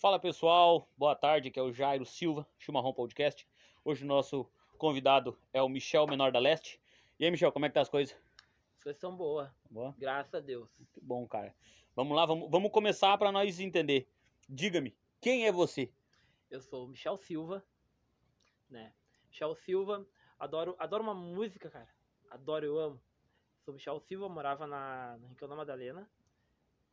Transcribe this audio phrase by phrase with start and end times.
[0.00, 3.44] Fala pessoal, boa tarde, que é o Jairo Silva, Chimarrão Podcast.
[3.84, 6.80] Hoje o nosso convidado é o Michel Menor da Leste.
[7.18, 8.16] E aí, Michel, como é que tá as coisas?
[8.76, 9.92] As coisas são boas, Boa?
[9.98, 10.70] graças a Deus.
[10.92, 11.52] Que bom, cara.
[11.96, 14.08] Vamos lá, vamos, vamos começar para nós entender.
[14.48, 15.90] Diga-me, quem é você?
[16.48, 17.64] Eu sou o Michel Silva,
[18.70, 18.92] né?
[19.28, 20.06] Michel Silva,
[20.38, 21.88] adoro, adoro uma música, cara.
[22.30, 23.00] Adoro, eu amo.
[23.64, 26.08] Sou Michel Silva, morava na, no Rincão da Madalena.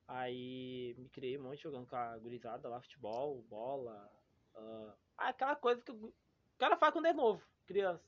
[0.07, 4.11] Aí me criei um monte jogando com a gurizada lá, futebol, bola.
[4.55, 6.13] ah, aquela coisa que o
[6.57, 8.03] cara faz quando é novo, criança.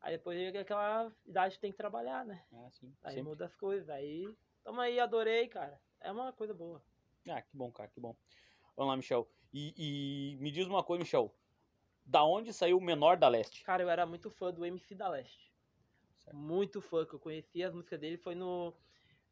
[0.00, 2.44] Aí depois chega aquela idade que tem que trabalhar, né?
[2.52, 3.28] Ah, sim, Aí sempre.
[3.28, 3.88] muda as coisas.
[3.90, 5.80] Aí, tamo aí, adorei, cara.
[6.00, 6.80] É uma coisa boa.
[7.28, 8.16] Ah, que bom, cara, que bom.
[8.76, 9.28] Vamos lá, Michel.
[9.52, 11.34] E, e me diz uma coisa, Michel.
[12.06, 13.64] Da onde saiu o Menor da Leste?
[13.64, 15.52] Cara, eu era muito fã do MC da Leste.
[16.18, 16.36] Certo.
[16.36, 18.16] Muito fã, que eu conheci as músicas dele.
[18.16, 18.72] Foi no.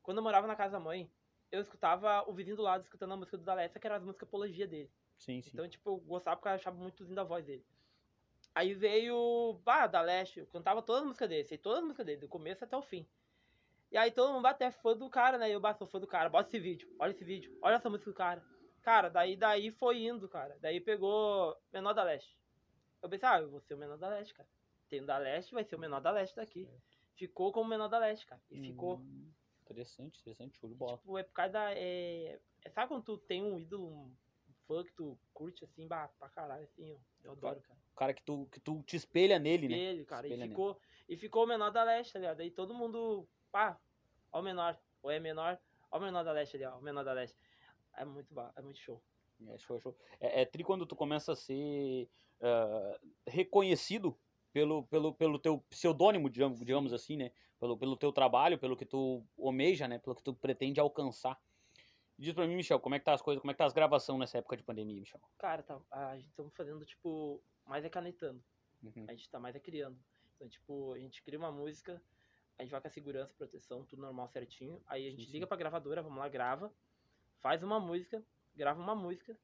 [0.02, 1.08] Quando eu morava na casa da mãe,
[1.50, 4.02] eu escutava o vizinho do lado escutando a música do da Leste, que era as
[4.02, 4.90] músicas apologia dele.
[5.18, 5.50] Sim, sim.
[5.52, 7.64] Então, tipo, eu gostava porque eu achava muito lindo a voz dele.
[8.54, 9.60] Aí veio.
[9.64, 12.28] Bah, da Leste, eu cantava todas as músicas dele, sei todas as músicas dele, do
[12.28, 13.06] começo até o fim.
[13.90, 15.50] E aí todo mundo bate é fã do cara, né?
[15.50, 18.10] Eu bah, sou fã do cara, bota esse vídeo, olha esse vídeo, olha essa música
[18.10, 18.44] do cara.
[18.82, 20.56] Cara, daí, daí foi indo, cara.
[20.60, 22.38] Daí pegou Menor da Leste.
[23.02, 24.48] Eu pensei, ah, eu vou ser o Menor da Leste, cara.
[24.88, 26.68] Tem o da Leste, vai ser o Menor da Leste daqui.
[27.14, 28.40] Ficou como Menor da Leste, cara.
[28.50, 29.02] E ficou.
[29.66, 30.96] Interessante, interessante, show de bola.
[30.98, 31.72] Tipo, é por causa da.
[31.74, 32.38] É...
[32.64, 34.14] é- Sabe quando tu tem um ídolo, um
[34.66, 36.98] fã que tu curte assim, bah, pra caralho, assim, ó.
[37.24, 37.78] Eu adoro, cara.
[37.92, 39.76] O cara que tu, que tu te espelha nele, né?
[39.76, 40.50] Ele, cara, Espelha e nele.
[40.50, 42.40] ficou, e ficou o menor da leste, tá ligado?
[42.40, 43.78] Aí todo mundo, pá,
[44.32, 45.58] ó o menor, ou é menor,
[45.90, 47.36] ó o menor da leste ali, ó, o menor da leste.
[47.96, 49.02] É muito, é muito show.
[49.48, 49.96] É show, show.
[50.20, 52.08] É, é tri quando tu começa a ser
[52.40, 54.16] ah, reconhecido
[54.56, 57.30] pelo, pelo, pelo teu pseudônimo, digamos, digamos assim, né?
[57.60, 59.98] Pelo, pelo teu trabalho, pelo que tu almeja, né?
[59.98, 61.38] Pelo que tu pretende alcançar.
[62.18, 63.74] Diz pra mim, Michel, como é que tá as coisas, como é que tá as
[63.74, 65.20] gravações nessa época de pandemia, Michel?
[65.36, 68.42] Cara, tá, a gente estamos fazendo, tipo, mais é canetando,
[68.82, 69.04] Uhum.
[69.06, 69.98] a gente tá mais é criando.
[70.34, 72.00] Então, tipo, a gente cria uma música,
[72.58, 74.80] a gente vai com a segurança, proteção, tudo normal, certinho.
[74.86, 75.48] Aí a gente Sim, liga sim.
[75.48, 76.72] pra gravadora, vamos lá, grava,
[77.42, 79.38] faz uma música, grava uma música,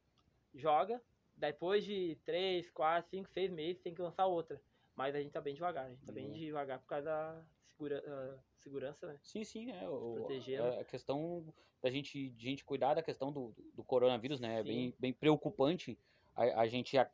[0.54, 1.02] joga,
[1.36, 4.58] depois de 3, 4, 5, 6 meses tem que lançar outra.
[4.94, 6.32] Mas a gente tá bem devagar, a gente tá bem Uhum.
[6.34, 9.18] devagar por causa da segura, ah, segurança, né?
[9.22, 9.88] Sim, sim, é.
[9.88, 10.64] O, Protegendo.
[10.64, 11.44] a- a questão
[11.82, 14.60] da gente, de gente cuidar da questão do, do coronavírus, né?
[14.60, 14.96] É bem, Sim.
[14.98, 15.98] bem preocupante.
[16.36, 17.08] A, a gente, a,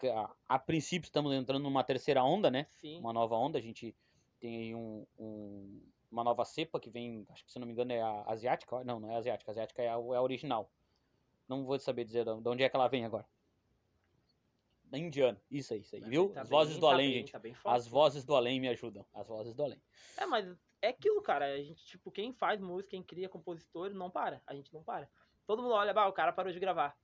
[0.48, 2.66] a, princípio, estamos entrando numa terceira onda, né?
[2.70, 2.98] Sim.
[3.00, 3.58] uma nova onda.
[3.58, 3.94] A gente
[4.40, 5.80] tem aí um, um-
[6.10, 8.82] uma nova cepa que vem, acho que se não me engano é a asiática.
[8.84, 9.50] Não, não é a asiática.
[9.50, 10.70] A asiática é a, é a original.
[11.48, 13.26] Não vou saber dizer de onde é que ela vem agora.
[14.90, 15.40] Da indiana.
[15.50, 16.00] Isso aí, isso aí.
[16.00, 16.30] Mas Viu?
[16.30, 17.32] tá As vozes bem- do tá além, bem- gente.
[17.32, 19.04] tá As vozes do além me ajudam.
[19.12, 19.82] As vozes do além.
[20.16, 20.46] É, mas
[20.80, 21.44] é aquilo, cara.
[21.46, 24.40] A gente, tipo, quem faz música, quem cria compositor, não para.
[24.46, 25.08] A gente não para.
[25.46, 26.96] Todo mundo olha, bah, o cara parou de gravar.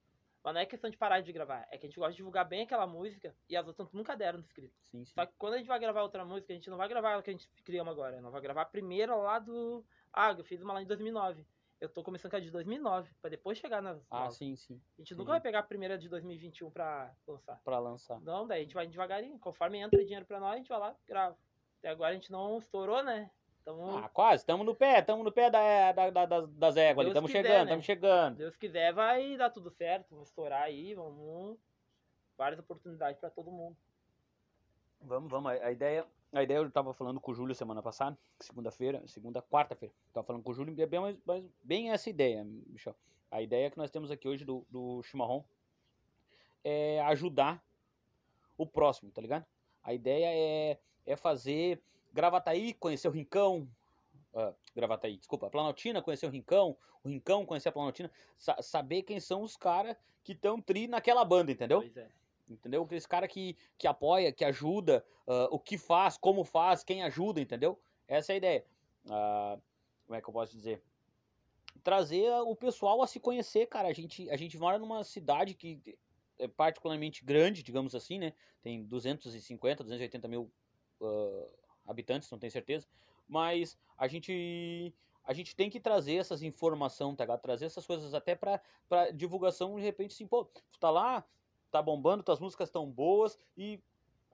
[0.42, 1.66] Mas não é questão de parar de gravar.
[1.70, 4.38] É que a gente gosta de divulgar bem aquela música e as outras nunca deram
[4.38, 4.74] no escrito.
[4.82, 5.12] Sim, sim.
[5.14, 7.22] Só que quando a gente vai gravar outra música, a gente não vai gravar ela
[7.22, 8.20] que a gente criamos agora.
[8.20, 9.82] Não vai gravar a primeira lá do.
[10.12, 11.46] Ah, eu fiz uma lá em 2009.
[11.84, 14.00] Eu tô começando com a de 2009, pra depois chegar nas.
[14.10, 14.36] Ah, novas.
[14.36, 14.80] sim, sim.
[14.96, 15.18] A gente sim.
[15.18, 17.60] nunca vai pegar a primeira de 2021 pra lançar.
[17.62, 18.20] Pra lançar.
[18.22, 19.38] Não, daí a gente vai devagarinho.
[19.38, 21.36] Conforme entra dinheiro pra nós, a gente vai lá, grava.
[21.78, 23.30] Até agora a gente não estourou, né?
[23.60, 24.42] Então, Ah, quase.
[24.42, 25.00] Estamos no pé.
[25.00, 27.62] Estamos no pé da, da, da, das, das éguas Estamos chegando, né?
[27.64, 28.36] estamos chegando.
[28.36, 30.08] Deus quiser, vai dar tudo certo.
[30.10, 31.58] Vamos estourar aí, vamos.
[32.38, 33.76] Várias oportunidades pra todo mundo.
[35.02, 35.52] Vamos, vamos.
[35.52, 39.40] A a ideia, a ideia eu tava falando com o Júlio semana passada, segunda-feira, segunda,
[39.42, 39.94] quarta-feira.
[40.12, 42.94] Tava falando com o Júlio é bem, mais- mais- bem essa ideia, Michel.
[43.30, 45.44] A ideia que nós temos aqui hoje do, do Chimarrão
[46.62, 47.62] é ajudar
[48.56, 49.44] o próximo, tá ligado?
[49.82, 53.68] A ideia é, é fazer Gravataí, conhecer o Rincão,
[54.34, 59.20] ah, Gravataí, desculpa, Planaltina, conhecer o Rincão, o Rincão conhecer a Planaltina, sa- saber quem
[59.20, 61.80] são os caras que estão tri naquela banda, entendeu?
[61.80, 62.08] Pois é.
[62.48, 62.82] Entendeu?
[62.82, 67.40] Aqueles cara que, que apoia, que ajuda, ah, o que faz, como faz, quem ajuda,
[67.40, 67.78] entendeu?
[68.06, 68.64] Essa é a ideia.
[69.08, 69.58] Ah,
[70.06, 70.82] como é que eu posso dizer?
[71.82, 73.88] Trazer o pessoal a se conhecer, cara.
[73.88, 75.80] A gente, a gente mora numa cidade que
[76.38, 78.32] é particularmente grande, digamos assim, né?
[78.62, 80.50] Tem 250, 280 mil
[81.00, 81.46] ah,
[81.86, 82.86] habitantes, não tenho certeza.
[83.26, 84.94] Mas a gente
[85.26, 87.38] a gente tem que trazer essas informações, tá?
[87.38, 88.60] Trazer essas coisas até pra
[89.14, 91.24] divulgação, de repente, assim, pô, tu tá lá,
[91.74, 93.82] tá bombando, tuas músicas tão boas e,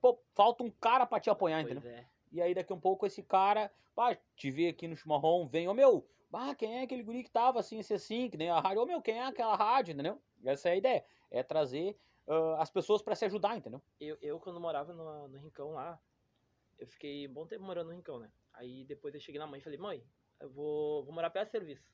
[0.00, 1.90] pô, falta um cara pra te apoiar, Pois entendeu?
[1.90, 2.06] é.
[2.30, 5.74] E aí daqui um pouco esse cara, pá, te vê aqui no chimarrão, vem, ô
[5.74, 8.82] meu, ah, quem é aquele guri que tava assim, assim, assim, que nem a rádio,
[8.82, 10.20] ô meu, quem é aquela rádio, entendeu?
[10.44, 11.98] Essa é a ideia, é trazer
[12.28, 13.80] ah, as pessoas pra se ajudar, entendeu?
[13.98, 15.98] Eu, eu quando morava no, no Rincão lá,
[16.78, 18.30] eu fiquei um bom tempo morando no Rincão, né?
[18.52, 20.04] Aí depois eu cheguei na mãe e falei, mãe,
[20.38, 21.90] eu vou, vou morar perto do serviço.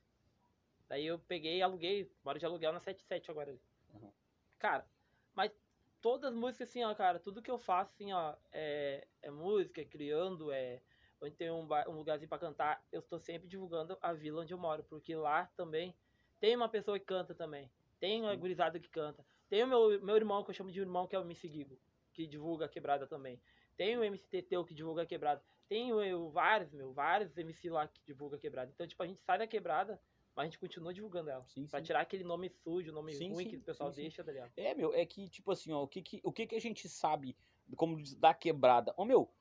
[0.89, 3.51] Daí eu peguei e aluguei, moro de aluguel na 77 agora.
[3.51, 3.61] ali.
[3.95, 4.11] Uhum.
[4.59, 4.87] Cara,
[5.37, 5.53] mas
[6.00, 9.83] todas as músicas, assim, ó, cara, tudo que eu faço, assim, ó, é, é música,
[9.83, 10.81] é criando, é.
[11.21, 14.59] Onde tem um, um lugarzinho pra cantar, eu estou sempre divulgando a vila onde eu
[14.59, 15.94] moro, porque lá também
[16.41, 17.71] tem uma pessoa que canta também.
[17.99, 19.25] Tem uma gurizada que canta.
[19.49, 21.79] Tem o meu, meu irmão, que eu chamo de irmão, que é o MC Gigo,
[22.12, 23.41] que divulga a quebrada também.
[23.77, 25.43] Tem o MC Teteu, que divulga a quebrada.
[25.69, 28.71] Tem o, o vários, meu, vários MC lá que divulga a quebrada.
[28.75, 30.00] Então, tipo, a gente sai da quebrada,
[30.37, 31.44] mas a gente continua divulgando ela.
[31.49, 31.87] Sim, Pra sim.
[31.87, 34.53] tirar aquele nome sujo, nome Sim, ruim que o pessoal deixa, tá ligado?
[34.56, 36.88] É, meu, é que, tipo assim, ó, o que que, o que que a gente
[36.91, 37.35] sabe,
[37.75, 38.93] como da quebrada?
[38.99, 39.33] Ô, meu,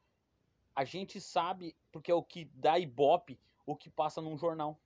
[0.74, 4.80] a gente sabe, porque é o que dá ibope, o que passa num jornal.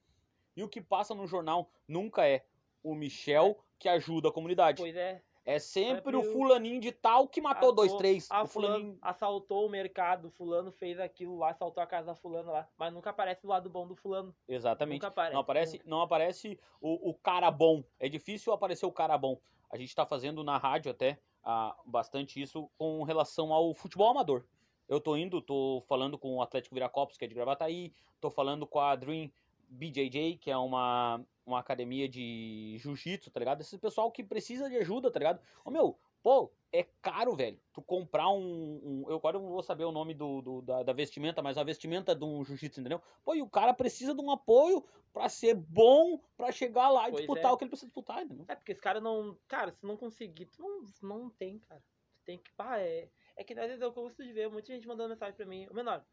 [0.56, 2.44] E o que passa no jornal nunca é
[2.81, 4.81] o Michel que ajuda a comunidade.
[4.81, 5.23] Pois é.
[5.49, 8.27] É sempre Sempre o fulaninho de tal que matou dois, Matou, três.
[8.29, 8.99] Ah, o fulano fulaninho...
[9.01, 12.69] assaltou o mercado, fulano fez aquilo lá, assaltou a casa da fulana lá.
[12.77, 14.35] Mas nunca aparece o lado bom do fulano.
[14.47, 15.01] Exatamente.
[15.01, 15.33] Nunca aparece.
[15.33, 15.89] Não aparece, nunca.
[15.89, 17.83] não aparece o, o cara bom.
[17.99, 19.41] É difícil aparecer o cara bom.
[19.71, 24.45] A gente tá fazendo na rádio até ah, bastante isso com relação ao futebol amador.
[24.87, 27.91] Eu tô indo, tô falando com o Atlético Viracopos, que é de Gravataí,
[28.21, 29.31] tô falando com a Dream
[29.69, 33.62] BJJ, que é uma, uma academia de jiu-jitsu, tá ligado?
[33.62, 35.42] Esse pessoal que precisa de ajuda, tá ligado?
[35.63, 37.60] Ô meu, pô, é caro, velho.
[37.74, 38.80] Tu comprar um.
[38.83, 41.63] um- eu agora não vou saber o nome do, do- da, da vestimenta, mas a
[41.63, 43.01] vestimenta de um jiu-jitsu, entendeu?
[43.24, 44.83] Pô, e o cara precisa de um apoio
[45.13, 47.54] pra ser bom, pra chegar lá e Pois disputar é.
[47.54, 48.45] o que ele precisa disputar, entendeu?
[48.48, 49.38] É porque esse cara não.
[49.48, 50.83] Cara, se não conseguir, tu não,
[51.19, 51.81] não tem, cara.
[52.13, 52.51] Tu tem que.
[52.54, 53.10] Pá, é.
[53.36, 55.66] É que às vezes eu gosto de ver muita gente mandando mensagem pra mim.
[55.71, 56.06] Ô menor,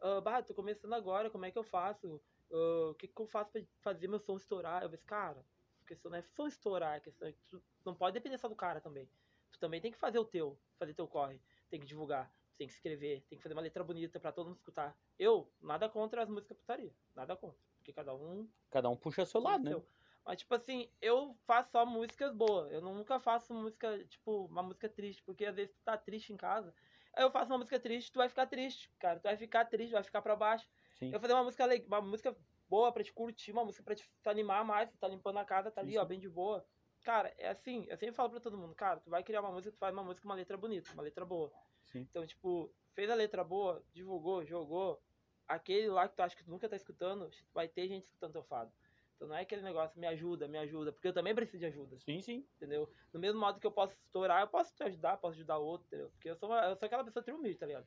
[0.00, 2.20] ah, bah, tô começando agora, como é que eu faço?
[2.50, 4.82] Ah, o que, que eu faço pra fazer meu som estourar?
[4.82, 5.44] Eu disse, cara,
[5.82, 8.48] a questão não é som estourar, a questão é que tu não pode depender só
[8.48, 9.08] do cara também.
[9.50, 11.40] Tu também tem que fazer o teu, fazer teu corre,
[11.70, 14.56] tem que divulgar, tem que escrever, tem que fazer uma letra bonita pra todo mundo
[14.56, 14.98] escutar.
[15.18, 17.58] Eu, nada contra as músicas putaria, nada contra.
[17.78, 19.70] Porque cada um Cada um puxa seu lado, né?
[19.70, 19.86] seu.
[20.24, 22.70] Mas, tipo assim, eu faço só músicas boas.
[22.70, 25.22] Eu nunca faço música, tipo, uma música triste.
[25.22, 26.74] Porque às vezes tu tá triste em casa.
[27.14, 29.18] Aí eu faço uma música triste, tu vai ficar triste, cara.
[29.18, 30.68] Tu vai ficar triste, vai ficar pra baixo.
[30.98, 31.12] Sim.
[31.12, 32.36] Eu fazer uma música, uma música
[32.68, 34.90] boa pra te curtir, uma música pra te te animar mais.
[34.90, 36.08] Tu tá limpando a casa, tá ali, ó, sim.
[36.08, 36.66] bem de boa.
[37.04, 39.70] Cara, é assim, eu sempre falo pra todo mundo, cara, tu vai criar uma música,
[39.72, 41.52] tu faz uma música, uma letra bonita, uma letra boa.
[41.84, 42.00] Sim.
[42.10, 45.00] Então, tipo, fez a letra boa, divulgou, jogou.
[45.46, 48.42] Aquele lá que tu acha que tu nunca tá escutando, vai ter gente escutando teu
[48.42, 48.70] fado.
[49.16, 51.98] Então não é aquele negócio, me ajuda, me ajuda, porque eu também preciso de ajuda,
[52.00, 52.46] Sim, sim.
[52.56, 52.88] entendeu?
[53.12, 56.10] Do mesmo modo que eu posso estourar, eu posso te ajudar, posso ajudar outro, entendeu?
[56.10, 57.86] Porque eu sou, uma- eu sou aquela pessoa triunfante, tá ligado?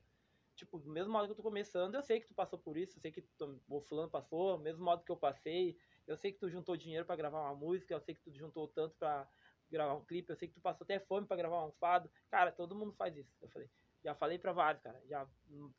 [0.61, 2.95] Tipo, do mesmo modo que eu tô começando, eu sei que tu passou por isso,
[2.95, 5.75] eu sei que tu, o fulano passou, mesmo modo que eu passei,
[6.05, 8.67] eu sei que tu juntou dinheiro pra gravar uma música, eu sei que tu juntou
[8.67, 9.27] tanto pra
[9.71, 12.11] gravar um clipe, eu sei que tu passou até fome pra gravar um fado.
[12.29, 13.67] Cara, todo mundo faz isso, eu falei.
[14.03, 15.01] Já falei pra vários, cara.
[15.07, 15.27] Já,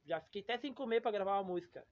[0.05, 1.87] já fiquei até sem comer pra gravar uma música.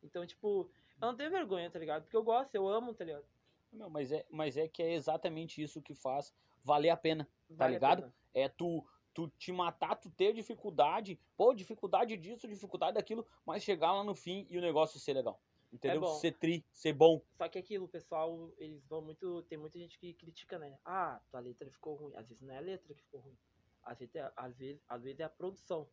[0.00, 0.70] Então, tipo,
[1.00, 2.04] eu não tenho vergonha, tá ligado?
[2.04, 3.26] Porque eu gosto, eu amo, tá ligado?
[3.72, 6.32] Meu, mas, é, mas é que é exatamente isso que faz
[6.62, 7.28] valer a pena.
[7.50, 8.14] Vale a ligado?
[8.32, 13.92] É tu, tu te matar, tu ter dificuldade, pô, dificuldade disso, dificuldade daquilo, mas chegar
[13.92, 15.40] lá no fim e o negócio ser legal.
[15.72, 16.02] Entendeu?
[16.02, 16.14] bom.
[16.18, 17.22] ser tri, ser bom.
[17.38, 19.42] Só que aquilo, o pessoal, eles vão muito.
[19.44, 20.78] Tem muita gente que critica, né?
[20.84, 22.12] Ah, tua letra ficou ruim.
[22.14, 23.38] Às vezes não é a letra que ficou ruim.
[23.82, 25.88] Às vezes é, às vezes, às vezes é a produção.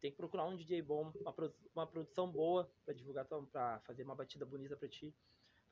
[0.00, 4.04] Tem que procurar um DJ bom, uma, produ- uma produção boa pra divulgar, pra fazer
[4.04, 5.14] uma batida bonita pra ti.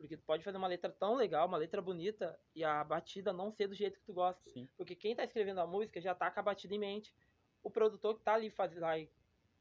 [0.03, 3.53] Porque tu pode fazer uma letra tão legal, uma letra bonita, e a batida não
[3.53, 4.51] ser do jeito que tu gosta.
[4.51, 4.69] Sim.
[4.77, 7.15] Porque quem tá escrevendo a música já tá com a batida em mente.
[7.63, 9.09] O produtor que tá ali fazendo, e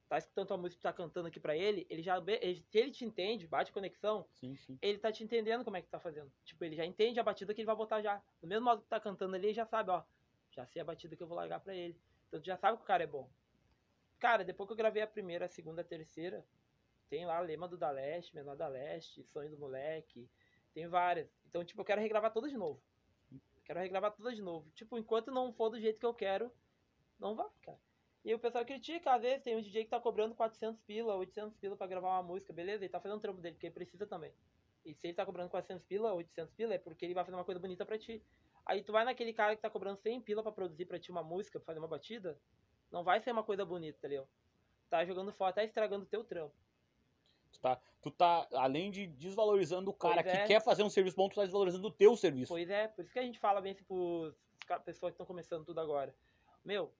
[0.09, 3.05] tá escutando tua música, tá cantando aqui pra ele, ele já, ele- se ele te
[3.05, 4.79] entende, bate conexão, Sim, sim.
[4.81, 6.31] ele tá te entendendo como é que tá fazendo.
[6.43, 8.19] Tipo, ele já entende a batida que ele vai botar já.
[8.41, 10.03] Do mesmo modo que tá cantando ali, ele já sabe, ó.
[10.49, 11.95] Já sei a batida que eu vou largar pra ele.
[12.27, 13.29] Então tu já sabe que o cara é bom.
[14.17, 16.43] Cara, depois que eu gravei a primeira, a segunda, a terceira,
[17.09, 20.29] tem lá Lema do Da Leste, Menor da Leste, Sonho do Moleque,
[20.73, 21.29] tem várias.
[21.47, 22.81] Então, tipo, eu quero regravar todas de novo.
[23.63, 24.69] Quero regravar todas de novo.
[24.71, 26.51] Tipo, enquanto não for do jeito que eu quero,
[27.19, 27.79] não vai, cara.
[28.23, 31.57] E o pessoal critica, às vezes tem um DJ que tá cobrando 400 pila, 800
[31.57, 32.83] pila pra gravar uma música, beleza?
[32.83, 34.33] Ele tá fazendo o trampo dele, porque ele precisa também.
[34.85, 37.45] E se ele tá cobrando 400 pila, 800 pila, é porque ele vai fazer uma
[37.45, 38.23] coisa bonita pra ti.
[38.65, 41.23] Aí tu vai naquele cara que tá cobrando 100 pila pra produzir pra ti uma
[41.23, 42.39] música, pra fazer uma batida,
[42.91, 44.27] não vai ser uma coisa bonita, entendeu?
[44.89, 46.55] Tá jogando fora, tá estragando o teu trampo.
[47.51, 50.47] Tu tá, tu tá, além de desvalorizando o cara Pois que é.
[50.47, 52.53] quer fazer um serviço bom, tu tá desvalorizando o teu serviço.
[52.53, 54.35] Pois é, por isso que a gente fala bem assim pros
[54.85, 56.15] pessoas que estão começando tudo agora.
[56.63, 56.93] Meu,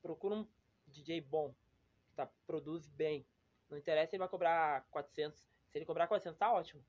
[0.00, 0.46] procura um
[0.86, 1.54] DJ bom,
[2.08, 3.26] que tá, produz bem.
[3.68, 5.38] Não interessa se ele vai cobrar 400.
[5.38, 6.84] Se ele cobrar 400, tá ótimo.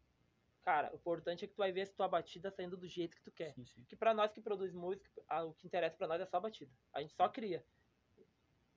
[0.63, 3.15] Cara, o importante é que tu vai ver se tua batida tá indo do jeito
[3.15, 3.53] que tu quer.
[3.53, 3.86] Sim, sim.
[3.86, 6.41] Que pra nós que produz música, ah, o que interessa pra nós é só a
[6.41, 6.71] batida.
[6.91, 7.65] A gente só cria.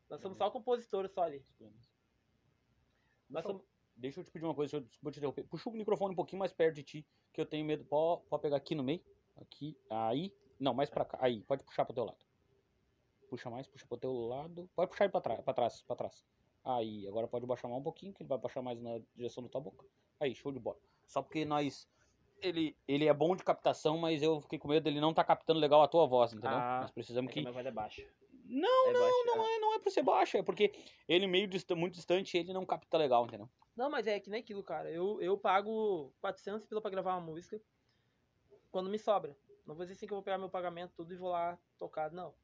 [0.08, 1.44] Nós somos só compositores só ali.
[3.28, 3.62] Nós somos...
[4.00, 5.44] deixa eu te pedir uma coisa, deixa eu desculpa te interromper.
[5.44, 7.84] Puxa o microfone um pouquinho mais perto de ti, que eu tenho medo.
[7.84, 9.00] Pode, pode pegar aqui no meio.
[9.36, 10.34] Aqui, aí.
[10.58, 11.18] Não, mais pra cá.
[11.20, 12.18] Aí, pode puxar pro teu lado.
[13.28, 14.68] Puxa mais, puxa pro teu lado.
[14.74, 16.24] Pode puxar ele pra trás, pra trás, pra trás.
[16.64, 19.48] Aí, agora pode baixar mais um pouquinho, que ele vai baixar mais na direção da
[19.48, 19.86] tua boca.
[20.18, 20.78] Aí, show de bola.
[21.06, 21.88] Só porque nós.
[22.42, 25.60] Ele, ele é bom de captação, mas eu fiquei com medo dele não tá captando
[25.60, 26.56] legal a tua voz, entendeu?
[26.56, 27.50] Ah, nós precisamos É que.
[27.50, 28.02] voz é baixa.
[28.46, 30.72] Não, É não, baixo, não é, não é por ser baixo, é porque
[31.06, 33.48] ele meio dista- muito distante, ele não capta legal, entendeu?
[33.76, 34.90] Não, mas é que nem aquilo, cara.
[34.90, 37.60] Eu, eu pago 400 pila pra gravar uma música
[38.70, 39.36] quando me sobra.
[39.66, 42.10] Não vou dizer assim que eu vou pegar meu pagamento tudo e vou lá tocar,
[42.10, 42.34] não.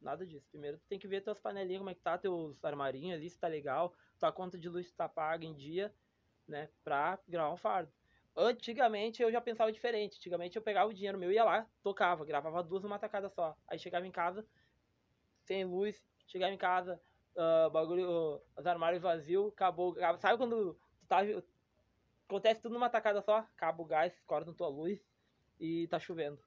[0.00, 0.48] Nada disso.
[0.50, 3.38] Primeiro tu tem que ver tuas panelinhas, como é que tá, teus armarinhos ali, se
[3.38, 5.94] tá legal, tua conta de luz tá paga em dia,
[6.46, 7.92] né, pra gravar um fardo.
[8.34, 10.16] Antigamente eu já pensava diferente.
[10.16, 13.56] Antigamente eu pegava o dinheiro meu, ia lá, tocava, gravava duas numa tacada só.
[13.68, 14.44] Aí chegava em casa,
[15.44, 17.00] sem luz, chegava em casa,
[17.36, 19.96] ah, bagulho, os armários vazios, acabou.
[20.18, 21.18] Sabe quando tu tá.
[22.28, 24.98] Acontece tudo numa tacada só, acaba o gás, corta tua luz
[25.60, 26.38] e tá chovendo.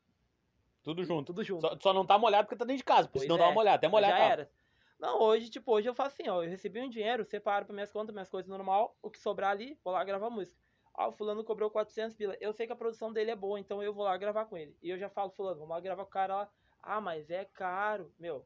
[0.81, 1.27] Tudo junto.
[1.27, 1.61] Tudo junto.
[1.61, 3.45] Só, só não tá molhado porque tá dentro de casa, porque Pois senão é, dá
[3.45, 3.77] uma molhada.
[3.77, 4.23] Até molhar já tá.
[4.23, 4.51] era.
[4.99, 6.43] Não, hoje, tipo, hoje eu faço assim, ó.
[6.43, 9.77] Eu recebi um dinheiro, separo pra minhas contas, minhas coisas normal, o que sobrar ali,
[9.83, 10.59] vou lá gravar música.
[10.93, 12.37] Ah, o fulano cobrou 400 pila.
[12.39, 14.77] Eu sei que a produção dele é boa, então eu vou lá gravar com ele.
[14.81, 16.49] E eu já falo, fulano, vamos lá gravar com o cara lá.
[16.81, 18.13] Ah, mas é caro.
[18.17, 18.45] Meu,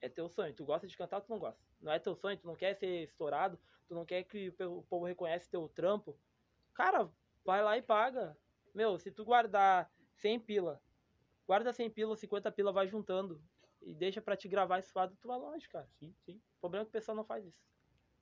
[0.00, 0.54] é teu sonho.
[0.54, 1.60] Tu gosta de cantar, tu não gosta.
[1.80, 5.04] Não é teu sonho, tu não quer ser estourado, tu não quer que o povo
[5.06, 6.16] reconhece teu trampo.
[6.74, 7.10] Cara,
[7.44, 8.36] vai lá e paga.
[8.74, 10.80] Meu, se tu guardar 100 pila,
[11.46, 13.40] guarda 100 pila, 50 pila, vai juntando.
[13.80, 15.88] E deixa pra te gravar esse fado, tu vai longe, cara.
[15.98, 16.40] Sim, sim.
[16.56, 17.62] O problema é que o pessoal não faz isso.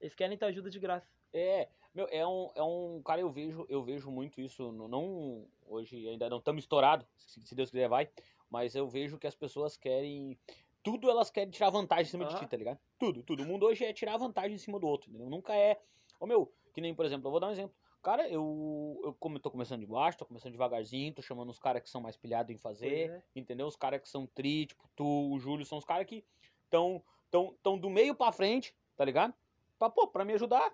[0.00, 1.10] Eles querem tua ajuda de graça.
[1.32, 3.02] É, meu, é um, é um.
[3.02, 4.70] Cara, eu vejo, eu vejo muito isso.
[4.70, 5.48] no- Não.
[5.66, 8.10] Hoje ainda não estamos estourados, se, se Deus quiser vai.
[8.50, 10.38] Mas eu vejo que as pessoas querem.
[10.86, 12.44] Tudo elas querem tirar vantagem em cima de Aham.
[12.44, 12.78] ti, tá ligado?
[12.96, 13.42] Tudo, tudo.
[13.42, 15.28] O mundo hoje é tirar vantagem em cima do outro, entendeu?
[15.28, 15.80] Nunca é.
[16.20, 17.74] Ô meu, que nem, por exemplo, eu vou dar um exemplo.
[18.00, 21.82] Cara, eu, eu como tô começando de baixo, tô começando devagarzinho, tô chamando os caras
[21.82, 23.22] que são mais pilhados em fazer, é.
[23.34, 23.66] entendeu?
[23.66, 26.24] Os caras que são tri, tipo, tu, o Júlio, são os caras que
[26.62, 27.02] estão
[27.32, 29.34] tão, tão do meio pra frente, tá ligado?
[29.80, 30.72] Pra, pô, pra me ajudar.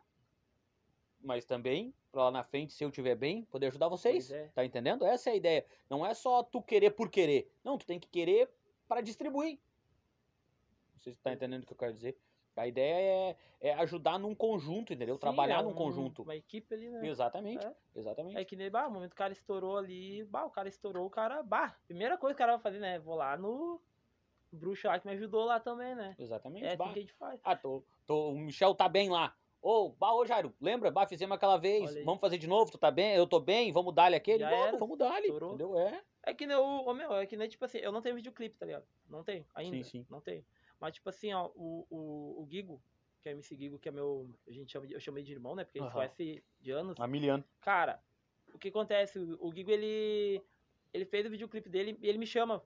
[1.22, 4.30] Mas também, pra lá na frente, se eu tiver bem, poder ajudar vocês.
[4.30, 4.48] É.
[4.48, 5.06] Tá entendendo?
[5.06, 5.66] Essa é a ideia.
[5.88, 7.50] Não é só tu querer por querer.
[7.64, 8.50] Não, tu tem que querer
[8.86, 9.58] pra distribuir.
[11.02, 12.16] Não sei se tu tá entendendo o que eu quero dizer.
[12.54, 15.16] A ideia é, é ajudar num conjunto, entendeu?
[15.16, 16.22] Sim, Trabalhar é num um- conjunto.
[16.22, 17.04] Uma equipe ali, né?
[17.08, 17.66] Exatamente.
[17.66, 17.74] É.
[17.96, 18.36] Exatamente.
[18.36, 21.06] É que nem, bah, o momento que o cara estourou ali, bah, o cara estourou,
[21.06, 22.98] o cara, bah, primeira coisa que o cara vai fazer, né?
[23.00, 23.80] Vou lá no
[24.52, 26.14] bruxo lá que me ajudou lá também, né?
[26.18, 26.64] Exatamente.
[26.66, 27.40] É assim Bah, que a gente faz.
[27.42, 29.34] Ah, tô, tô, o Michel tá bem lá.
[29.62, 30.90] Ô, bah, ô Jairo, lembra?
[30.90, 31.94] Bah, fizemos aquela vez.
[32.04, 32.70] Vamos fazer de novo?
[32.70, 33.14] Tu tá bem?
[33.14, 33.72] Eu tô bem?
[33.72, 34.40] Vamos dar-lhe aquele?
[34.40, 35.28] Já Vamos, vamos dar-lhe.
[35.28, 35.78] Entendeu?
[35.78, 36.02] É.
[36.24, 38.66] É que nem o, meu, é que nem, tipo assim, eu não tenho videoclipe, tá
[38.66, 38.84] ligado?
[39.08, 39.76] Não tenho, ainda.
[39.78, 40.06] Sim, sim.
[40.10, 40.44] Não tenho.
[40.82, 42.82] Mas, tipo assim, ó, o, o, o Gigo,
[43.20, 45.54] que é MC Gigo, que é meu, a gente chama de, eu chamei de irmão,
[45.54, 45.62] né?
[45.62, 46.08] Porque a gente Aham.
[46.08, 46.98] conhece de anos.
[46.98, 47.44] A Miliano.
[47.60, 48.02] Cara,
[48.52, 49.16] o que acontece?
[49.16, 50.42] O, o Gigo, ele,
[50.92, 52.64] ele fez o videoclipe dele e ele me chama,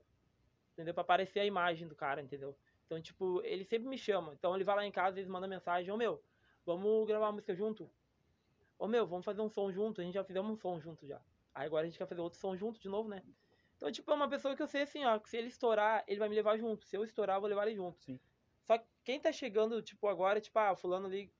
[0.73, 0.95] entendeu?
[0.95, 2.57] Pra aparecer a imagem do cara, entendeu?
[2.87, 4.33] Então, tipo, ele sempre me chama.
[4.33, 6.19] Então, ele vai lá em casa, eles mandam mensagem, ô, meu,
[6.65, 7.87] vamos gravar uma música junto?
[8.79, 10.01] Ô, meu, vamos fazer um som junto?
[10.01, 11.21] A gente já fizemos um som junto já.
[11.53, 13.21] Aí agora a gente quer fazer outro som junto de novo, né?
[13.77, 16.19] Então, tipo, é uma pessoa que eu sei assim, ó, que se ele estourar, ele
[16.19, 16.85] vai me levar junto.
[16.85, 18.03] Se eu estourar, eu vou levar ele junto.
[18.03, 18.19] Sim.
[18.65, 21.31] Só que quem tá chegando, tipo, agora, tipo, ah, fulano ali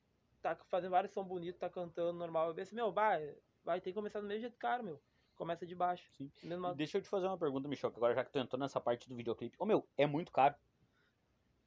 [0.41, 2.49] tá fazendo vários som bonitos, tá cantando normal.
[2.49, 5.01] Eu penso, meu, vai, vai ter que começar do mesmo jeito, cara, meu.
[5.35, 6.09] Começa de baixo.
[6.11, 6.31] Sim.
[6.43, 8.59] Mesmo- E Deixa eu te fazer uma pergunta, Michel, que agora já que tu entrou
[8.59, 9.55] nessa parte do videoclipe.
[9.59, 10.55] Ô meu, é muito caro.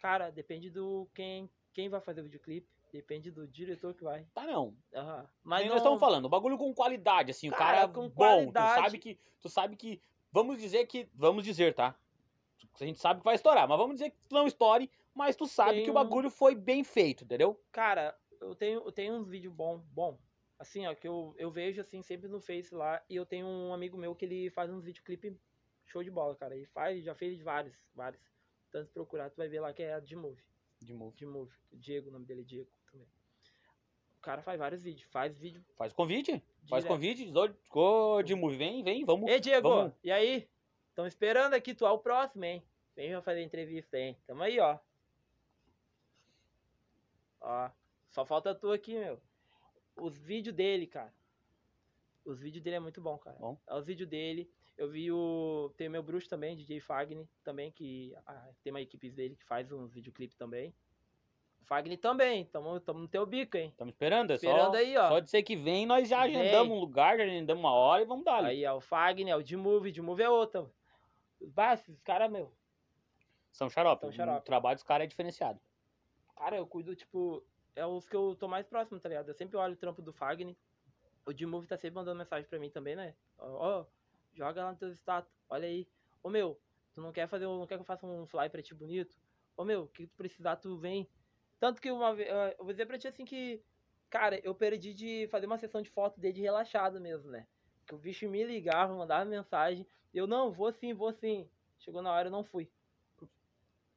[0.00, 2.68] Cara, depende do quem, quem vai fazer o videoclipe.
[2.92, 4.24] Depende do diretor que vai.
[4.34, 4.74] Tá não.
[4.94, 5.28] Aham.
[5.44, 5.76] Mas Mas nós não...
[5.76, 8.74] estamos falando, o bagulho com qualidade, assim, o Cara, cara com bom, qualidade.
[8.74, 11.96] tu sabe que, tu sabe que, vamos dizer que, vamos dizer, tá?
[12.80, 15.76] A gente sabe que vai estourar, mas vamos dizer que não estoure, mas tu sabe
[15.76, 17.60] Tem que o bagulho foi bem feito, entendeu?
[17.72, 20.18] Cara, eu tenho, eu tenho uns vídeos bom, bom.
[20.58, 23.02] Assim, ó, que eu, eu vejo assim sempre no Face lá.
[23.08, 25.38] E eu tenho um amigo meu que ele faz uns videoclipe
[25.86, 26.54] show de bola, cara.
[26.54, 28.22] Ele faz, já fez vários, vários.
[28.70, 30.42] Tanto se procurar, tu vai ver lá que é a de Move.
[30.80, 31.16] De novo.
[31.16, 31.52] De Move.
[31.72, 32.70] Diego, o nome dele é Diego.
[34.20, 35.08] O cara faz vários vídeos.
[35.10, 35.64] Faz vídeo.
[35.78, 36.32] Faz convite,
[36.68, 36.86] faz direto.
[36.88, 39.30] convite, diz, ô, vem, vem, vamos.
[39.30, 39.94] Ei, Diego, vamos.
[40.04, 40.46] e aí?
[40.90, 42.62] Estão esperando aqui, tu é o próximo, hein?
[42.94, 44.14] Vem pra fazer entrevista, hein?
[44.26, 44.78] Tamo aí, ó.
[47.40, 47.70] Ó,
[48.10, 49.18] só falta tu aqui, meu.
[49.96, 51.14] Os vídeos dele, cara.
[52.22, 53.38] Os vídeos dele é muito bom, cara.
[53.38, 53.58] Bom.
[53.66, 54.52] É os vídeos dele.
[54.76, 55.72] Eu vi o.
[55.78, 59.46] Tem o meu bruxo também, DJ Fagner, também, que ah, tem uma equipe dele que
[59.46, 60.74] faz uns videoclipes também.
[61.64, 63.68] Fagner também, tamo, tamo no teu bico, hein?
[63.68, 65.08] Estamos esperando, é Esperando só, aí, ó.
[65.08, 66.36] só de ser que vem, nós já Vem.
[66.36, 68.48] agendamos um lugar, já agendamos uma hora e vamos dar ali.
[68.48, 70.72] Aí é o Fagner, é o D-Move, D-Move é outro.
[71.40, 72.52] Bah, esses caras, meu.
[73.52, 74.38] São xarope, São xarope.
[74.40, 75.60] o trabalho dos caras é diferenciado.
[76.36, 77.44] Cara, eu cuido, tipo,
[77.76, 79.28] é os que eu tô mais próximo, tá ligado?
[79.28, 80.56] Eu sempre olho o trampo do Fagner.
[81.26, 83.14] O D-Move tá sempre mandando mensagem pra mim também, né?
[83.38, 83.84] Ó, ó,
[84.32, 85.86] joga lá no teu status, olha aí.
[86.22, 86.58] Ô meu,
[86.94, 89.16] tu não quer fazer, não quer que eu faça um fly pra ti bonito?
[89.56, 91.08] Ô meu, o que tu precisar, tu vem.
[91.60, 93.62] Tanto que uma vez, eu vou dizer pra ti assim que,
[94.08, 97.46] cara, eu perdi de fazer uma sessão de foto dele relaxado mesmo, né?
[97.86, 101.48] Que o bicho me ligava, mandava mensagem, eu não, vou sim, vou sim.
[101.78, 102.68] Chegou na hora, eu não fui.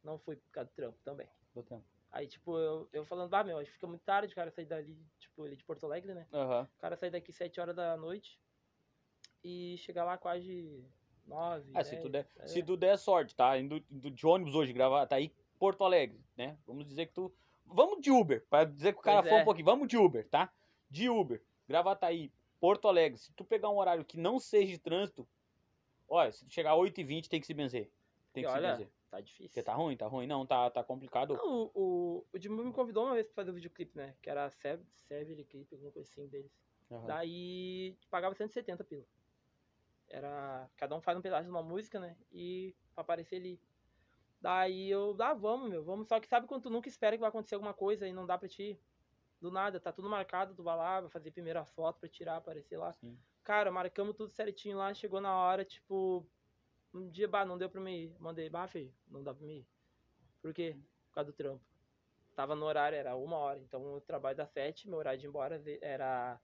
[0.04, 1.28] Não fui por causa do trampo também.
[1.56, 1.86] Do tempo.
[2.12, 4.66] Aí, tipo, eu, eu falando, ah, meu, acho que fica muito tarde, o cara sair
[4.66, 6.28] dali, tipo, ele de Porto Alegre, né?
[6.32, 6.70] Aham.
[6.78, 8.40] O cara sair daqui 7 horas da noite
[9.44, 10.86] e chegar lá quase
[11.26, 11.72] 9.
[11.74, 12.48] Ah, se tu, der, é.
[12.48, 13.58] se tu der sorte, tá?
[13.58, 16.58] Indo, indo de ônibus hoje, gravar, tá aí Porto Alegre, né?
[16.68, 17.34] Vamos dizer que tu.
[17.66, 19.42] Vamos de Uber, pra dizer que o cara Pois foi é.
[19.42, 19.66] um pouquinho.
[19.66, 20.52] Vamos de Uber, tá?
[20.90, 21.42] De Uber.
[21.68, 23.18] Gravataí, Porto Alegre.
[23.18, 25.28] Se tu pegar um horário que não seja de trânsito,
[26.08, 27.90] olha, se tu chegar 8h20, tem que se benzer.
[28.32, 28.90] Tem E que se olha, benzer.
[29.10, 29.48] tá difícil.
[29.48, 30.28] Porque tá ruim, tá ruim.
[30.28, 31.36] Não, tá, tá complicado.
[31.36, 34.16] Não, o, o, o Jimmy me convidou uma vez pra fazer o videoclipe, né?
[34.22, 36.52] Que era Sev- Severy Clip, alguma coisa assim deles.
[36.92, 37.06] Aham.
[37.08, 39.04] Daí pagava 170 pila.
[40.10, 40.70] Era.
[40.76, 42.16] Cada um faz um pedaço de uma música, né?
[42.32, 43.60] E pra aparecer ali.
[44.44, 46.06] Daí eu, ah, vamos, meu, vamos.
[46.06, 48.38] Só que sabe quando tu nunca espera que vai acontecer alguma coisa e não dá
[48.38, 48.78] pra ti?
[49.40, 52.76] Do nada, tá tudo marcado, tu vai lá, vai fazer primeira foto pra tirar, aparecer
[52.78, 52.92] lá.
[52.92, 53.18] Sim.
[53.42, 56.28] Cara, marcamos tudo certinho lá, chegou na hora, tipo.
[56.94, 58.16] Um dia, bah, não deu pra mim ir.
[58.20, 59.68] Mandei, bah, feio, não dá pra mim ir.
[60.42, 60.76] Por quê?
[61.08, 61.64] Por causa do trampo.
[62.36, 63.62] Tava no horário, era uma hora.
[63.62, 66.38] Então eu trabalho das sete, meu horário de ir embora era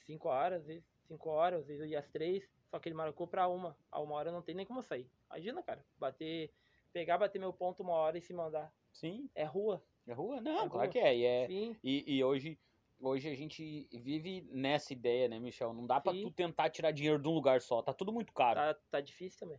[0.00, 2.46] cinco horas, às vezes cinco horas, às vezes eu ia às três.
[2.70, 3.74] Só que ele marcou pra uma.
[3.90, 5.10] A uma hora não tem nem como sair.
[5.30, 5.82] Imagina, cara.
[5.98, 6.52] Bater.
[6.92, 8.72] Pegar, bater meu ponto uma hora e se mandar.
[8.92, 9.82] Sim, É rua.
[10.06, 10.40] é rua?
[10.40, 10.88] Não, É claro rua.
[10.88, 11.16] que é.
[11.16, 11.76] E, é, Sim.
[11.82, 12.58] e, e hoje,
[13.00, 15.72] hoje a gente vive nessa ideia, né, Michel?
[15.72, 16.22] Não dá pra Sim.
[16.22, 17.82] tu tentar tirar dinheiro de um lugar só.
[17.82, 18.60] Tá tudo muito caro.
[18.60, 19.58] Tá, tá difícil também.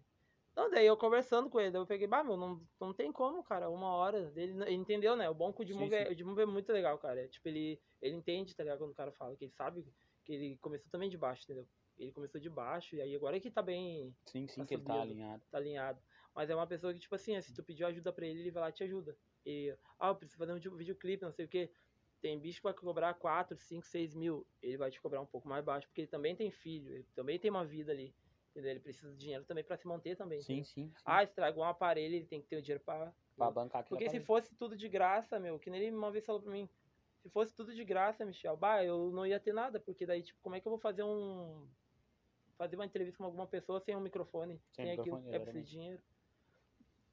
[0.55, 3.71] Não, daí eu conversando com ele, eu peguei, bah, meu, não, não tem como, cara,
[3.71, 4.31] uma hora.
[4.35, 5.27] Ele, ele entendeu, né?
[5.27, 7.23] O bom que o Sim, Edmund é, o Edmund é muito legal, cara.
[7.23, 8.77] É, tipo, ele, ele entende, tá ligado?
[8.77, 9.83] Quando o cara fala, que ele sabe
[10.23, 11.67] que ele começou também de baixo, entendeu?
[11.97, 14.73] Ele começou de baixo, e aí agora é que tá bem, Sim, sim, tá que
[14.75, 15.43] ele tá alinhado.
[15.51, 15.99] tá alinhado.
[16.33, 18.63] Mas é uma pessoa que, tipo assim, se tu pediu ajuda pra ele, ele vai
[18.63, 19.15] lá e te ajuda.
[19.45, 21.71] E, ah, eu preciso fazer um vídeo- videoclipe, não sei o quê.
[22.21, 24.47] Tem bicho que vai cobrar 4, 5, 6 mil.
[24.61, 27.37] Ele vai te cobrar um pouco mais baixo, porque ele também tem filho, ele também
[27.37, 28.15] tem uma vida ali.
[28.51, 28.71] Entendeu?
[28.71, 30.41] Ele precisa de dinheiro também pra se manter também.
[30.41, 30.65] Sim, entendeu?
[30.65, 30.87] sim.
[30.89, 31.01] sim.
[31.05, 33.13] Ah, estragou um aparelho, ele tem que ter o dinheiro pra.
[33.35, 33.99] pra bancar aquilo.
[33.99, 36.69] Porque se fosse tudo de graça, meu, que nem ele uma vez falou pra mim,
[37.21, 40.39] se fosse tudo de graça, Michel, bah, eu não ia ter nada, porque daí, tipo,
[40.41, 41.67] como é que eu vou fazer um.
[42.57, 44.61] Fazer uma entrevista com alguma pessoa sem um microfone?
[44.71, 46.03] Sem Sem, aquilo, microfone, é preciso de dinheiro.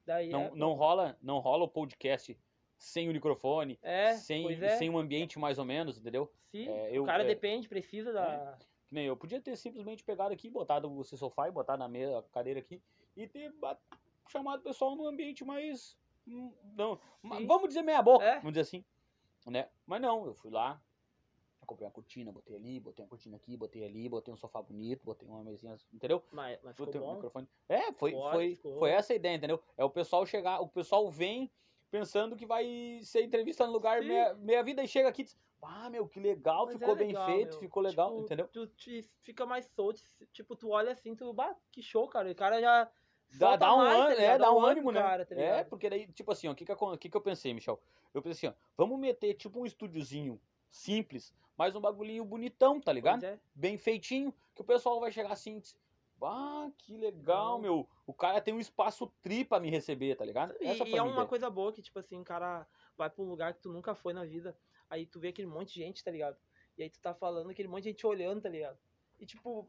[0.06, 2.36] Daí Não, é, não, rola, não rola o podcast
[2.78, 6.32] sem o microfone, é, sem, é, sem um ambiente mais ou menos, entendeu?
[6.50, 8.56] sim, é, eu- o cara é- depende, precisa da...
[8.86, 12.24] Que nem eu podia ter simplesmente pegado aqui, botado esse sofá e botado na mesa,
[12.32, 12.82] cadeira aqui
[13.16, 13.54] e ter
[14.28, 15.96] chamado o pessoal num ambiente mais.
[16.26, 16.98] hum, Não,
[17.36, 17.46] Sim.
[17.46, 18.36] vamos dizer meia boca, É.
[18.36, 18.84] vamos dizer assim.
[19.46, 19.68] Né?
[19.86, 20.82] Mas não, eu fui lá,
[21.70, 25.04] comprei uma cortina, botei ali, botei uma cortina aqui, botei ali, botei um sofá bonito,
[25.04, 26.22] botei uma mesinha, entendeu?
[26.33, 27.48] Mas, mas ficou Botei um microfone.
[27.68, 28.78] É, foi, Ficou foi, ficou.
[28.80, 29.62] foi essa a ideia, entendeu?
[29.76, 31.48] É o pessoal chegar, o pessoal vem
[31.88, 34.09] pensando que vai ser entrevista no lugar Sim.
[34.09, 36.96] meia, meia vida e chega aqui e diz, ah, meu, que legal, Mas é ficou
[36.96, 37.61] bem legal, feito, meu.
[37.61, 38.48] ficou legal, Tipo, entendeu?
[38.48, 40.02] Tu te fica mais solto,
[40.33, 42.90] tipo, tu olha assim, tu, bah, que show, cara, o cara já...
[43.38, 45.00] Dá, dá um mais, tá ânimo, é, dá um ânimo, né?
[45.00, 47.80] cara, tá é, porque daí, tipo assim, o que que, que que eu pensei, Michel?
[48.12, 52.92] Eu pensei assim, ó, vamos meter tipo um estúdiozinho simples, mas um bagulhinho bonitão, tá
[52.92, 53.24] ligado?
[53.24, 53.38] É.
[53.54, 55.61] Bem feitinho, que o pessoal vai chegar assim
[56.22, 57.59] ah, que legal, Não.
[57.59, 60.54] meu, o cara tem um espaço tri pra me receber, tá ligado?
[60.61, 61.26] E, e é uma ideia.
[61.26, 64.12] coisa boa que, tipo assim, o cara vai pra um lugar que tu nunca foi
[64.12, 64.56] na vida,
[64.88, 66.37] aí tu vê aquele monte de gente, tá ligado?
[66.76, 68.78] E aí tu tá falando, aquele monte de gente olhando, tá ligado?
[69.18, 69.68] E tipo,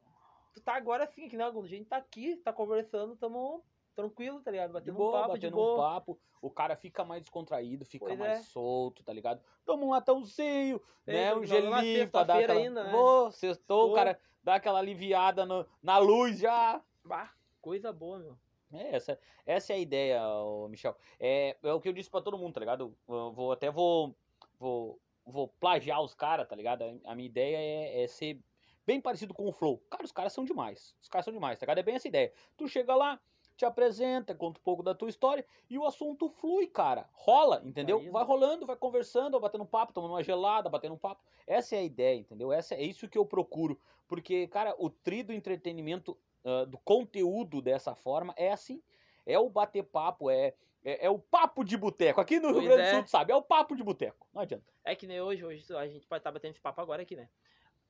[0.54, 3.64] tu tá agora assim, que não, a gente tá aqui, tá conversando, tamo
[3.96, 4.72] tranquilo, tá ligado?
[4.74, 5.74] Batendo boa, um papo, batendo boa.
[5.74, 8.44] um papo, o cara fica mais descontraído, fica Pois mais é.
[8.44, 9.42] solto, tá ligado?
[9.66, 11.36] Toma um latãozinho, É, né?
[11.36, 12.60] Um gelinho dar sexta-feira aquela...
[12.60, 12.96] ainda, né?
[12.96, 16.82] Ô, sextou, o cara dá aquela aliviada no- na luz já.
[17.04, 18.38] Bah, coisa boa, meu.
[18.74, 20.22] É, essa, essa é a ideia,
[20.70, 20.96] Michel.
[21.20, 22.96] É, é o que eu disse pra todo mundo, tá ligado?
[23.08, 24.16] Eu vou até vou
[24.58, 26.84] vou, vou plagiar os caras, tá ligado?
[26.84, 28.40] A, a minha ideia é, é ser
[28.86, 29.80] bem parecido com o Flow.
[29.90, 30.96] Cara, os caras são demais.
[31.02, 31.80] Os caras são demais, tá ligado?
[31.80, 32.32] É bem essa ideia.
[32.56, 33.20] Tu chega lá,
[33.62, 37.08] te apresenta, conta um pouco da tua história e o assunto flui, cara.
[37.14, 38.00] Rola, entendeu?
[38.00, 38.10] Vai.
[38.10, 41.22] Vai rolando, vai conversando, vai batendo um papo, tomando uma gelada, batendo um papo.
[41.46, 42.52] Essa é a ideia, entendeu?
[42.52, 43.80] Essa, é isso que eu procuro.
[44.08, 48.82] Porque, cara, o tri do entretenimento, ah, do conteúdo dessa forma é assim.
[49.28, 52.20] É o bater papo, é, é, é o papo de boteco.
[52.20, 52.96] Aqui no Rio Pois Grande do é.
[52.96, 53.32] Sul, sabe?
[53.32, 54.28] É o papo de boteco.
[54.34, 54.66] Não adianta.
[54.84, 57.30] É que nem hoje, hoje a gente pode estar batendo esse papo agora aqui, né?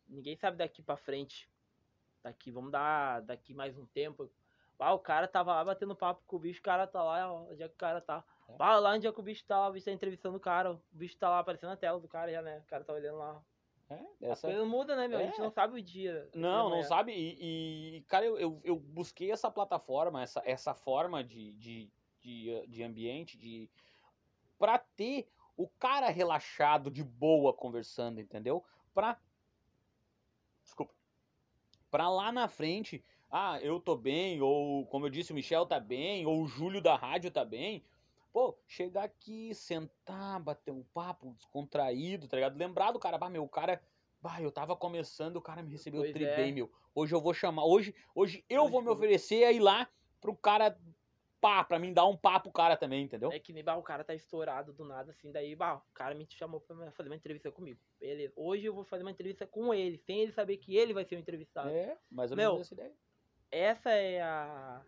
[0.06, 1.50] Ninguém sabe daqui pra frente.
[2.22, 4.30] Daqui, vamos dar daqui mais um tempo.
[4.82, 7.44] Ah, o cara tava lá batendo papo com o bicho, o cara tá lá, ó,
[7.52, 8.24] onde é que o cara tá?
[8.50, 8.56] É.
[8.58, 10.74] Ah, lá onde é que o bicho tá lá, o bicho tá entrevistando o cara,
[10.74, 12.60] o bicho tá lá aparecendo na tela do cara já, né?
[12.66, 13.42] O cara tá olhando lá.
[13.90, 15.20] É, essa, coisas mudam, né, meu?
[15.20, 15.44] A gente é.
[15.44, 16.30] não sabe o dia.
[16.34, 16.84] Não, não amanhã.
[16.84, 17.12] sabe.
[17.14, 21.92] E, e, cara, eu, eu, eu busquei essa plataforma, essa, essa forma de, de,
[22.22, 23.70] de, de ambiente, de
[24.58, 28.64] pra ter o cara relaxado, de boa, conversando, entendeu?
[28.94, 29.20] Pra.
[30.64, 30.94] Desculpa.
[31.90, 35.80] Pra lá na frente, ah, eu tô bem, ou como eu disse, o Michel tá
[35.80, 37.84] bem, ou o Júlio da rádio tá bem.
[38.34, 42.58] Pô, chegar aqui, sentar, bater um papo descontraído, tá ligado?
[42.58, 43.82] Lembrar do cara, bah, meu, o cara.
[44.22, 46.36] Bah, eu tava começando, o cara me recebeu Pois tri é.
[46.36, 46.72] bem, meu.
[46.94, 47.66] Hoje eu vou chamar.
[47.66, 49.88] Hoje, hoje eu Hoje vou me eu- oferecer a ir lá
[50.22, 50.78] pro cara.
[51.42, 53.32] Pá, pra mim dar um papo cara também, entendeu?
[53.32, 56.14] É que nem bah, o cara tá estourado do nada, assim, daí, bah, o cara
[56.14, 57.80] me chamou pra fazer uma entrevista comigo.
[58.00, 58.32] Beleza.
[58.36, 61.16] Hoje eu vou fazer uma entrevista com ele, sem ele saber que ele vai ser
[61.16, 61.70] o entrevistado.
[61.72, 62.94] É, mais ou Meu, menos essa ideia.
[63.52, 64.82] Essa é a.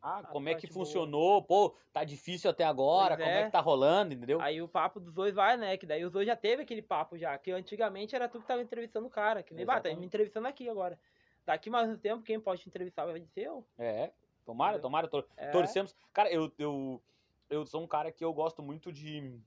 [0.00, 0.74] Ah, a como é que boa.
[0.84, 1.42] funcionou?
[1.42, 3.44] Pô, tá difícil até agora, Pois como é é.
[3.46, 4.40] que tá rolando, entendeu?
[4.40, 5.76] Aí o papo dos dois vai, né?
[5.76, 7.36] Que daí os dois já teve aquele papo já.
[7.36, 9.42] Que antigamente era tu que tava entrevistando o cara.
[9.42, 10.98] Que nem, bah, tá me entrevistando aqui agora.
[11.44, 13.64] Daqui mais um tempo, quem pode te entrevistar vai ser eu.
[13.78, 14.12] É,
[14.44, 14.82] tomara, Entendeu?
[14.82, 15.50] tomara, tor É.
[15.50, 15.94] torcemos.
[16.12, 17.02] Cara, eu, eu,
[17.50, 19.40] eu sou um cara que eu gosto muito de.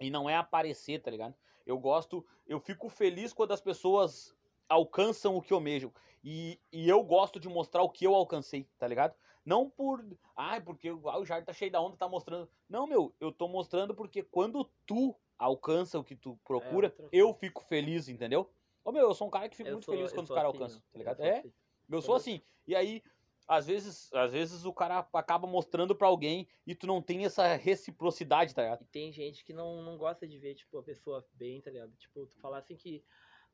[0.00, 1.34] E não é aparecer, tá ligado?
[1.66, 2.24] Eu gosto.
[2.46, 4.34] Eu fico feliz quando as pessoas
[4.68, 5.94] alcançam o que eu mesmo.
[6.22, 9.14] E, e eu gosto de mostrar o que eu alcancei, tá ligado?
[9.44, 10.04] Não por.
[10.36, 12.50] Ai, porque o- ah, o Jair tá cheio da onda, tá mostrando.
[12.68, 17.32] Não, meu, eu tô mostrando porque quando tu alcança o que tu procura, outra eu
[17.32, 18.50] fico feliz, entendeu?
[18.84, 20.50] Ô, meu, eu sou um cara que fico Eu muito sou- feliz quando os caras
[20.50, 21.20] assim, alcançam, tá ligado?
[21.20, 21.52] Eu É, assim.
[21.90, 22.42] eu sou eu- assim.
[22.66, 23.02] E aí,
[23.46, 27.54] às vezes, às vezes o cara acaba mostrando pra alguém e tu não tem essa
[27.56, 28.82] reciprocidade, tá ligado?
[28.82, 31.94] E tem gente que não, não gosta de ver, tipo, a pessoa bem, tá ligado?
[31.96, 33.02] Tipo, tu falar assim que,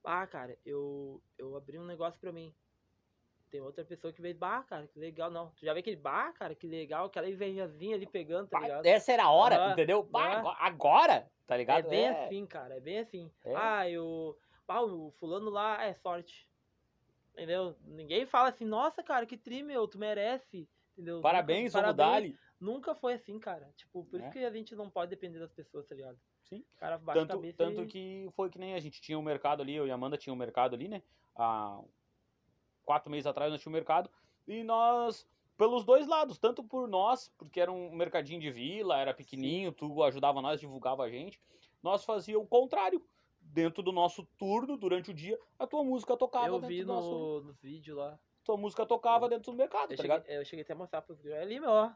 [0.05, 2.55] ah, cara, eu, eu abri um negócio pra mim.
[3.51, 5.31] Tem outra pessoa que vê, bah, cara, que legal.
[5.31, 8.85] Não, tu já vê aquele, bah, cara, que legal, aquela invejazinha ali pegando, tá ligado?
[8.85, 10.09] Essa era a hora, Aham, entendeu?
[10.13, 10.55] Aham.
[10.59, 11.89] agora- tá É ligado?
[11.89, 13.31] bem assim, cara, é bem assim.
[13.45, 13.55] É.
[13.55, 14.37] Ah, eu.
[14.67, 16.49] Ah, o fulano lá é sorte.
[17.33, 17.77] Entendeu?
[17.83, 20.69] Ninguém fala assim, nossa, cara, que tri, meu, tu merece.
[20.93, 21.21] Entendeu?
[21.21, 22.39] Parabéns, Nunca, vamos dar-lhe.
[22.61, 23.71] Nunca foi assim, cara.
[23.77, 24.23] Tipo, por É.
[24.25, 26.19] isso que a gente não pode depender das pessoas, tá ligado?
[26.57, 26.65] Sim.
[26.77, 27.87] O cara a Tanto, cabeça tanto e...
[27.87, 30.33] que foi que nem a gente tinha um mercado ali, eu e a Amanda tinha
[30.33, 31.03] um mercado ali, né?
[31.37, 31.81] Há
[32.85, 34.11] quatro meses atrás nós tínhamos um mercado.
[34.47, 39.15] E nós, pelos dois lados, tanto por nós, porque era um mercadinho de vila, era
[39.15, 41.41] pequenininho, tu ajudava nós, divulgava a gente.
[41.83, 43.05] Nós fazíamos o contrário.
[43.47, 46.93] Dentro do nosso turno, durante o dia, a tua música tocava Eu dentro vi do
[46.93, 47.11] nosso.
[47.11, 48.19] no, nos vídeos lá.
[48.43, 50.29] Tua música tocava dentro do mercado, Eu tá cheguei, ligado?
[50.31, 51.41] eu cheguei até a mostrar pros gringos.
[51.43, 51.93] Ali, meu, ó.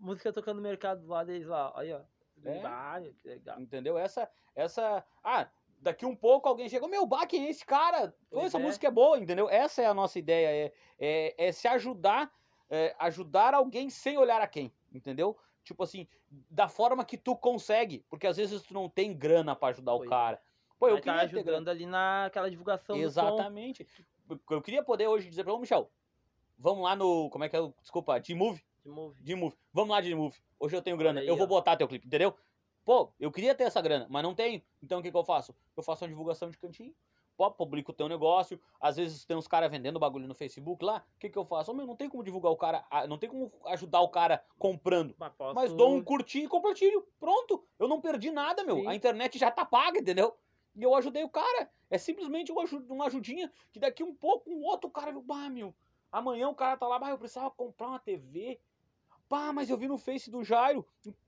[0.00, 1.72] Música tocando no mercado lá deles lá.
[1.76, 2.00] Aí, ó.
[2.44, 3.02] É.
[3.24, 3.60] Legal.
[3.60, 3.96] Entendeu?
[3.98, 4.28] Essa.
[4.54, 5.48] essa Ah,
[5.80, 8.14] daqui um pouco alguém chega, meu, bah, quem é esse cara?
[8.30, 8.60] Pô, essa é.
[8.60, 9.48] música é boa, entendeu?
[9.50, 12.32] Essa é a nossa ideia, é, é, é se ajudar,
[12.70, 15.36] é, ajudar alguém sem olhar a quem, entendeu?
[15.62, 16.06] Tipo assim,
[16.50, 19.98] da forma que tu consegue, porque às vezes tu não tem grana pra ajudar o
[19.98, 20.10] Pois é.
[20.10, 20.42] cara.
[20.78, 21.40] Pô, eu Vai tá queria grana.
[21.40, 22.96] ajudando ali naquela divulgação.
[22.96, 23.86] Exatamente.
[24.50, 25.90] Eu queria poder hoje dizer pra ele, Michel,
[26.58, 29.22] vamos lá no, como é que é, o- desculpa, de move De move.
[29.22, 29.56] de move.
[29.72, 30.36] Vamos lá de move.
[30.60, 31.20] Hoje eu tenho grana.
[31.20, 31.48] Aí, eu vou ó.
[31.48, 32.34] botar teu clipe, entendeu?
[32.84, 34.60] Pô, eu queria ter essa grana, mas não tenho.
[34.82, 35.54] Então o que, que eu faço?
[35.74, 36.94] Eu faço uma divulgação de cantinho.
[37.36, 38.60] Pô, publico o teu negócio.
[38.78, 41.04] Às vezes tem uns caras vendendo bagulho no Facebook lá.
[41.16, 41.70] O que, que eu faço?
[41.72, 42.84] Ô, meu, não tem como divulgar o cara.
[43.08, 45.14] Não tem como ajudar o cara comprando.
[45.18, 45.54] Mas, posso...
[45.54, 47.04] Mas dou um curtir e compartilho.
[47.18, 47.64] Pronto.
[47.78, 48.76] Eu não perdi nada, meu.
[48.76, 48.86] Sim.
[48.86, 50.36] A internet já tá paga, entendeu?
[50.76, 51.70] E eu ajudei o cara.
[51.90, 55.48] É simplesmente uma aju- uma ajudinha que daqui um pouco um outro cara viu, bah,
[55.48, 55.74] meu.
[56.12, 58.60] Amanhã o cara tá lá, bah, eu precisava comprar uma TV.
[59.34, 60.86] Pá, mas eu vi no Face do Jairo.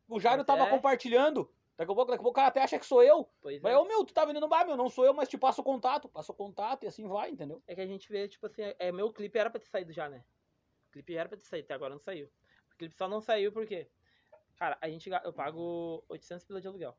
[0.08, 0.70] O Jairo Mas tava é.
[0.70, 1.50] compartilhando.
[1.76, 3.28] Daqui a pouco, daqui a pouco o cara até acha que sou eu.
[3.40, 3.76] Pois Mas, é.
[3.76, 6.08] ô meu, tu tá vendendo, bah, meu, não sou eu, mas te passo o contato.
[6.08, 7.60] Passa o contato e assim vai, entendeu?
[7.66, 10.08] É que a gente vê, tipo assim, é, meu clipe era pra ter saído já,
[10.08, 10.24] né?
[10.88, 12.30] O clipe era pra ter saído, até agora não saiu.
[12.72, 13.88] O clipe só não saiu porque,
[14.54, 16.96] cara, a gente, eu pago 800 pila de aluguel.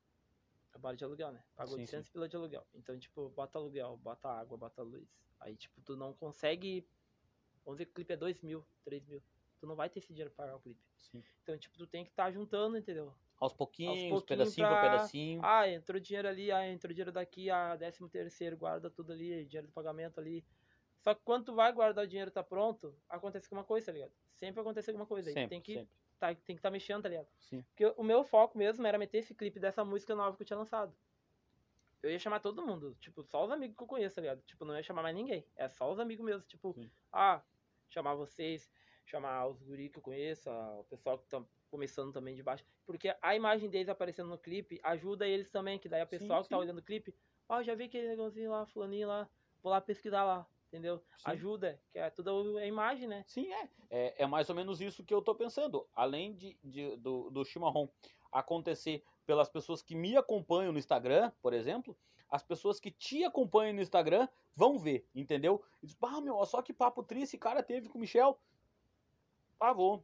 [0.72, 1.42] Trabalho de aluguel, né?
[1.56, 2.68] Pago Sim, 800 pila de aluguel.
[2.76, 5.08] Então, tipo, bota aluguel, bota água, bota luz.
[5.40, 6.86] Aí, tipo, tu não consegue,
[7.64, 9.24] vamos dizer que o clipe é 2 mil, 3 mil.
[9.60, 10.80] Tu não vai ter esse dinheiro pra pagar o clipe.
[10.98, 11.24] Sim.
[11.42, 13.14] Então, tipo, tu tem que estar juntando, entendeu?
[13.40, 15.42] Aos pouquinhos, pouquinho pedacinho por pra- pedacinho.
[15.44, 19.68] Ah, entrou dinheiro ali, ah, entrou dinheiro daqui, ah, décimo terceiro, guarda tudo ali, dinheiro
[19.68, 20.44] do pagamento ali.
[21.00, 24.12] Só que quando tu vai guardar o dinheiro tá pronto, acontece alguma coisa, tá ligado?
[24.36, 25.32] Sempre acontece alguma coisa.
[25.32, 25.90] sempre, tem que sempre.
[26.20, 27.28] tá, tem que estar mexendo, tá ligado?
[27.40, 27.62] Sim.
[27.64, 30.58] Porque o meu foco mesmo era meter esse clipe dessa música nova que eu tinha
[30.58, 30.94] lançado.
[32.04, 34.42] Eu ia chamar todo mundo, tipo, só os amigos que eu conheço, tá ligado?
[34.44, 35.46] Tipo, não ia chamar mais ninguém.
[35.56, 36.90] É só os amigos mesmo, tipo, Sim.
[37.12, 37.42] ah,
[37.90, 38.70] chamar vocês,
[39.08, 41.42] chamar os guri que eu conheço, o pessoal que tá
[41.72, 42.64] começando também de baixo.
[42.86, 46.44] Porque a imagem deles aparecendo no clipe ajuda eles também, que daí a Sim, pessoa
[46.44, 46.62] que tá sim.
[46.62, 47.16] olhando o clipe,
[47.48, 49.30] ó, já vi aquele negócio lá, fulaninho lá,
[49.64, 50.98] vou lá pesquisar lá, entendeu?
[51.18, 51.24] Sim.
[51.32, 53.24] Ajuda, que é tudo a imagem, né?
[53.28, 53.70] Sim, é.
[53.90, 54.24] é.
[54.24, 55.88] É mais ou menos isso que eu tô pensando.
[55.96, 57.90] Além de, de- do, do chimarrão
[58.32, 61.98] acontecer pelas pessoas que me acompanham no Instagram, por exemplo,
[62.30, 65.64] as pessoas que te acompanham no Instagram vão ver, entendeu?
[65.82, 68.38] E diz, ah, meu, só que papo triste esse cara teve com o Michel.
[69.60, 70.04] Ah, vou.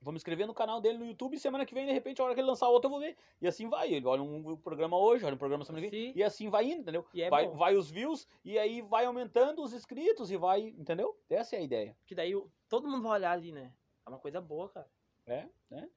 [0.00, 2.24] Vou me inscrever no canal dele no YouTube e semana que vem, de repente, a
[2.24, 3.16] hora que ele lançar outro, eu vou ver.
[3.40, 3.92] E assim vai.
[3.92, 6.12] Ele olha um programa hoje, olha um programa semana que vem.
[6.14, 7.04] E assim vai indo, entendeu?
[7.16, 7.56] É vai, bom.
[7.56, 11.18] vai os views e aí vai aumentando os inscritos e vai, entendeu?
[11.28, 11.96] Essa é a ideia.
[12.06, 12.32] Que daí
[12.68, 13.72] todo mundo vai olhar ali, né?
[14.06, 14.88] É uma coisa boa, cara.
[15.26, 15.90] É, né?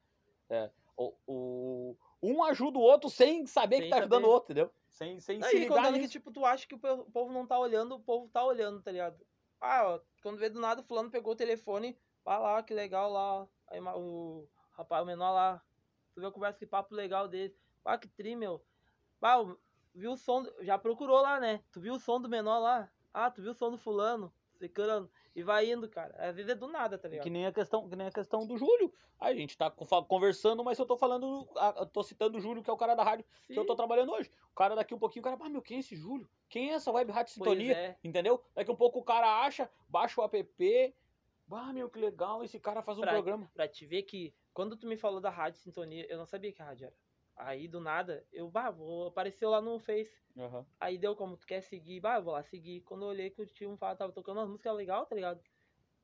[0.50, 0.70] É.
[0.96, 4.34] O, o- um ajuda o outro sem saber Sem que tá ajudando o saber.
[4.34, 4.70] outro, entendeu?
[4.88, 7.58] Sem, sem se Aí, ligar contando que, tipo, tu acha que o povo não tá
[7.58, 9.24] olhando, o povo tá olhando, tá ligado?
[9.60, 13.10] Ah, ó, quando vê do nada, o fulano pegou o telefone, vai lá, que legal
[13.10, 13.48] lá.
[13.68, 15.62] Aí o rapaz, o menor lá,
[16.14, 17.56] tu viu conversa, que papo legal dele.
[17.84, 18.64] Ah, que tri, meu.
[19.20, 19.56] O-
[19.94, 21.62] viu o som, do- já procurou lá, né?
[21.72, 22.90] Tu viu o som do menor lá?
[23.12, 24.32] Ah, tu viu o som do fulano?
[24.54, 25.10] Secando.
[25.34, 26.14] E vai indo, cara.
[26.18, 27.24] Às vezes é do nada, tá ligado?
[27.24, 28.92] Que nem a questão, que nem a questão do Júlio.
[29.18, 32.72] A gente tá conversando, mas eu tô falando, eu tô citando o Júlio, que é
[32.72, 34.30] o cara da rádio que eu tô Sim, trabalhando hoje.
[34.50, 36.28] O cara daqui um pouquinho, o cara, ah, meu, quem é esse Júlio?
[36.48, 37.72] Quem é essa Web Rádio Sintonia?
[37.72, 37.96] é.
[38.02, 38.42] Entendeu?
[38.54, 40.94] Daqui um pouco o cara acha, baixa o app.
[41.54, 43.50] Ah, meu, que legal, esse cara faz um Pra- programa.
[43.54, 46.60] Pra te ver que, quando tu me falou da rádio sintonia, eu não sabia que
[46.62, 46.94] a rádio era.
[47.34, 50.22] Aí, do nada, eu, bah, vou, apareceu lá no Face.
[50.36, 50.66] Aham.
[50.78, 51.98] Aí deu como, tu quer seguir?
[52.00, 52.82] Bah, eu vou lá seguir.
[52.82, 55.40] Quando eu olhei que o tio tava tava tocando umas músicas legais, tá ligado?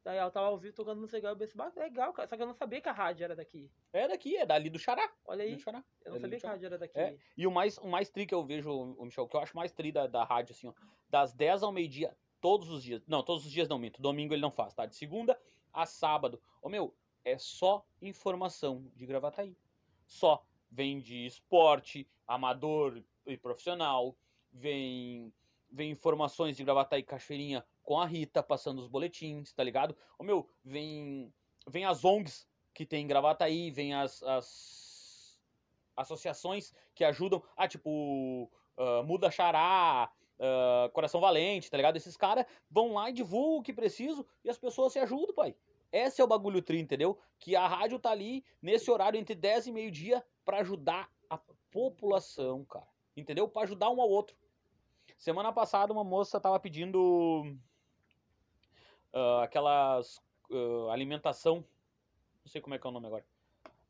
[0.05, 2.27] Daí ela tava ao vivo tocando música legal, eu pensei, bah, legal, cara.
[2.27, 3.71] Só que eu não sabia que a rádio era daqui.
[3.93, 5.11] É daqui, é dali do Xará.
[5.27, 5.85] Olha aí, do Xará.
[6.03, 6.99] eu não ali sabia que a rádio era daqui.
[6.99, 7.19] É.
[7.37, 9.71] E o mais, o mais tri que eu vejo, o Michel, que eu acho mais
[9.71, 10.73] tri da, da rádio, assim, ó,
[11.11, 13.03] das 10 ao meio-dia, todos os dias.
[13.07, 14.01] Não, todos os dias não, minto.
[14.01, 14.87] Domingo ele não faz, tá?
[14.87, 15.39] De segunda
[15.73, 16.41] a sábado.
[16.63, 19.57] Ô meu, é só informação de Gravataí.
[20.07, 20.45] Só.
[20.71, 24.15] Vem de esporte, amador e profissional.
[24.53, 25.33] Vem,
[25.71, 29.97] vem informações de Gravataí Cachoeirinha com a Rita, passando os boletins, tá ligado?
[30.19, 31.33] Ô meu, vem,
[31.67, 35.41] vem as ONGs que tem em Gravataí, vem as, as
[35.97, 37.43] associações que ajudam.
[37.57, 41.97] Ah, tipo, ah, Muda Xará, ah, Coração Valente, tá ligado?
[41.97, 45.55] Esses caras vão lá e divulgam o que preciso e as pessoas se ajudam, pai.
[45.91, 47.19] Esse é o bagulho tri, entendeu?
[47.39, 51.39] Que a rádio tá ali nesse horário entre 10 e meio-dia pra ajudar a
[51.71, 52.87] população, cara.
[53.17, 53.49] Entendeu?
[53.49, 54.37] Pra ajudar um ao outro.
[55.17, 57.57] Semana passada uma moça tava pedindo
[59.13, 60.23] ah, aquelas
[60.53, 61.65] ah, alimentação,
[62.45, 63.25] não sei como é que é o nome agora.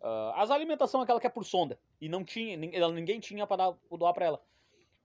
[0.01, 3.77] Ah, as alimentação aquela que é por sonda e não tinha, ninguém tinha pra dar,
[3.91, 4.43] doar pra ela.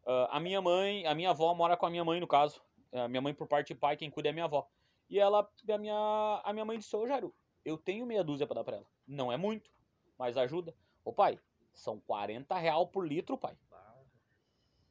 [0.05, 2.61] Ah, a minha mãe, a minha avó mora com a minha mãe no caso.
[2.91, 4.67] A minha mãe por parte de pai, quem cuida é a minha avó.
[5.09, 7.33] E ela, a minha, a minha mãe disse: "Ô Jairo,
[7.65, 8.85] eu tenho meia dúzia pra dar pra ela.
[9.07, 9.69] Não é muito,
[10.17, 10.75] mas ajuda.
[11.03, 11.39] Ô pai,
[11.73, 13.57] são 40 real por litro, pai.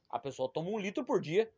[0.09, 1.51] A pessoa toma um litro por dia.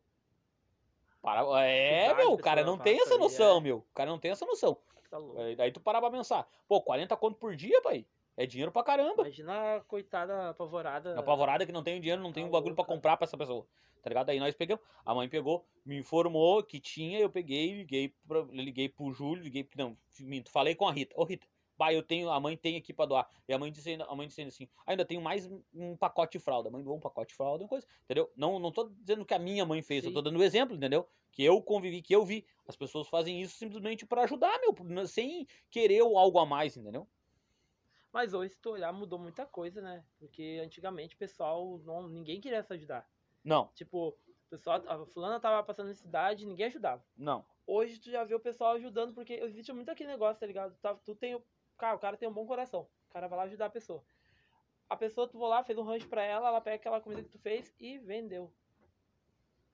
[1.20, 1.42] Para...
[1.62, 3.60] É, meu, o cara não tem essa aí, noção, é.
[3.60, 3.78] meu.
[3.78, 4.78] O cara não tem essa noção.
[5.10, 5.18] Tá.
[5.36, 6.48] É, Daí tu parar pra pensar.
[6.66, 8.06] Pô, 40 conto por dia, pai.
[8.36, 9.22] É dinheiro pra caramba.
[9.22, 11.16] Imagina a coitada apavorada.
[11.16, 13.66] A apavorada que não tem dinheiro, não tem um bagulho pra comprar pra essa pessoa.
[14.02, 14.28] Tá ligado?
[14.30, 14.84] Aí nós pegamos.
[15.04, 19.64] A mãe pegou, me informou que tinha, eu peguei, liguei, pra, liguei pro Júlio, liguei.
[19.64, 21.14] pro- Não, minto, falei com a Rita.
[21.18, 21.46] Ô, Rita,
[21.78, 23.28] bah, eu tenho, a mãe tem aqui pra doar.
[23.48, 26.38] E a mãe disse, ainda- a mãe disse assim, ainda tenho mais um- um pacote
[26.38, 26.68] de fralda.
[26.68, 28.30] A mãe doou um pacote de fralda, uma coisa, entendeu?
[28.36, 30.24] Não, não tô dizendo que a minha mãe fez, eu tô Sim.
[30.24, 31.08] dando o exemplo, entendeu?
[31.32, 32.46] Que eu convivi, que eu vi.
[32.68, 37.08] As pessoas fazem isso simplesmente pra ajudar, meu, sem querer algo a mais, entendeu?
[38.16, 40.02] Mas hoje, se tu olhar, mudou muita coisa, né?
[40.18, 43.06] Porque antigamente o pessoal, não, ninguém queria se ajudar.
[43.44, 47.04] Não, Tipo, o pessoal, a fulana tava passando necessidade, ninguém ajudava.
[47.14, 47.44] não.
[47.66, 50.74] Hoje tu já vê o pessoal ajudando, porque existe muito aquele negócio, tá ligado?
[50.78, 51.44] Tá- Tu tem.
[51.76, 52.88] Cara, o cara tem um bom coração.
[53.10, 54.02] O cara vai lá ajudar a pessoa.
[54.88, 57.28] A pessoa, tu vai lá, fez um rancho pra ela, ela pega aquela comida que
[57.28, 58.50] tu fez e vendeu.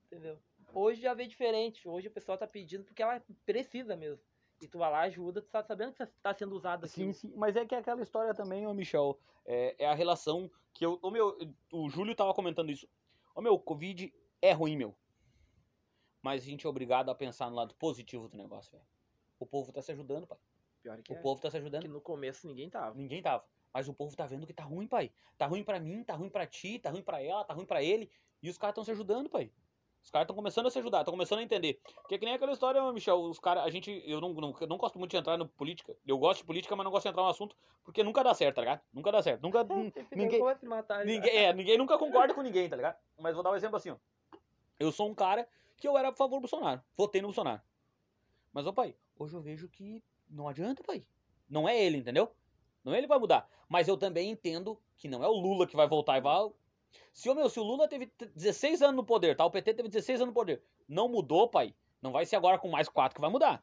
[0.06, 0.36] Entendeu?
[0.74, 1.86] Hoje já vê diferente.
[1.88, 4.24] Hoje o pessoal tá pedindo porque ela precisa mesmo.
[4.62, 7.14] E tu vai lá, ajuda, tu tá sabendo que tá sendo usado Sim, aquilo.
[7.14, 10.86] sim, mas é que é aquela história também, ô Michel, é, é a relação que
[10.86, 11.36] eu, o meu,
[11.72, 12.88] o Júlio tava comentando isso.
[13.34, 14.94] Ô meu, Covid é ruim, meu.
[16.22, 18.84] Mas a gente é obrigado a pensar no lado positivo do negócio, velho.
[19.38, 20.38] O povo tá se ajudando, pai.
[20.80, 21.20] Pior que O é.
[21.20, 21.88] povo tá se Que ajudando.
[21.88, 22.94] no começo ninguém tava.
[22.94, 23.44] Ninguém tava.
[23.74, 25.10] Mas o povo tá vendo que tá ruim, pai.
[25.36, 27.82] Tá ruim pra mim, tá ruim pra ti, tá ruim pra ela, tá ruim pra
[27.82, 28.08] ele.
[28.40, 29.50] E os caras tão se ajudando, pai.
[30.02, 31.80] Os caras estão começando a se ajudar, estão começando a entender.
[31.94, 34.76] Porque é que nem aquela história, Michel, os caras, a gente, eu não, não, não
[34.76, 35.96] gosto muito de entrar no política.
[36.06, 38.56] Eu gosto de política, mas não gosto de entrar no assunto, porque nunca dá certo,
[38.56, 38.80] tá ligado?
[38.92, 39.42] Nunca dá certo.
[39.42, 39.64] Nunca,
[40.10, 41.04] ninguém, matar.
[41.04, 42.96] ninguém, é, ninguém nunca concorda com ninguém, tá ligado?
[43.18, 43.96] Mas vou dar um exemplo assim, ó.
[44.78, 46.82] Eu sou um cara que eu era a favor do Bolsonaro.
[46.96, 47.62] Votei no Bolsonaro.
[48.52, 51.04] Mas, ó, pai, hoje eu vejo que não adianta, pai.
[51.48, 52.34] Não é ele, entendeu?
[52.84, 53.48] Não é ele que vai mudar.
[53.68, 56.50] Mas eu também entendo que não é o Lula que vai voltar e vai.
[57.12, 59.44] Se, ô, meu, se o Lula teve t- 16 anos no poder, tá?
[59.44, 60.62] O PT teve 16 anos no poder.
[60.88, 61.74] Não mudou, pai.
[62.00, 63.62] Não vai ser agora com mais 4 que vai mudar.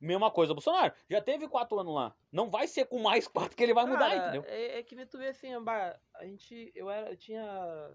[0.00, 0.92] Mesma coisa, Bolsonaro.
[1.08, 2.14] Já teve quatro anos lá.
[2.30, 4.44] Não vai ser com mais quatro que ele vai mudar, Cara, entendeu?
[4.50, 6.70] É, é que nem tu vê assim, bah, a gente.
[6.74, 7.10] Eu era.
[7.10, 7.90] Eu tinha.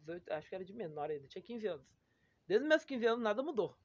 [0.00, 1.86] 18, acho que era de menor ainda, tinha 15 anos.
[2.46, 3.76] Desde os meus 15 anos nada mudou.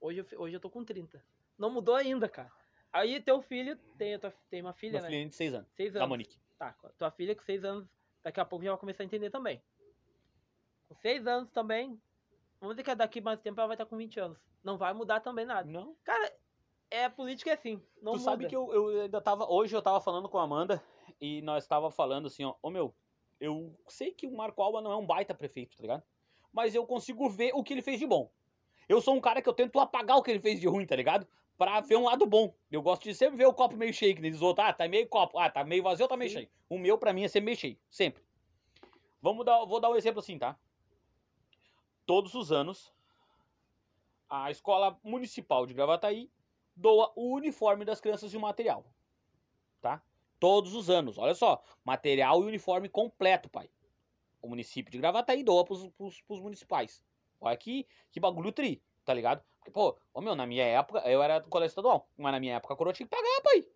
[0.00, 1.22] Hoje eu, hoje eu tô com 30.
[1.58, 2.50] Não mudou ainda, cara.
[2.92, 5.08] Aí teu filho tem, tua- tem uma filha, Meu né?
[5.08, 5.68] filhinho de seis anos.
[5.76, 6.08] Seis Da anos.
[6.08, 6.38] Monique.
[6.58, 7.88] Tá, tua filha com 6 anos,
[8.22, 9.62] daqui a pouco já vai começar a entender também.
[10.88, 12.00] Com 6 anos também,
[12.60, 14.38] vamos dizer que daqui mais tempo ela vai estar com 20 anos.
[14.62, 15.70] Não vai mudar também nada.
[15.70, 15.96] Não.
[16.04, 16.32] Cara,
[16.90, 18.30] é a política é assim, não tu muda.
[18.30, 19.50] sabe que eu, eu ainda tava.
[19.50, 20.82] Hoje eu tava falando com a Amanda
[21.20, 22.54] e nós tava falando assim, ó.
[22.62, 22.94] Ô meu,
[23.38, 26.02] eu sei que o Marco Alba não é um baita prefeito, tá ligado?
[26.52, 28.30] Mas eu consigo ver o que ele fez de bom.
[28.88, 30.96] Eu sou um cara que eu tento apagar o que ele fez de ruim, tá
[30.96, 31.26] ligado?
[31.60, 32.54] Pra ver um lado bom.
[32.72, 34.64] Eu gosto de sempre ver o copo meio cheio, que nem diz o outro.
[34.64, 35.38] Ah, tá meio copo.
[35.38, 36.36] Ah, tá meio vazio tá meio Sim.
[36.36, 36.50] cheio.
[36.70, 37.78] O meu, pra mim, é sempre meio cheio.
[37.90, 38.24] Sempre.
[39.20, 40.58] Vamos dar, vou dar um exemplo assim, tá?
[42.06, 42.90] Todos os anos,
[44.26, 46.30] a escola municipal de Gravataí
[46.74, 48.82] doa o uniforme das crianças e o material.
[49.82, 50.02] Tá?
[50.38, 51.18] Todos os anos.
[51.18, 51.62] Olha só.
[51.84, 53.68] Material e uniforme completo, pai.
[54.40, 57.04] O município de Gravataí doa pros, pros, pros municipais.
[57.38, 59.42] Olha que, que bagulho tri, tá ligado?
[59.58, 62.54] Porque, pô, ô meu, na minha época, eu era do colégio estadual, mas na minha
[62.54, 63.66] época a coroa tinha que pagar, pai.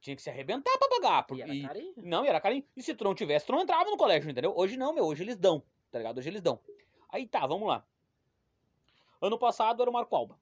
[0.00, 1.24] Tinha que se arrebentar pra pagar.
[1.24, 1.94] E Porque, era e- carinho.
[1.96, 2.64] não, e era carinho.
[2.76, 4.54] E se tu não tivesse, tu não entrava no colégio, entendeu?
[4.56, 5.04] Hoje não, meu.
[5.06, 6.18] Hoje eles dão, tá ligado?
[6.18, 6.60] Hoje eles dão.
[7.08, 7.84] Aí tá, vamos lá.
[9.20, 10.38] Ano passado era o Marco Alba.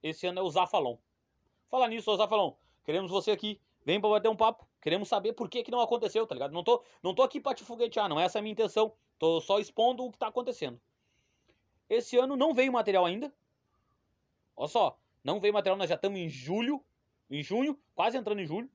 [0.00, 0.96] Esse ano é o Zafalon.
[1.68, 2.52] Fala nisso, ô Zafalon.
[2.84, 3.60] Queremos você aqui.
[3.84, 4.64] Vem pra bater um papo.
[4.80, 6.52] Queremos saber por que que não aconteceu, tá ligado?
[6.52, 8.20] Não tô, não tô aqui pra te foguetear, não.
[8.20, 8.92] Essa é a minha intenção.
[9.18, 10.80] Tô só expondo o que tá acontecendo.
[11.88, 13.32] Esse ano não veio material ainda.
[14.56, 14.98] Olha só.
[15.22, 16.82] Não veio material, nós já estamos em julho.
[17.30, 18.70] Em junho, quase entrando em julho.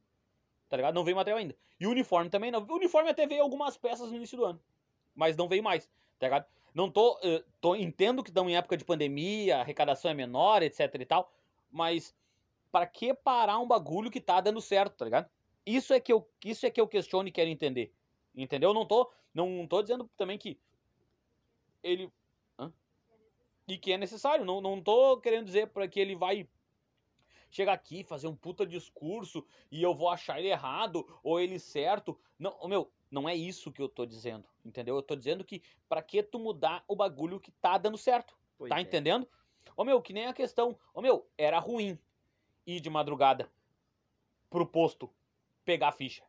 [0.70, 0.96] Tá ligado?
[0.96, 1.56] Não veio material ainda.
[1.80, 2.64] E o uniforme também não.
[2.64, 4.62] O uniforme até veio algumas peças no início do ano.
[5.16, 6.46] Mas não veio mais, tá ligado?
[6.74, 7.20] Não tô.
[7.24, 11.06] eh, tô entendo que estamos em época de pandemia, a arrecadação é menor, etc e
[11.06, 11.32] tal.
[11.72, 12.16] Mas
[12.72, 15.30] pra que parar um bagulho que tá dando certo, tá ligado?
[15.66, 17.94] Isso é que eu, isso é que eu questiono e quero entender.
[18.36, 18.74] Entendeu?
[18.74, 20.60] Não tô, não tô dizendo também que
[21.84, 22.12] ele.
[23.74, 24.46] E que é necessário.
[24.46, 26.48] Não, não tô querendo dizer para que ele vai
[27.50, 32.16] chegar aqui, fazer um puta discurso e eu vou achar ele errado ou ele certo.
[32.38, 34.96] Não, meu, não é isso que eu tô dizendo, entendeu?
[34.96, 38.70] Eu tô dizendo que pra que tu mudar o bagulho que tá dando certo, Pois
[38.70, 38.82] tá é.
[38.82, 39.28] entendendo?
[39.76, 41.98] Ô meu, que nem a questão, ô meu, era ruim
[42.68, 43.52] ir de madrugada
[44.52, 45.10] pro posto
[45.66, 46.24] pegar a ficha.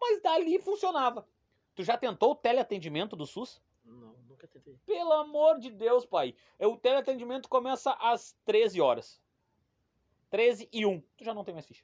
[0.00, 1.28] Mas dali funcionava.
[1.74, 3.60] Tu já tentou o teleatendimento do SUS?
[4.36, 4.78] Nunca tentei.
[4.84, 6.34] Pelo amor de Deus, pai.
[6.60, 9.18] O teleatendimento começa às 13 horas.
[10.28, 11.00] 13 e 1.
[11.16, 11.82] Tu já não tem mais ficha.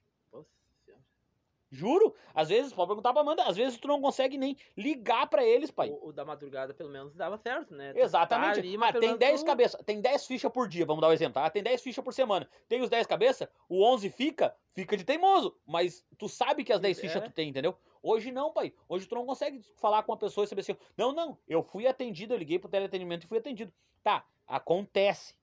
[1.72, 2.14] Juro.
[2.34, 5.70] Às vezes, pode perguntar pra Amanda, às vezes tu não consegue nem ligar pra eles,
[5.70, 5.88] pai.
[5.90, 7.94] O, o da madrugada, pelo menos, dava certo, né?
[7.94, 8.54] Tu Exatamente.
[8.54, 10.84] tá ali, mas ah, pelo tem menos 10 tu- cabeças, tem 10 fichas por dia,
[10.84, 11.48] vamos dar um exemplo, tá?
[11.48, 12.46] Tem 10 fichas por semana.
[12.68, 16.80] Tem os 10 cabeças, o 11 fica, fica de teimoso, mas tu sabe que as
[16.80, 17.00] 10 É.
[17.00, 17.74] fichas tu tem, entendeu?
[18.02, 18.74] Hoje não, pai.
[18.88, 21.86] Hoje tu não consegue falar com uma pessoa e saber assim, não, não, eu fui
[21.86, 23.72] atendido, eu liguei pro teleatendimento e fui atendido.
[24.02, 25.34] Tá, acontece.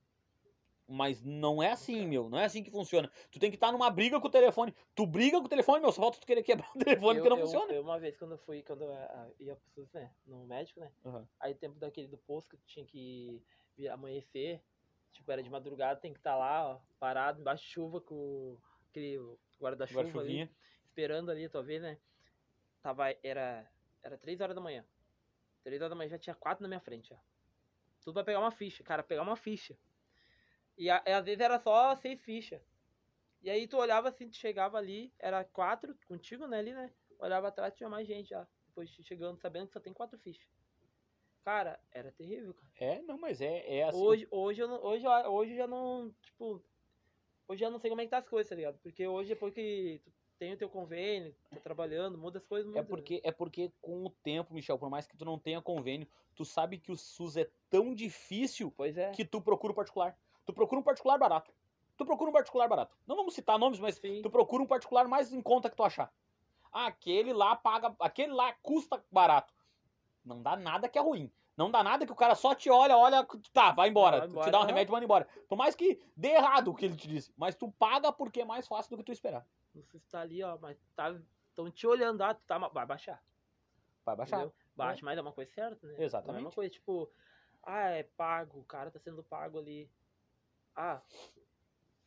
[0.91, 2.27] Mas não é assim, meu.
[2.29, 3.11] Não é assim que funciona.
[3.29, 4.73] Tu tem que estar numa briga com o telefone.
[4.95, 5.91] Tu briga com o telefone, meu.
[5.91, 7.73] Só falta tu querer quebrar o telefone eu, porque não eu- funciona.
[7.73, 10.11] eu uma vez, quando eu fui, quando eu ah, ia pro SUS, né?
[10.25, 10.91] No médico, né?
[11.05, 11.27] Aham.
[11.39, 13.39] Aí tempo daquele do posto que tu tinha que
[13.91, 14.59] amanhecer,
[15.13, 18.57] tipo, era de madrugada, tem que estar lá, ó, parado, embaixo de chuva, com
[18.89, 19.19] aquele
[19.61, 20.49] guarda-chuva ali,
[20.83, 21.99] esperando ali, tua vez, né?
[22.81, 23.69] Tava, era,
[24.01, 24.83] era 3 horas da manhã.
[25.63, 27.17] 3 horas da manhã já tinha quatro na minha frente, ó.
[28.01, 29.77] Tudo pra pegar uma ficha, cara, pegar uma ficha.
[30.79, 32.61] E, a- às vezes era só seis fichas.
[33.41, 36.89] E aí tu olhava assim, tu chegava ali, era quatro contigo, né, ali, né?
[37.19, 38.47] Olhava atrás, tinha mais gente já.
[38.67, 40.47] Depois chegando, sabendo que só tem quatro fichas.
[41.43, 42.71] Cara, era terrível, cara.
[42.79, 44.01] É, não, mas é, é assim.
[44.01, 46.63] Hoje, hoje, eu não, hoje, hoje já não, tipo,
[47.47, 48.77] hoje eu já não sei como é que tá as coisas, tá ligado?
[48.79, 52.79] Porque hoje, depois que tu tem o teu convênio, tá trabalhando, muda as coisas, muda.
[52.79, 56.07] É porque, é porque com o tempo, Michel, por mais que tu não tenha convênio,
[56.35, 59.11] tu sabe que o SUS é tão difícil Pois é.
[59.11, 60.17] que tu procura um particular.
[60.45, 61.51] Tu procura um particular barato.
[61.97, 62.95] Tu procura um particular barato.
[63.05, 64.21] Não vamos citar nomes, mas Sim.
[64.21, 66.11] tu procura um particular mais em conta que tu achar.
[66.71, 69.53] Ah, aquele lá paga, aquele lá custa barato.
[70.23, 71.31] Não dá nada que é ruim.
[71.57, 74.19] Não dá nada que o cara só te olha, olha, tá, vai embora.
[74.19, 75.27] Vai embora, te dá um remédio e manda embora.
[75.47, 78.45] Por mais que dê errado o que ele te disse, mas tu paga porque é
[78.45, 79.45] mais fácil do que tu esperar.
[79.75, 81.13] Não sei se tá ali, ó, mas tá,
[81.53, 83.21] tão te olhando, ah, tu tá, vai baixar.
[84.05, 84.37] Vai baixar.
[84.37, 84.53] Entendeu?
[84.73, 85.95] Baixa, mas é uma coisa certa, né?
[85.97, 86.31] Exatamente.
[86.31, 87.11] Não é uma coisa, tipo,
[87.63, 89.89] ah, é pago, o cara tá sendo pago ali.
[90.81, 91.01] Ah,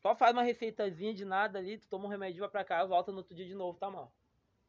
[0.01, 3.13] só faz uma receitazinha de nada ali, tu toma um remédio, vai pra casa, volta
[3.13, 4.11] no outro dia de novo, tá mal.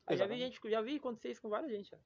[0.06, 1.98] Aí já vi gente, já vi acontecer isso com várias gente, ó.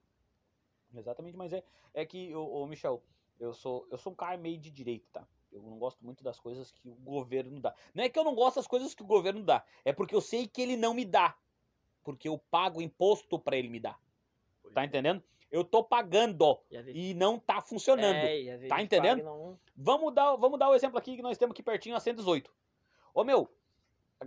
[0.96, 3.02] Exatamente, mas é, é que, ô, ô, Michel,
[3.40, 5.28] eu sou, eu sou um cara meio de direita, tá?
[5.50, 7.74] Eu Eu não gosto muito das coisas que o governo dá.
[7.92, 10.20] Não é que eu não gosto das coisas que o governo dá, é porque eu
[10.20, 11.36] sei que ele não me dá.
[12.04, 14.00] Porque eu pago imposto para ele me dar.
[14.72, 15.20] Tá entendendo?
[15.50, 18.14] Eu tô pagando E, e não tá funcionando.
[18.16, 18.36] É,
[18.68, 19.22] Tá entendendo?
[19.24, 22.52] não- Vamos dar, vamos dar o exemplo aqui que nós temos aqui pertinho a 118.
[23.14, 23.48] Ô meu,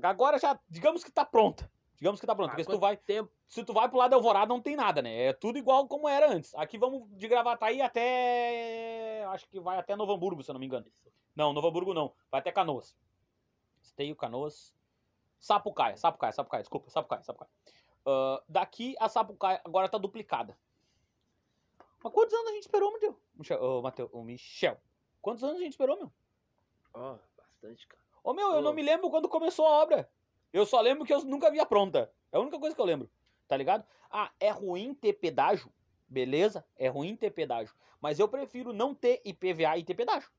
[0.02, 1.70] agora já, digamos que tá pronta.
[1.96, 2.54] Digamos que tá pronta.
[2.54, 3.32] Ah, porque se tu vai, tempo?
[3.48, 5.26] se tu vai pro lado da Alvorada não tem nada, né?
[5.26, 6.56] É tudo igual como era antes.
[6.56, 10.66] Aqui vamos de Gravataí até acho que vai até Novo Hamburgo, se eu não me
[10.66, 10.86] engano.
[11.36, 12.12] Não, Novo Hamburgo não.
[12.32, 12.96] Vai até Canoas.
[13.82, 14.74] Esteio, Canoas.
[15.40, 17.52] Sapucaia, Sapucaia, Sapucaia, desculpa, Sapucaia, Sapucaia.
[18.06, 20.58] Ah, daqui a Sapucaia agora tá duplicada.
[22.04, 23.20] Mas quantos anos a gente esperou, Mateu?
[23.36, 24.78] Michel, ô, Mateu, ô, Michel.
[25.22, 26.12] Quantos anos a gente esperou, meu?
[26.94, 28.02] Ó, bastante, cara.
[28.24, 30.10] Ô meu, eu não me lembro quando começou a obra.
[30.52, 32.12] Eu só lembro que eu nunca via pronta.
[32.32, 33.10] É a única coisa que eu lembro.
[33.48, 33.86] Tá ligado?
[34.10, 35.72] Ah, é ruim ter pedágio.
[36.08, 36.66] Beleza?
[36.76, 37.74] É ruim ter pedágio.
[38.02, 40.30] Mas eu prefiro não ter IPVA e ter pedágio.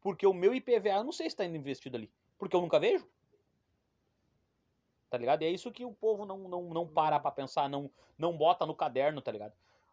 [0.00, 2.12] Porque o meu IPVA eu não sei se tá indo investido ali.
[2.38, 3.08] Porque eu nunca vejo.
[5.08, 5.42] Tá ligado?
[5.42, 8.64] E é isso que o povo não, não, não para pra pensar, não, não bota
[8.64, 9.52] no caderno, tá ligado?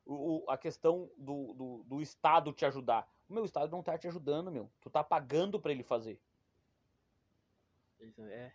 [0.09, 3.07] O, a questão do, do, do Estado te ajudar.
[3.29, 4.69] O meu Estado não tá te ajudando, meu.
[4.79, 6.19] Tu tá pagando pra ele fazer.
[8.19, 8.51] É.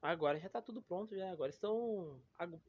[0.00, 1.30] Agora já tá tudo pronto já.
[1.30, 2.18] Agora estão.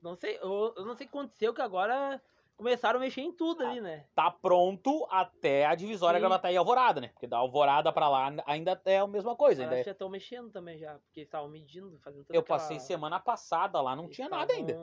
[0.02, 2.22] Não sei, eu, eu não sei o que aconteceu, que agora
[2.56, 4.08] começaram a mexer em tudo ali, né?
[4.16, 6.22] tá pronto até a divisória Sim.
[6.22, 7.10] Gravataí e Alvorada, né?
[7.10, 9.62] Porque da Alvorada pra lá ainda é a mesma coisa.
[9.62, 13.20] Ainda é- já estão mexendo também já, porque estavam medindo, fazendo Eu aquela- passei semana
[13.20, 14.74] passada lá, não eles tinha nada ainda.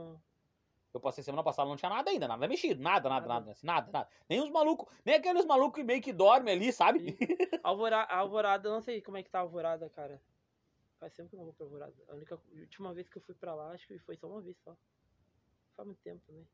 [0.95, 3.41] Eu passei semana passada, não tinha nada ainda, nada mexido, nada, nada, Nada.
[3.41, 4.09] nada, assim, nada, nada.
[4.29, 7.19] Nem os malucos, nem aqueles malucos que meio que dormem ali, sabe?
[7.65, 10.23] Alvorada, Alvorada, não sei como é que tá a Alvorada, cara.
[11.01, 11.95] Faz tempo que eu não vou pra Alvorada.
[12.09, 14.41] A única a última vez que eu fui pra lá, acho que foi só uma
[14.41, 14.77] vez só.
[15.77, 16.47] Faz muito tempo também.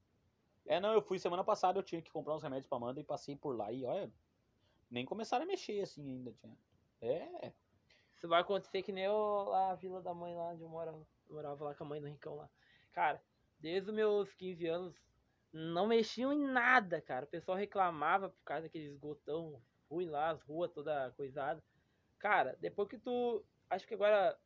[0.66, 3.05] É, não, eu fui semana passada, eu tinha que comprar uns remédios pra Amanda e
[3.05, 4.11] passei por lá e olha,
[4.91, 6.57] nem começaram a mexer assim ainda, tinha.
[7.03, 7.53] É,
[8.14, 11.07] Isso vai acontecer que nem eu, lá a Vila da Mãe, lá onde eu morava,
[11.28, 12.49] eu morava lá com a mãe no Rincão lá.
[12.93, 13.22] Cara,
[13.61, 14.95] desde os meus 15 anos,
[15.53, 17.25] não mexiam em nada, cara.
[17.25, 21.63] O pessoal reclamava por causa daquele esgotão ruim lá, as ruas toda coisada.
[22.19, 23.45] Cara, depois que tu.
[23.69, 24.39] Acho que agora.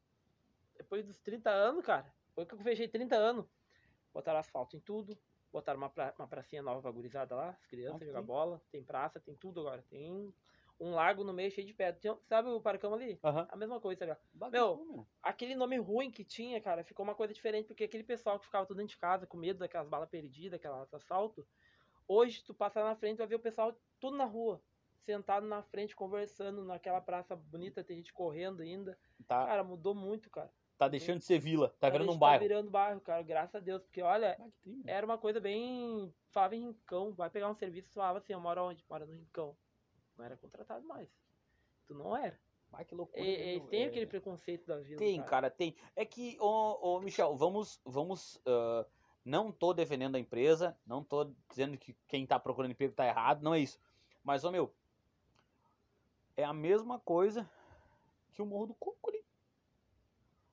[0.76, 2.12] Depois dos 30 anos, cara.
[2.28, 3.46] Depois que eu fechei 30 anos,
[4.12, 5.18] botaram asfalto em tudo.
[5.52, 8.08] Botaram uma, pra, uma pracinha nova gurizada lá, as crianças Ok.
[8.08, 8.60] jogar bola.
[8.72, 9.84] Tem praça, tem tudo agora.
[9.88, 10.34] Tem
[10.80, 12.00] um lago no meio cheio de pedra.
[12.00, 13.18] Tinha- sabe o parcão ali?
[13.22, 13.46] aham.
[13.50, 14.16] A mesma coisa, tá?
[14.32, 15.06] Bagulho, meu.
[15.22, 18.66] Aquele nome ruim que tinha, cara, ficou uma coisa diferente, porque aquele pessoal que ficava
[18.66, 21.46] tudo dentro de casa, com medo daquelas balas perdidas, aquelas assalto,
[22.08, 24.60] hoje tu passa lá na frente, vai ver o pessoal tudo na rua,
[25.04, 28.98] sentado na frente, conversando naquela praça bonita, tem gente correndo ainda.
[29.26, 30.50] Tá, Cara, mudou muito, cara.
[30.76, 32.42] tá deixando de ser vila, tá virando deixa- um bairro.
[32.42, 34.46] Tá virando bairro, cara, graças a Deus, porque olha, Ah,
[34.86, 36.12] era uma coisa bem.
[36.30, 38.84] Falava em rincão, vai pegar um serviço, falava assim, eu moro onde?
[38.90, 39.56] Mora no rincão.
[40.16, 41.08] Não era contratado mais.
[41.86, 42.38] Tu não era.
[42.72, 43.24] Ah, que loucura.
[43.24, 43.68] E- né, meu?
[43.68, 43.86] têm É.
[43.86, 44.98] aquele preconceito da vila.
[44.98, 45.76] Tem, cara, tem.
[45.94, 47.80] É que, ô, ô Michel, vamos.
[47.84, 48.84] vamos ah,
[49.24, 53.42] não tô defendendo a empresa, não tô dizendo que quem tá procurando emprego tá errado,
[53.42, 53.80] não é isso.
[54.22, 54.74] Mas, ô meu,
[56.36, 57.50] é a mesma coisa
[58.34, 59.24] que o Morro do Coco ali.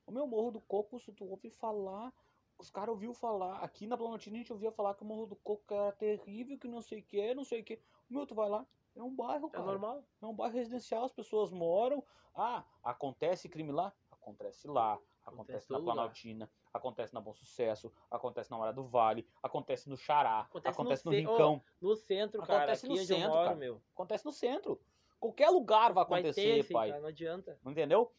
[0.08, 2.14] O meu Morro do Coco, se tu ouve falar,
[2.58, 5.36] os caras ouviu falar, aqui na Planaltina a gente ouvia falar que o Morro do
[5.36, 7.76] Coco era terrível, que não sei o que, não sei o que.
[8.10, 9.66] O meu, tu vai lá, é um bairro, É cara.
[9.66, 10.04] normal.
[10.22, 12.04] É um bairro residencial, as pessoas moram.
[12.36, 13.94] Ah, acontece crime lá?
[14.12, 14.94] Acontece lá.
[14.94, 15.94] Acontece, Acontece na todo lugar.
[15.96, 21.06] Planaltina, acontece na Bom Sucesso, acontece na Hora do Vale, acontece no Xará, Acontece acontece,
[21.06, 23.56] no no, Rincão, No centro, cara, Acontece no onde centro, moro, cara.
[23.56, 23.82] meu.
[23.94, 24.82] acontece no centro.
[25.20, 26.90] Qualquer lugar vai Vai acontecer, ter, assim, pai.
[26.90, 27.60] cara, não adianta.
[27.64, 28.12] Entendeu?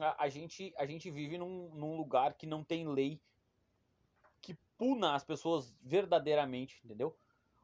[0.00, 3.20] A, a gente, a gente vive num, num lugar que não tem lei
[4.40, 7.16] que puna as pessoas verdadeiramente, entendeu?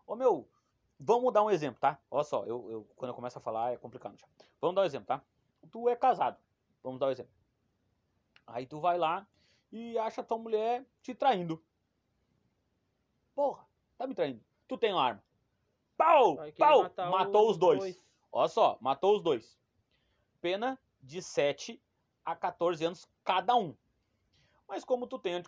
[0.04, 0.48] Ô meu,
[1.04, 1.98] vamos dar um exemplo, tá?
[2.10, 4.16] Olha só, eu, eu- quando eu começo a falar é complicado.
[4.18, 4.26] já.
[4.60, 5.22] Vamos dar um exemplo, tá?
[5.70, 6.36] Tu é casado,
[6.82, 7.32] vamos dar um exemplo.
[8.46, 9.26] Aí tu vai lá
[9.70, 11.62] e acha tua mulher te traindo.
[13.34, 13.64] Porra,
[13.96, 14.40] tá me traindo.
[14.68, 15.22] Tu tem uma arma.
[15.96, 16.36] Pau!
[16.58, 16.82] Pau!
[17.10, 17.78] Matou os dois.
[17.78, 18.04] dois.
[18.30, 19.58] Olha só, matou os dois.
[20.40, 21.80] Pena de 7
[22.24, 23.74] a 14 anos cada um.
[24.66, 25.42] Mas como tu tem,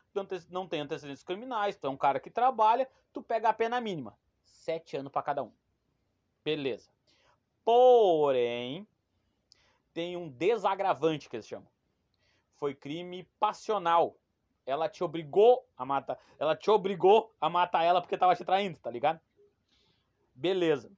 [0.51, 4.17] não tem antecedentes criminais, tu é um cara que trabalha, tu pega a pena mínima.
[4.65, 5.53] 7 anos pra cada um.
[6.45, 6.91] Beleza.
[7.65, 8.87] Porém,
[9.93, 11.69] tem um desagravante que eles chamam.
[12.57, 14.17] Foi crime passional.
[14.67, 16.19] Ela te obrigou a matar.
[16.39, 19.21] Ela te obrigou a matar ela porque tava te traindo, tá ligado?
[20.35, 20.91] Beleza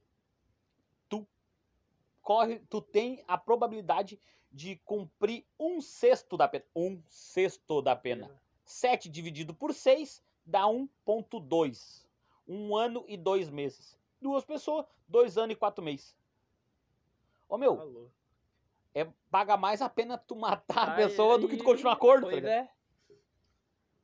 [2.27, 4.19] corre, tu tem a probabilidade
[4.51, 6.65] de cumprir um sexto da pena.
[6.75, 8.29] Um sexto da pena.
[8.65, 12.05] 7 dividido por 6 dá 1.2.
[12.47, 13.97] Um ano e dois meses.
[14.21, 16.15] Duas pessoas, dois anos e quatro meses.
[17.49, 18.11] Ô meu, Falou.
[18.93, 22.31] é paga mais a pena tu matar a pessoa do que tu continuar corno, tá
[22.31, 22.51] Pois ligado?
[22.51, 22.71] é.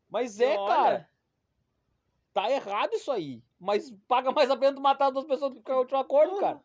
[0.10, 1.10] Mas é, Olha, cara,
[2.34, 3.44] tá errado isso aí.
[3.60, 6.42] Mas paga mais a pena tu matar duas pessoas do que continuar corno, porra.
[6.42, 6.64] cara.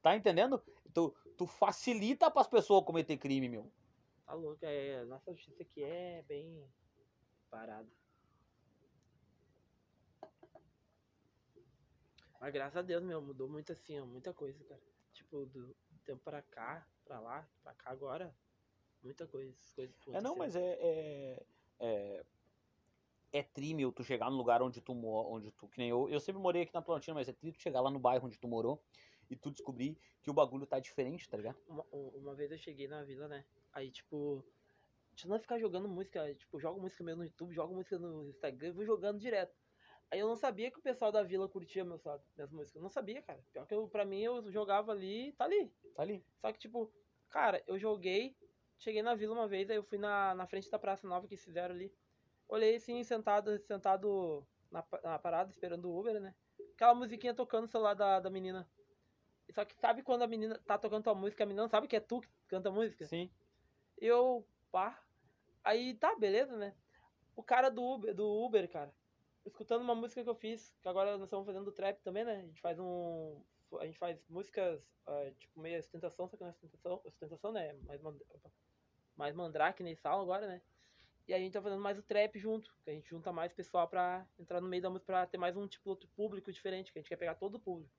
[0.00, 0.58] Tá entendendo?
[0.94, 3.70] Tu, tu facilita pras pessoas cometer crime, meu.
[4.24, 6.64] Tá louco, é, nossa justiça aqui é bem
[7.50, 7.88] parada.
[12.40, 14.80] Mas graças a Deus, meu, mudou muito assim, ó, muita coisa, cara.
[15.12, 15.74] Tipo, do
[16.04, 18.34] tempo pra cá, pra lá, pra cá agora,
[19.02, 20.36] muita coisa, coisas É, não, aconteceram.
[20.36, 20.78] mas é.
[20.80, 21.46] É,
[21.80, 22.24] é,
[23.32, 25.68] é tu chegar no lugar onde tu mora, onde tu.
[25.68, 26.08] Que nem eu.
[26.08, 28.38] Eu sempre morei aqui na Plantina, mas é tri tu chegar lá no bairro onde
[28.38, 28.82] tu morou
[29.28, 31.58] e tu descobrir que o bagulho tá diferente, tá ligado?
[31.68, 33.44] Uma, uma vez eu cheguei na vila, né?
[33.72, 34.44] Aí, tipo,
[35.12, 38.72] de não ficar jogando música, tipo, jogo música mesmo no YouTube, jogo música no Instagram,
[38.72, 39.57] vou jogando direto.
[40.10, 42.76] Aí eu não sabia que o pessoal da vila curtia meu, sabe, minhas músicas.
[42.76, 43.44] Eu não sabia, cara.
[43.52, 45.70] Pior que eu, pra mim, eu jogava ali, tá ali.
[45.94, 46.24] Tá ali.
[46.40, 46.90] Só que, tipo,
[47.28, 48.34] cara, eu joguei,
[48.78, 51.36] cheguei na vila uma vez, aí eu fui na, na frente da Praça Nova que
[51.36, 51.92] fizeram ali.
[52.48, 56.34] Olhei assim, sentado, sentado na, na parada, esperando o Uber, né?
[56.74, 58.66] Aquela musiquinha tocando no celular da, da menina.
[59.50, 61.96] Só que sabe quando a menina tá tocando tua música, a menina não sabe que
[61.96, 63.04] é tu que canta a música?
[63.06, 63.30] Sim.
[63.98, 65.02] Eu, pá.
[65.62, 66.74] Aí tá, beleza, né?
[67.36, 68.94] O cara do Uber, do Uber, cara,
[69.48, 72.36] escutando uma música que eu fiz, que agora nós estamos fazendo trap também, né?
[72.36, 73.42] A gente faz um.
[73.80, 77.74] A gente faz músicas, ah, tipo, meio ostentação, só que não é ostentação, ostentação, né?
[77.86, 78.00] Mais,
[79.16, 80.62] mais mandrake nesse sal agora, né?
[81.26, 83.86] E a gente tá fazendo mais o trap junto, que a gente junta mais pessoal
[83.86, 86.98] pra entrar no meio da música, pra ter mais um tipo outro público diferente, que
[86.98, 87.92] a gente quer pegar todo o público.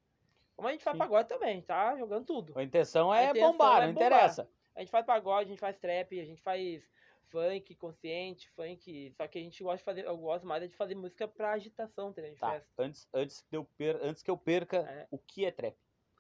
[0.56, 1.00] Como a gente faz Sim.
[1.00, 2.58] pagode também, tá jogando tudo.
[2.58, 4.08] A intenção é A intenção bombar, é não bombar.
[4.08, 4.50] interessa.
[4.76, 6.90] A gente faz pagode, a gente faz trap, a gente faz
[7.30, 9.12] funk consciente, funk.
[9.16, 10.06] Só que a gente gosta de fazer.
[10.06, 13.64] Eu gosto mais é de fazer música pra agitação, Tá, faz antes, antes, que eu
[13.78, 15.08] per, antes que eu perca, É.
[15.12, 15.76] o que é trap?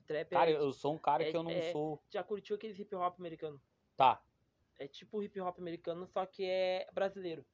[0.07, 0.29] trap.
[0.29, 2.01] Cara, é, eu sou um cara é- que eu não é- sou.
[2.09, 3.61] Já curtiu aqueles hip hop americano?
[3.95, 4.21] Tá.
[4.79, 7.45] É tipo hip hop americano, só que é brasileiro.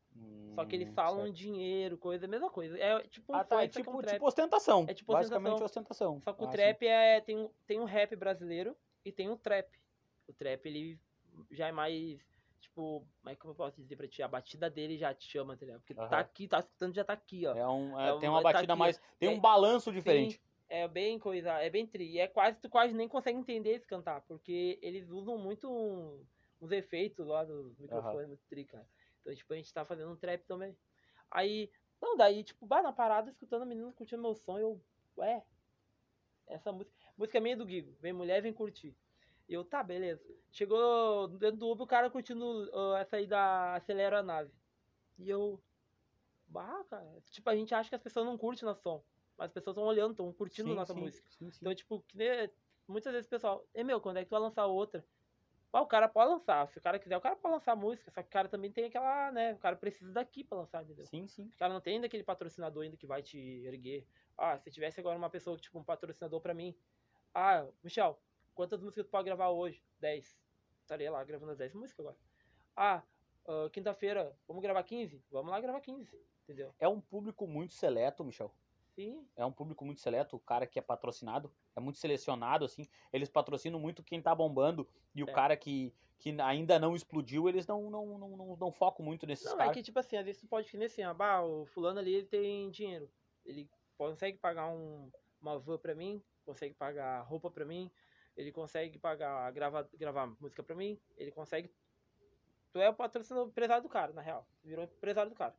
[0.53, 1.33] Só que eles Hum, falam certo.
[1.35, 2.77] dinheiro, coisa, a mesma coisa.
[2.77, 3.59] É tipo um Ah, tá.
[3.61, 4.13] É é um tipo, trap.
[4.13, 4.85] tipo ostentação.
[4.87, 6.21] É tipo Basicamente ostentação.
[6.21, 6.55] Só que o Ah, sim.
[6.57, 7.19] trap é.
[7.19, 9.67] Tem, um- tem um rap brasileiro e tem um trap.
[10.27, 10.97] O trap, ele
[11.51, 12.21] já é mais.
[12.65, 14.23] Tipo, como é que eu posso dizer pra ti?
[14.23, 15.81] A batida dele já te chama, tá ligado?
[15.81, 16.09] Porque Aham.
[16.09, 17.55] tá aqui, tá escutando, já tá aqui, ó.
[17.55, 19.01] É um, é- É um- tem uma tá batida aqui, mais.
[19.19, 20.41] Tem é- um balanço diferente.
[20.67, 22.09] É bem coisa, é bem tri.
[22.13, 26.25] E é quase, tu quase nem consegue entender esse cantar, porque eles usam muito um-
[26.59, 28.87] uns efeitos lá dos microfones, muito tri, cara.
[29.21, 30.75] Então, tipo, a gente tá fazendo um trap também.
[31.29, 31.69] Aí,
[32.01, 34.81] não, daí, tipo, bah, na parada, escutando a menina curtindo meu som, eu,
[35.17, 35.45] ué,
[36.47, 38.95] essa música, música minha é do Gigo, vem mulher, vem curtir.
[39.47, 40.23] E eu, tá, beleza.
[40.51, 44.51] Chegou dentro do Uber, o cara curtindo ah, essa aí da Acelera a Nave.
[45.19, 45.61] E eu,
[46.47, 49.03] bah, cara, tipo, a gente acha que as pessoas não curtem nosso som.
[49.37, 51.27] Mas as pessoas estão olhando, estão curtindo Sim, nossa sim, música.
[51.29, 51.57] sim, sim.
[51.61, 52.49] Então, tipo, nem-
[52.87, 55.05] muitas vezes o pessoal, é meu, quando é que tu vai lançar outra?
[55.71, 58.09] Pá, o cara pode lançar, se o cara quiser, o cara pode lançar a música,
[58.09, 61.05] só que o cara também tem aquela, né, o cara precisa daqui pra lançar, entendeu?
[61.05, 61.43] Sim, sim.
[61.43, 64.07] O cara não tem ainda aquele patrocinador ainda que vai te erguer.
[64.37, 66.73] Ah, se tivesse agora uma pessoa, tipo, um patrocinador pra mim.
[67.33, 68.17] Ah, Michel,
[68.55, 69.83] quantas músicas tu pode gravar hoje?
[69.99, 70.35] 10.
[70.81, 72.17] Estaria lá gravando as 10 músicas agora.
[72.75, 73.03] Ah,
[73.47, 75.23] ah, quinta-feira, vamos gravar 15?
[75.29, 76.73] Vamos lá gravar 15, entendeu?
[76.79, 78.51] É um público muito seleto, Michel.
[78.95, 82.87] Sim, É um público muito seleto, o cara que é patrocinado, é muito selecionado, assim.
[83.11, 84.87] Eles patrocinam muito quem tá bombando.
[85.13, 85.33] E o É.
[85.33, 89.47] cara que, que ainda não explodiu, eles não, não, não, não, não focam muito nesses
[89.47, 89.73] Não, é caras.
[89.73, 92.25] que tipo assim, às vezes tu pode definir assim, ah, bah, o fulano ali ele
[92.27, 93.11] tem dinheiro.
[93.45, 97.91] Ele consegue pagar um, uma van pra mim, consegue pagar roupa pra mim,
[98.35, 101.73] ele consegue pagar, gravar, gravar música pra mim, ele consegue.
[102.71, 104.45] Tu é o patrocinador empresário do cara, na real.
[104.61, 105.55] Tu virou empresário do cara.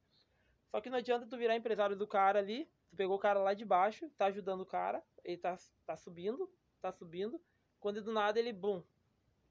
[0.71, 3.55] Só que não adianta tu virar empresário do cara ali, tu pegou o cara lá
[3.55, 5.57] de baixo, tá ajudando o cara, ele tá,
[5.87, 6.51] tá subindo,
[6.81, 7.41] tá subindo,
[7.81, 8.83] quando do nada ele, bum,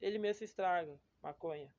[0.01, 1.73] ele mesmo se estraga, maconha,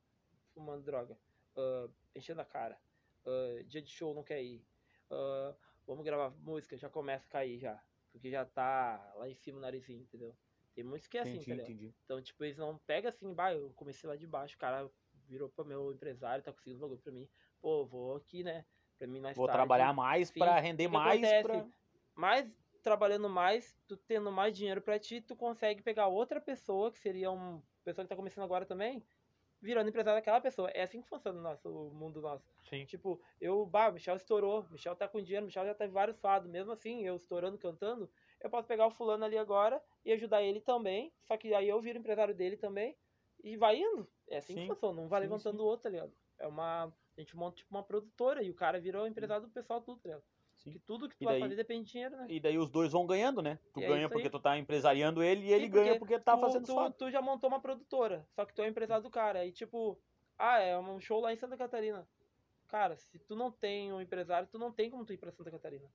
[0.52, 1.16] fumando droga,
[1.54, 2.78] ah, enchendo a cara,
[3.26, 4.64] ah, dia de show não quer ir,
[5.10, 5.54] ah,
[5.86, 7.80] vamos gravar música, já começa a cair já,
[8.10, 10.34] porque já tá lá em cima o narizinho, entendeu?
[10.76, 11.64] Tem muitos que é assim, entendi, entendeu?
[11.64, 11.94] entendi.
[12.04, 14.90] Então, tipo, eles não pegam assim, bah, eu comecei lá de baixo, o cara
[15.26, 17.26] virou pra meu empresário, tá conseguindo bagulho pra mim.
[17.62, 18.66] Pô, vou aqui, né?
[18.98, 19.58] Pra mim mais Vou tarde.
[19.58, 21.22] trabalhar mais pra render mais.
[21.42, 21.66] Pra...
[22.14, 22.46] Mais
[22.82, 27.30] trabalhando mais, tu tendo mais dinheiro pra ti, tu consegue pegar outra pessoa, que seria
[27.30, 29.02] um pessoa que tá começando agora também,
[29.62, 30.68] virando empresário daquela pessoa.
[30.70, 32.54] É assim que funciona o nosso o mundo nosso.
[32.68, 32.84] Sim.
[32.84, 36.70] Tipo, eu, bah, Michel estourou, Michel tá com dinheiro, Michel já teve vários fados, mesmo
[36.70, 38.10] assim, eu estourando, cantando,
[38.40, 41.80] eu posso pegar o fulano ali agora e ajudar ele também, só que aí eu
[41.80, 42.96] viro empresário dele também
[43.42, 44.08] e vai indo.
[44.28, 45.62] É assim Sim, que funciona, um vai sim, levantando sim.
[45.62, 46.12] o outro, tá ligado?
[46.38, 46.84] É uma,
[47.16, 50.08] a gente monta tipo uma produtora e o cara virou empresário do pessoal tudo, tá
[50.08, 50.24] ligado?
[50.56, 50.72] Sim.
[50.72, 52.26] Que tudo que tu E vai daí- fazer depende de dinheiro, né?
[52.28, 53.58] E daí os dois vão ganhando, né?
[53.72, 56.34] Tu E é ganha porque tu tá empresariando ele e ele Sim, ganha porque tá
[56.34, 59.10] tu, fazendo tu, tu já montou uma produtora, só que tu é o empresário do
[59.10, 59.40] cara.
[59.40, 60.00] Aí, tipo,
[60.38, 62.08] ah, é um show lá em Santa Catarina.
[62.68, 65.50] Cara, se tu não tem um empresário, tu não tem como tu ir pra Santa
[65.50, 65.88] Catarina.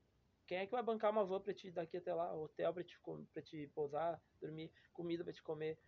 [0.52, 2.36] Quem é que vai bancar uma van pra te ir daqui até lá?
[2.36, 3.00] Hotel pra te,
[3.32, 5.80] pra te pousar, dormir, comida pra te comer?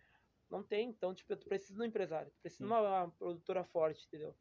[0.48, 0.88] Não tem.
[0.88, 2.30] Então, tipo, tu precisa de um empresário.
[2.30, 4.34] Tu precisa de uma, uma produtora forte, entendeu?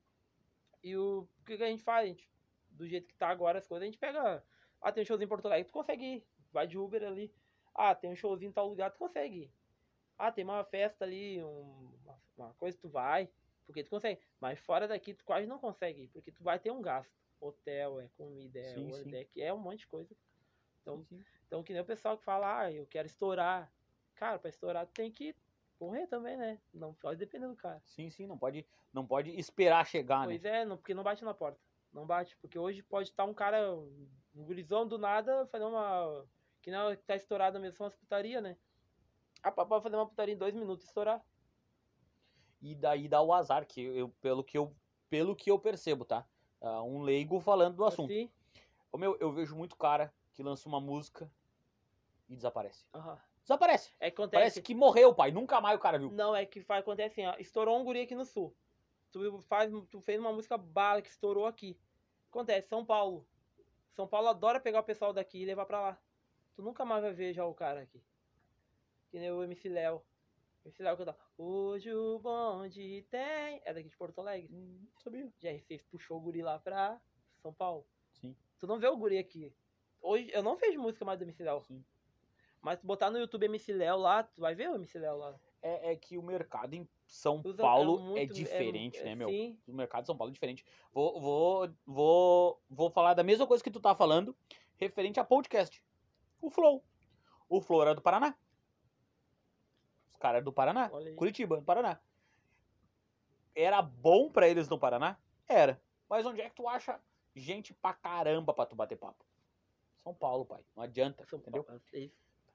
[0.82, 2.06] E o, o que, que a gente faz?
[2.06, 2.32] A gente,
[2.70, 4.42] do jeito que tá agora as coisas, a gente pega.
[4.82, 6.28] Ah, tem um showzinho em Porto Alegre, tu consegue ir.
[6.54, 7.30] Vai de Uber ali.
[7.76, 9.52] Ah, tem um showzinho em tal lugar, tu consegue ir.
[10.18, 13.30] Ah, tem uma festa ali, um- uma, uma coisa, tu vai,
[13.66, 14.22] porque tu consegue.
[14.40, 17.12] Mas fora daqui, tu quase não consegue ir, porque tu vai ter um gasto.
[17.48, 18.94] Hotel, é comida, é Sim, sim.
[18.94, 20.16] holodeck, é um monte de coisa.
[20.82, 23.72] Então, Sim, então, que nem o pessoal que fala, ah, eu quero estourar.
[24.16, 25.36] Cara, pra estourar, tem que
[25.78, 26.60] correr também, né?
[26.74, 27.82] Não pode depender do cara.
[27.86, 30.34] Sim, sim, não pode, não pode esperar chegar, né?
[30.34, 31.60] Pois é, não, porque não bate na porta.
[31.92, 36.26] Não bate, porque hoje pode estar um cara, um gurizão do nada, fazer uma.
[36.62, 38.58] Que não tá estourada mesmo, são as putaria, né?
[39.44, 41.24] Ah, pá, pode fazer uma putaria em dois minutos e estourar.
[42.62, 44.74] E daí dá o azar, que eu, pelo, que eu,
[45.10, 46.26] pelo que eu percebo, tá?
[46.64, 48.10] Ah, um leigo falando do assunto.
[48.10, 48.32] Assim,
[48.90, 51.30] Ô, meu, eu vejo muito cara que lança uma música
[52.30, 52.86] e desaparece.
[52.94, 53.20] aham.
[53.42, 53.92] Desaparece.
[54.00, 54.62] É que Parece acontece.
[54.62, 55.30] que morreu, pai.
[55.30, 56.10] Nunca mais o cara viu.
[56.12, 57.36] Não, é que faz, acontece assim, ó.
[57.38, 58.56] Estourou um guri aqui no sul.
[59.12, 61.78] Tu, faz, tu fez uma música bala que estourou aqui.
[62.30, 63.28] Acontece, São Paulo.
[63.92, 66.00] São Paulo adora pegar o pessoal daqui e levar pra lá.
[66.56, 68.02] Tu nunca mais vai ver já o cara aqui.
[69.12, 70.02] Que nem o MC Léo.
[70.64, 71.18] O MC Léo canta.
[71.38, 73.62] Hoje o bonde tem.
[73.66, 74.50] É daqui de Porto Alegre.
[74.54, 75.32] Hum, sabia.
[75.42, 77.00] GR6 puxou o guri lá pra
[77.42, 77.86] São Paulo.
[78.14, 78.36] Sim.
[78.60, 79.54] Tu não vê o guri aqui.
[80.02, 81.62] Hoje eu não vejo música mais do MC Léo.
[81.64, 81.84] Sim.
[82.62, 85.38] Mas tu botar no YouTube MC Léo lá, tu vai ver o MC Léo lá.
[85.62, 89.16] É, é que o mercado em São Usa- Paulo é, muito- diferente, é- né, é-
[89.16, 89.30] meu?
[89.30, 90.66] Sim, O mercado de São Paulo é diferente.
[90.94, 94.36] Vou, vou, vou, vou falar da mesma coisa que tu tá falando,
[94.78, 95.84] referente a podcast.
[96.42, 96.84] O Flow.
[97.50, 98.34] O Flow era do Paraná.
[100.24, 100.90] Caras eram do Paraná.
[101.18, 102.00] Curitiba, no Paraná.
[103.54, 105.18] Era bom pra eles no Paraná?
[105.46, 105.82] Era.
[106.10, 106.98] Mas onde é que tu acha
[107.36, 109.26] gente pra caramba pra tu bater papo?
[110.02, 110.64] São Paulo, pai.
[110.78, 111.62] Não adianta, São entendeu?
[111.66, 112.10] Paulo, é.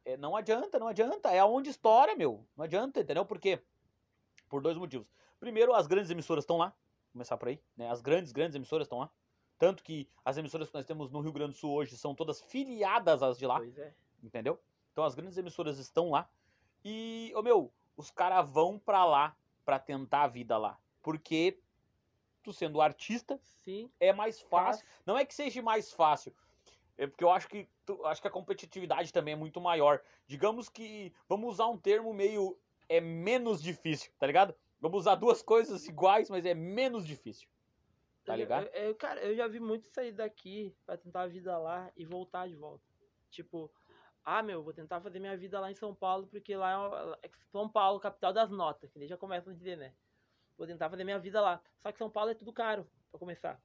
[0.06, 1.28] É, não adianta, não adianta.
[1.30, 2.42] É aonde estoura, meu.
[2.56, 3.26] Não adianta, entendeu?
[3.26, 3.62] Por quê?
[4.48, 5.06] Por dois motivos.
[5.38, 6.68] Primeiro, as grandes emissoras estão lá.
[6.68, 7.90] Vou começar por aí, né?
[7.90, 9.10] As grandes, grandes emissoras estão lá.
[9.58, 12.40] Tanto que as emissoras que nós temos no Rio Grande do Sul hoje são todas
[12.40, 13.92] filiadas às de lá, Pois é.
[14.22, 14.58] entendeu?
[14.92, 16.30] Então as grandes emissoras estão lá.
[16.84, 20.78] E, ô meu, os caras vão pra lá pra tentar a vida lá.
[21.02, 21.58] Porque
[22.42, 23.90] tu sendo artista Sim.
[24.00, 24.86] é mais fácil.
[25.04, 26.32] Não é que seja mais fácil.
[26.96, 30.02] É porque eu acho que tu- acho que a competitividade também é muito maior.
[30.26, 32.58] Digamos que vamos usar um termo meio
[32.88, 34.54] é menos difícil, tá ligado?
[34.80, 37.48] Vamos usar duas coisas iguais, mas é menos difícil.
[38.24, 38.66] Tá Eu- ligado?
[38.68, 42.04] eu- eu- cara, eu já vi muito sair daqui pra tentar a vida lá e
[42.04, 42.84] voltar de volta.
[43.30, 43.70] Tipo,
[44.30, 47.30] ah, meu, vou tentar fazer minha vida lá em São Paulo, porque lá é é
[47.50, 49.94] São Paulo, capital das notas, que eles já começam a dizer, né?
[50.56, 51.62] Vou tentar fazer minha vida lá.
[51.80, 53.60] Só que São Paulo é tudo caro, pra começar.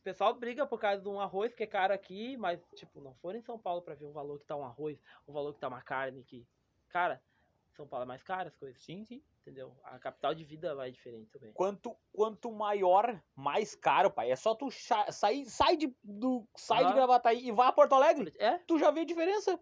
[0.00, 3.12] O pessoal briga por causa de um arroz que é caro aqui, mas, tipo, não
[3.14, 5.58] foram em São Paulo pra ver o valor que tá um arroz, o valor que
[5.60, 6.46] tá uma carne aqui.
[6.88, 7.20] Cara,
[7.74, 9.20] São Paulo é mais caro as coisas, Sim, sim.
[9.42, 9.76] entendeu?
[9.82, 11.52] A capital de vida lá é diferente também.
[11.52, 14.30] Quanto quanto maior, mais caro, pai.
[14.30, 16.94] É só tu sair, sai de do sai de Aham.
[16.94, 18.32] Gravataí e vá a Porto Alegre.
[18.38, 18.58] É?
[18.58, 19.60] Tu já vê a diferença.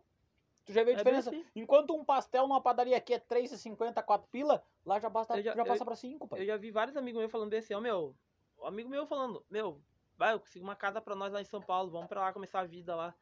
[0.67, 1.31] Tu já vê a É diferença.
[1.31, 1.45] assim.
[1.55, 5.55] Enquanto um pastel numa padaria aqui é 3,50, 4 pila, lá já, basta, Eu já-
[5.55, 6.43] já, eu- passa pra 5, pai.
[6.43, 8.15] Eu já vi vários amigos meus falando desse, ó, meu.
[8.59, 9.81] Um amigo meu falando, meu,
[10.19, 12.61] vai, eu consigo uma casa pra nós lá em São Paulo, vamos pra lá começar
[12.61, 13.15] a vida lá.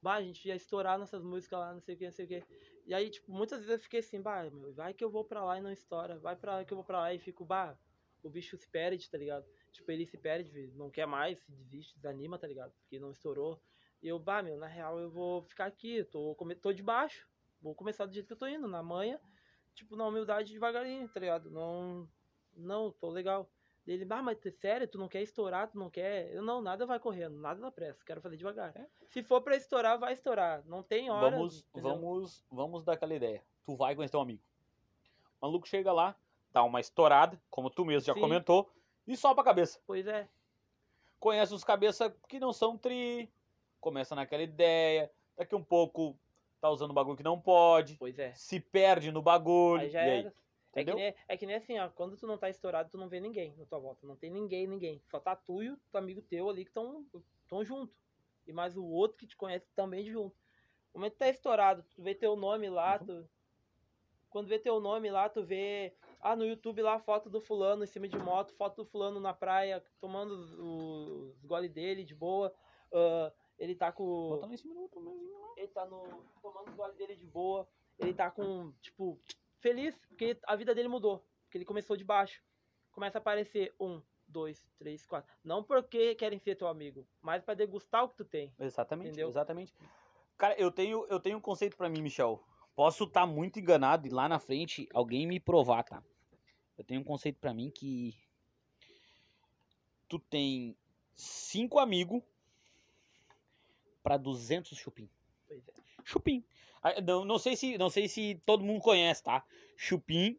[0.00, 2.28] Bah, a gente ia estourar nossas músicas lá, não sei o que, não sei o
[2.28, 2.44] que.
[2.86, 5.42] E aí, tipo, muitas vezes eu fiquei assim, bah, meu, vai que eu vou pra
[5.42, 7.76] lá e não estoura, vai pra lá que eu vou pra lá e fico, bah,
[8.22, 9.46] o bicho se perde, tá ligado?
[9.72, 12.72] Tipo, ele se perde, não quer mais, se desiste, desanima, tá ligado?
[12.82, 13.58] Porque não estourou.
[14.04, 17.26] E eu, bah, meu, na real eu vou ficar aqui, tô, tô de baixo,
[17.62, 19.18] vou começar do jeito que eu tô indo, na manhã,
[19.74, 21.50] tipo, na humildade devagarinho, tá ligado?
[21.50, 22.06] Não,
[22.54, 23.48] não, tô legal.
[23.86, 26.30] Ele, ah, mas sério, tu não quer estourar, tu não quer.
[26.34, 28.76] Eu não, nada vai correndo, nada na pressa, quero fazer devagar.
[28.76, 28.86] É.
[29.08, 30.62] Se for pra estourar, vai estourar.
[30.66, 31.30] Não tem hora.
[31.30, 31.94] Vamos, entendeu?
[31.94, 33.42] vamos, vamos dar aquela ideia.
[33.64, 34.42] Tu vai conhecer um amigo.
[35.40, 36.14] O maluco chega lá,
[36.52, 38.20] dá uma estourada, como tu mesmo já Sim.
[38.20, 38.70] comentou,
[39.06, 39.80] e sobe a cabeça.
[39.86, 40.28] Pois é.
[41.18, 43.32] Conhece os cabeça que não são tri,
[43.84, 46.18] começa naquela ideia, daqui um pouco
[46.60, 48.32] tá usando bagulho que não pode, Pois é.
[48.34, 49.82] se perde no bagulho.
[49.82, 50.20] Aí já aí?
[50.20, 50.34] era.
[50.76, 53.08] É que, nem, é que nem assim, ó, quando tu não tá estourado, tu não
[53.08, 54.04] vê ninguém na tua volta.
[54.06, 55.00] Não tem ninguém, ninguém.
[55.08, 57.06] Só tá tu e o teu amigo teu ali que estão
[57.46, 57.94] tão junto.
[58.46, 60.34] E mais o outro que te conhece também junto.
[60.92, 63.06] No momento que tá estourado, tu vê teu nome lá, Uhum.
[63.06, 63.28] tu...
[64.30, 65.94] Quando vê teu nome lá, tu vê.
[66.20, 69.32] Ah, no YouTube lá, foto do fulano em cima de moto, foto do fulano na
[69.32, 72.52] praia, tomando os, os gole dele de boa.
[72.92, 74.28] ah, ele tá com.
[74.30, 75.12] Botando em cima do outro lá.
[75.56, 76.02] Ele tá no.
[76.42, 77.68] tomando os goles dele de boa.
[77.98, 79.20] Ele tá com, tipo,
[79.60, 81.24] feliz, porque a vida dele mudou.
[81.44, 82.42] Porque ele começou de baixo.
[82.90, 85.32] Começa a aparecer um, dois, três, quatro.
[85.44, 88.52] Não porque querem ser teu amigo, mas pra degustar o que tu tem.
[88.58, 89.28] Exatamente, Entendeu?
[89.28, 89.72] exatamente.
[90.36, 92.42] Cara, eu tenho, eu tenho um conceito pra mim, Michel.
[92.74, 96.02] Posso estar muito enganado e lá na frente alguém me provar, tá?
[96.76, 98.12] Eu tenho um conceito pra mim que
[100.08, 100.76] tu tem
[101.14, 102.20] cinco amigos
[104.04, 105.08] pra 200 chupim.
[105.48, 105.72] Pois é.
[106.04, 106.44] Chupim.
[106.80, 109.42] Ah, Não, não sei se, não sei se todo mundo conhece, tá?
[109.76, 110.38] Chupim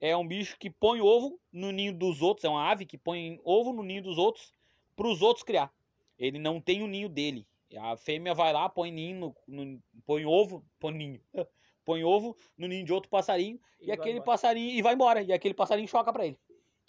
[0.00, 3.38] é um bicho que põe ovo no ninho dos outros, é uma ave que põe
[3.44, 4.52] ovo no ninho dos outros
[4.96, 5.70] para os outros criar.
[6.18, 7.46] Ele não tem o ninho dele.
[7.76, 11.20] A fêmea vai lá, põe ninho, no, no- põe ovo, põe ninho.
[11.84, 14.24] Põe ovo no ninho de outro passarinho e, vai aquele embora.
[14.24, 15.20] passarinho e vai embora.
[15.20, 16.38] E aquele passarinho choca pra ele.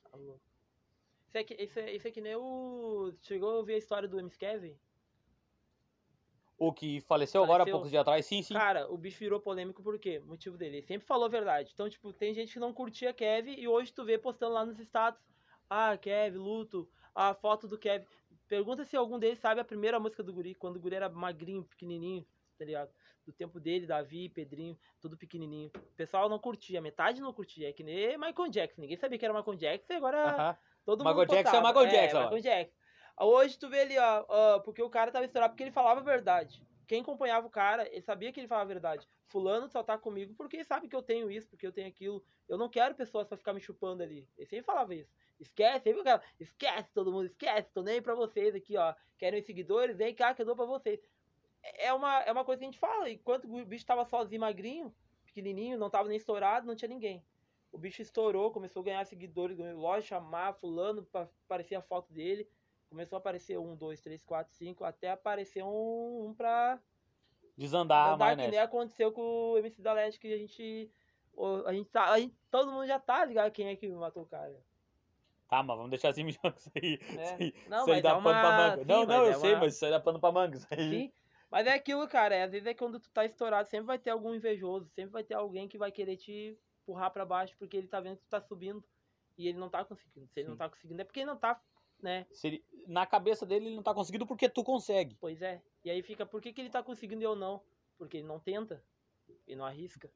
[0.03, 0.15] Tá.
[0.19, 3.11] Isso é, que, isso, é, isso é que nem o.
[3.23, 4.75] Chegou a ouvir a história do MC Kevin?
[6.65, 7.73] O que faleceu, agora há Faleceu.
[7.73, 8.53] poucos dias atrás, sim, sim.
[8.53, 10.19] Cara, o bicho virou polêmico por quê?
[10.19, 10.77] O motivo dele.
[10.77, 11.71] Ele sempre falou a verdade.
[11.73, 14.79] Então, tipo, tem gente que não curtia Kevin e hoje tu vê postando lá nos
[14.79, 15.21] status.
[15.69, 16.89] Ah, Kevin, luto.
[17.13, 18.05] A foto do Kevin.
[18.47, 21.63] Pergunta se algum deles sabe a primeira música do Guri, quando o Guri era magrinho,
[21.63, 22.25] pequenininho,
[22.57, 22.91] tá ligado?
[23.25, 25.69] Do tempo dele, Davi, Pedrinho, tudo pequenininho.
[25.75, 27.69] O pessoal não curtia, metade não curtia.
[27.69, 28.81] É que nem Michael Jackson.
[28.81, 30.57] Ninguém sabia que era Michael Jackson e agora Aham.
[30.85, 31.61] Todo Michael mundo Jackson é.
[31.61, 32.23] Michael Jackson, ó.
[32.23, 32.82] Michael Jackson.
[33.19, 36.03] Hoje tu vê ali, ó, ó, porque o cara tava estourado porque ele falava a
[36.03, 36.61] verdade.
[36.87, 39.07] Quem acompanhava o cara, ele sabia que ele falava a verdade.
[39.27, 42.23] Fulano só tá comigo porque sabe que eu tenho isso, porque eu tenho aquilo.
[42.47, 44.27] Eu não quero pessoas pra ficar me chupando ali.
[44.37, 45.11] Ele sempre falava isso.
[45.39, 45.93] Esquece,
[46.39, 48.93] esquece todo mundo, esquece, tô nem pra vocês aqui, ó.
[49.17, 50.99] Querem seguidores, vem cá que eu dou pra vocês.
[51.61, 53.09] É uma, é uma coisa que a gente fala.
[53.09, 54.93] Enquanto o bicho tava sozinho, magrinho,
[55.25, 57.23] pequenininho, não tava nem estourado, não tinha ninguém.
[57.71, 61.07] O bicho estourou, começou a ganhar seguidores, ganhou loja, chamar fulano
[61.45, 62.47] aparecer a foto dele.
[62.93, 66.79] Começou a aparecer um, dois, três, quatro, cinco, até aparecer um, um pra
[67.57, 69.21] Desandar a andar que nem aconteceu com
[69.53, 70.91] o MC da Leste, que a gente.
[71.65, 72.11] A gente tá.
[72.11, 74.55] A gente, todo mundo já tá ligado quem é que matou o cara.
[75.49, 76.99] Tá, mas vamos deixar assim, Michel, isso aí.
[77.15, 77.23] Né?
[77.23, 78.77] Isso aí, Não, isso aí dá é pano pra manga.
[78.77, 80.55] sim, não, não, eu é sei, uma- mas isso aí dá pano pra manga.
[80.55, 80.89] Isso aí.
[80.89, 81.11] Sim.
[81.49, 82.35] Mas é aquilo, cara.
[82.35, 85.23] é, Às vezes é quando tu tá estourado, sempre vai ter algum invejoso, sempre vai
[85.23, 88.29] ter alguém que vai querer te empurrar pra baixo porque ele tá vendo que tu
[88.29, 88.83] tá subindo
[89.35, 90.27] e ele não tá conseguindo.
[90.27, 90.59] Se ele não Sim.
[90.59, 91.59] tá conseguindo, é porque ele não tá,
[92.03, 92.27] né?
[92.43, 95.17] Ele- na cabeça dele ele não tá conseguindo porque tu consegue.
[95.19, 95.61] Pois é.
[95.83, 97.61] E aí fica, por que, que ele tá conseguindo e eu não?
[97.97, 98.83] Porque ele não tenta.
[99.47, 100.11] E não arrisca,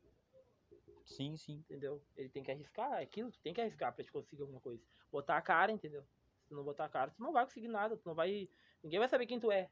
[1.06, 1.54] Sim, sim.
[1.60, 2.02] entendeu?
[2.18, 4.84] Ele tem que arriscar, é aquilo, tu tem que arriscar pra te conseguir alguma coisa.
[5.10, 6.04] Botar a cara, entendeu?
[6.42, 8.50] Se tu não botar a cara, tu não vai conseguir nada, tu não vai.
[8.84, 9.70] Ninguém vai saber quem tu é.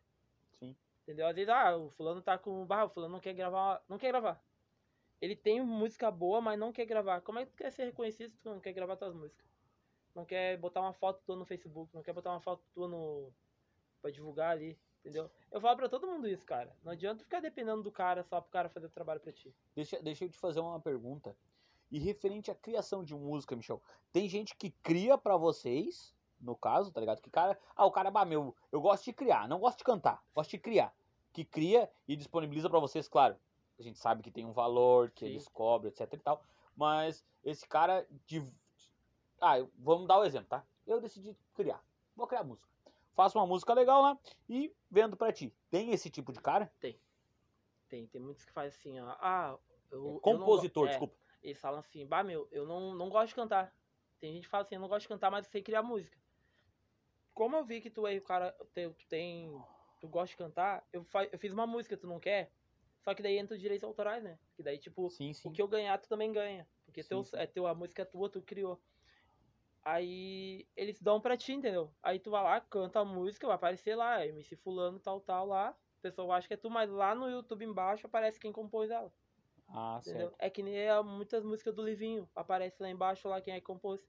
[0.53, 0.76] Sim.
[1.03, 1.28] Entendeu?
[1.28, 2.66] Às vezes, ah, o fulano tá com.
[2.66, 3.84] Bah, o fulano não quer gravar.
[3.88, 4.41] Não quer gravar.
[5.22, 7.22] Ele tem música boa, mas não quer gravar.
[7.22, 9.45] Como é que tu quer ser reconhecido se tu não quer gravar tuas músicas?
[10.16, 13.34] Não quer botar uma foto tua no Facebook, não quer botar uma foto tua no.
[14.01, 15.30] pra divulgar ali, entendeu?
[15.51, 16.74] Eu falo pra todo mundo isso, cara.
[16.82, 19.53] Não adianta ficar dependendo do cara só pro cara fazer o trabalho pra ti.
[19.76, 21.36] Deixa, deixa eu te fazer uma pergunta.
[21.91, 26.91] E referente à criação de música, Michel, tem gente que cria pra vocês, no caso,
[26.91, 27.22] tá ligado?
[27.22, 30.24] Que cara, ah, o cara, bah, meu, eu gosto de criar, não gosto de cantar,
[30.34, 30.95] gosto de criar.
[31.34, 33.36] Que cria e disponibiliza pra vocês, claro.
[33.78, 35.32] A gente sabe que tem um valor, que Sim.
[35.32, 36.41] eles cobram, etc e tal.
[36.76, 38.41] Mas esse cara de.
[39.40, 40.66] Ah, eu- vamos dar o exemplo, tá?
[40.86, 41.84] Eu decidi criar.
[42.16, 42.68] Vou criar música.
[43.14, 44.20] Faço uma música legal lá
[44.50, 45.54] e vendo pra ti.
[45.70, 46.72] Tem esse tipo de cara?
[47.88, 49.16] Tem, tem muitos que fazem assim, ó.
[49.20, 49.58] Ah,
[49.92, 50.00] eu.
[50.00, 51.16] eu não go- Compositor, é, desculpa.
[51.42, 53.74] Eles falam assim, bah, meu, eu não, não gosto de cantar.
[54.20, 56.18] Tem gente que fala assim, eu não gosto de cantar, mas eu sei criar música.
[57.34, 59.62] Como eu vi que tu é o cara, tu, tu tem.
[60.00, 62.52] Tu gosta de cantar, eu, fa, eu fiz uma música, tu não quer?
[63.02, 64.38] Só que daí entra os direitos autorais, né?
[64.56, 65.48] Que daí, tipo, Sim, sim.
[65.48, 66.68] o que eu ganhar, tu também ganha.
[66.86, 68.82] Porque Sim, teu, é teu, a música é tua, tu criou.
[69.86, 71.94] Aí eles dão pra ti, entendeu?
[72.02, 75.78] Aí tu vai lá, canta a música, vai aparecer lá, MC fulano, tal, tal, lá.
[76.00, 79.14] O pessoal acha que é tu, mas lá no YouTube embaixo aparece quem compôs ela.
[79.68, 80.30] Ah, Entendeu?
[80.30, 80.36] certo.
[80.40, 82.28] É que nem a- muitas músicas do Livinho.
[82.36, 84.04] Aparece lá embaixo lá quem é que compôs.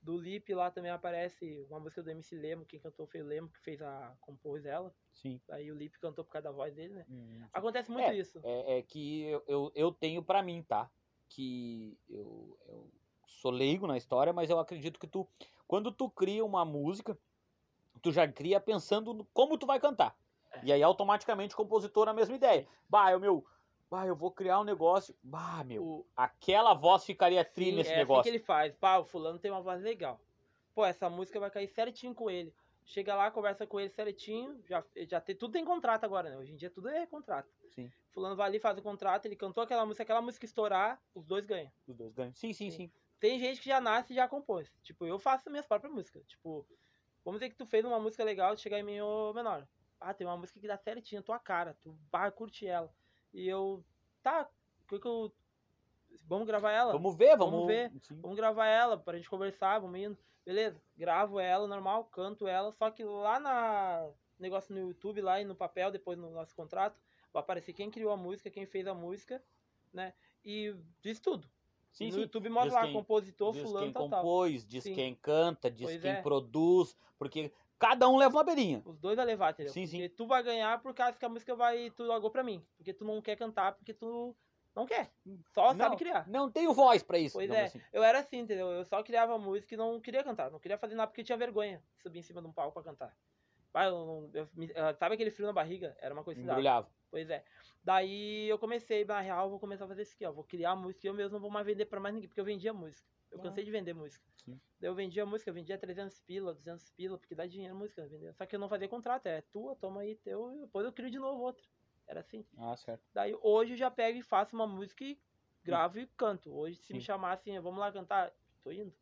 [0.00, 3.48] Do Lip lá também aparece uma música do MC Lemo, quem cantou foi o Lemo,
[3.48, 4.16] que fez a.
[4.20, 4.94] compôs ela.
[5.12, 5.40] Sim.
[5.50, 7.06] Aí o Lip cantou por causa da voz dele, né?
[7.08, 7.44] Hum.
[7.52, 8.40] Acontece muito isso.
[8.44, 10.88] É, é que eu, eu, eu tenho pra mim, tá?
[11.28, 12.92] Que eu, eu
[13.26, 15.28] sou leigo na história, mas eu acredito que tu,
[15.66, 17.18] quando tu cria uma música,
[18.02, 20.16] tu já cria pensando no como tu vai cantar.
[20.52, 20.60] É.
[20.64, 22.66] E aí automaticamente o compositor na mesma ideia.
[22.88, 23.44] Bah, eu meu,
[23.90, 25.14] bah, eu vou criar um negócio.
[25.22, 28.22] Bah, meu, O, aquela voz ficaria tri sim, nesse é assim negócio.
[28.22, 28.74] que ele faz.
[28.76, 30.20] Pá, o fulano tem uma voz legal.
[30.74, 32.54] Pô, essa música vai cair certinho com ele.
[32.84, 34.62] Chega lá, conversa com ele certinho.
[34.64, 36.36] Já, já tem, tudo tem contrato agora, né?
[36.38, 37.48] Hoje em dia tudo é contrato.
[37.70, 41.26] Sim, Fulano vai ali, faz o contrato, ele cantou aquela música, aquela música estourar, os
[41.26, 41.70] dois ganham.
[41.86, 42.32] os dois ganham.
[42.34, 42.76] Sim, sim, Sim.
[42.76, 42.92] sim.
[43.18, 44.70] Tem gente que já nasce e já compôs.
[44.82, 46.26] Tipo, eu faço minhas próprias músicas.
[46.26, 46.66] Tipo,
[47.24, 49.66] vamos dizer que tu fez uma música legal de chegar em mim, ô menor.
[50.00, 52.92] ah, tem uma música que dá certinho, tua cara, tu vai curtir ela.
[53.32, 53.84] E eu,
[54.22, 54.48] tá,
[54.84, 55.32] o que que eu.
[56.24, 56.92] Vamos gravar ela?
[56.92, 57.92] Vamos ver, vamos, Vamos ver.
[58.02, 58.20] Sim.
[58.20, 60.18] Vamos gravar ela pra gente conversar, vamos indo.
[60.44, 64.08] Beleza, gravo ela normal, canto ela, só que lá na
[64.38, 67.00] negócio no YouTube, lá e no papel, depois no nosso contrato,
[67.32, 69.42] vai aparecer quem criou a música, quem fez a música,
[69.92, 70.14] né?
[70.44, 71.48] E diz tudo.
[71.96, 72.20] Sim, no sim.
[72.20, 74.20] YouTube mostra Diz lá, quem- compositor, diz fulano, quem tal, tal.
[74.20, 74.94] compôs, diz Sim.
[74.94, 76.20] quem canta, diz Pois quem é.
[76.20, 78.82] produz, porque cada um leva uma beirinha.
[78.84, 79.72] Os dois vai levar, entendeu?
[79.72, 79.96] Sim, sim.
[80.00, 81.90] Porque tu vai ganhar por causa que a música vai.
[81.90, 82.62] Tu largou pra mim.
[82.76, 84.36] Porque tu não quer cantar, porque tu
[84.74, 85.10] não quer.
[85.54, 86.28] Só não, sabe criar.
[86.28, 87.32] Não tenho voz pra isso.
[87.38, 87.80] Pois é, assim.
[87.90, 88.70] eu era assim, entendeu?
[88.70, 90.50] Eu só criava música e não queria cantar.
[90.50, 92.82] Não queria fazer nada porque tinha vergonha de subir em cima de um palco pra
[92.82, 93.16] cantar.
[93.72, 95.96] Vai, eu eu me- ah, sabe aquele frio na barriga?
[96.00, 96.58] Era uma coisa que dava.
[96.60, 96.90] Embrulhava.
[97.10, 97.44] Pois é.
[97.84, 100.32] Daí eu comecei, na real, vou começar a fazer isso aqui, ó.
[100.32, 102.44] Vou criar música e eu mesmo não vou mais vender pra mais ninguém, porque eu
[102.44, 103.06] vendia música.
[103.30, 103.42] Eu Ah.
[103.42, 104.24] cansei de vender música.
[104.44, 104.60] Sim.
[104.80, 108.08] Daí eu vendia música, eu vendia 300 pila, 200 pila, porque dá dinheiro música, né,
[108.08, 108.34] vender.
[108.34, 111.10] Só que eu não fazia contrato, é tua, toma aí teu, e depois eu crio
[111.10, 111.64] de novo outra.
[112.06, 112.44] Era assim.
[112.56, 113.02] Ah, certo.
[113.14, 115.18] Daí hoje eu já pego e faço uma música e
[115.64, 116.52] gravo e canto.
[116.54, 117.06] Hoje, se me Sim.
[117.06, 118.32] chamar assim, vamos lá cantar,
[118.62, 118.94] tô indo.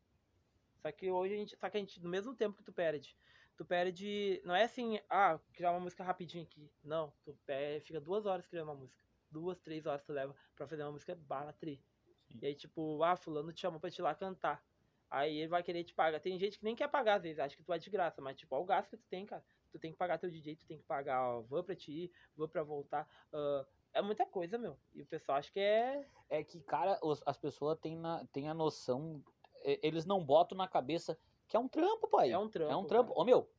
[0.81, 1.55] Só que hoje a gente.
[1.55, 3.15] Só que a gente, no mesmo tempo que tu perde,
[3.57, 4.41] tu perde.
[4.45, 6.69] Não é assim, ah, criar uma música rapidinho aqui.
[6.83, 9.03] Não, tu perde, fica duas horas criando uma música.
[9.29, 11.81] Duas, três horas tu leva pra fazer uma música bala tri.
[12.27, 12.39] Sim.
[12.41, 14.63] E aí, tipo, ah, fulano te chamou pra te ir lá cantar.
[15.09, 16.19] Aí ele vai querer te pagar.
[16.19, 18.37] Tem gente que nem quer pagar, às vezes, acha que tu vai de graça, mas
[18.37, 19.43] tipo, olha o gasto que tu tem, cara.
[19.71, 22.11] Tu tem que pagar teu DJ, tu tem que pagar a van pra te ir,
[22.35, 23.07] van pra voltar.
[23.33, 24.77] ah, é muita coisa, meu.
[24.93, 26.05] E o pessoal acha que é.
[26.29, 29.23] É que, cara, as pessoas têm, na, têm a noção.
[29.63, 31.17] Eles não botam na cabeça
[31.47, 32.31] que é um trampo, pai.
[32.31, 32.71] É um trampo.
[32.71, 33.13] É um trampo.
[33.15, 33.49] Ô, meu,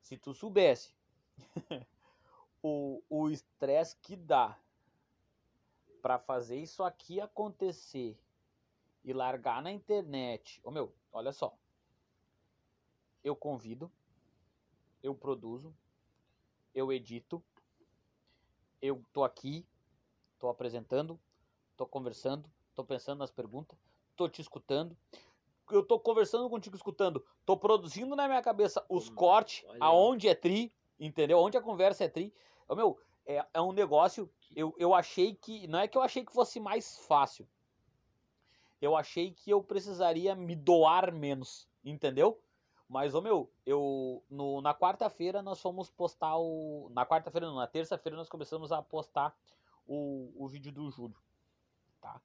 [0.00, 0.94] se tu soubesse
[2.62, 4.58] o o estresse que dá
[6.02, 8.18] pra fazer isso aqui acontecer
[9.04, 10.60] e largar na internet.
[10.64, 11.56] Ô, meu, olha só.
[13.22, 13.90] Eu convido,
[15.00, 15.74] eu produzo,
[16.74, 17.42] eu edito,
[18.80, 19.64] eu tô aqui,
[20.40, 21.20] tô apresentando,
[21.76, 23.78] tô conversando, tô pensando nas perguntas,
[24.16, 24.96] tô te escutando.
[25.70, 30.28] Eu tô conversando contigo, escutando, tô produzindo na minha cabeça os Hum, cortes, olha aonde
[30.28, 31.38] é tri, entendeu?
[31.38, 32.34] Onde a conversa é tri.
[32.68, 34.30] Ô, meu, é, é um negócio.
[34.54, 35.66] Eu, eu achei que.
[35.66, 37.48] Não é que eu achei que fosse mais fácil.
[38.80, 42.40] Eu achei que eu precisaria me doar menos, entendeu?
[42.88, 44.22] Mas, ô meu, eu.
[44.28, 46.90] No, na quarta-feira nós fomos postar o.
[46.90, 49.34] Na quarta-feira, não, na terça-feira nós começamos a postar
[49.86, 51.16] o, o vídeo do Júlio.
[52.00, 52.20] Tá?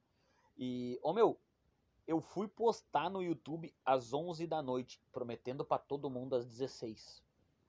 [0.58, 1.38] E, ô meu,
[2.08, 7.22] eu fui postar no YouTube às 11 da noite, prometendo pra todo mundo às 16.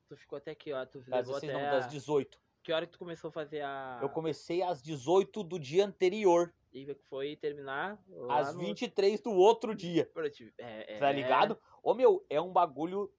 [0.07, 0.83] Tu ficou até aqui, ó.
[0.85, 2.41] Tu Às levou 16 até não, das a- 18.
[2.63, 3.99] Que hora que tu começou a fazer a.
[4.01, 8.01] Eu comecei às 18 do dia anterior, E foi terminar.
[8.29, 10.09] às no- 23 do outro dia.
[10.57, 10.99] É, é...
[10.99, 11.59] Tá ligado?
[11.83, 13.11] Ô meu, é um bagulho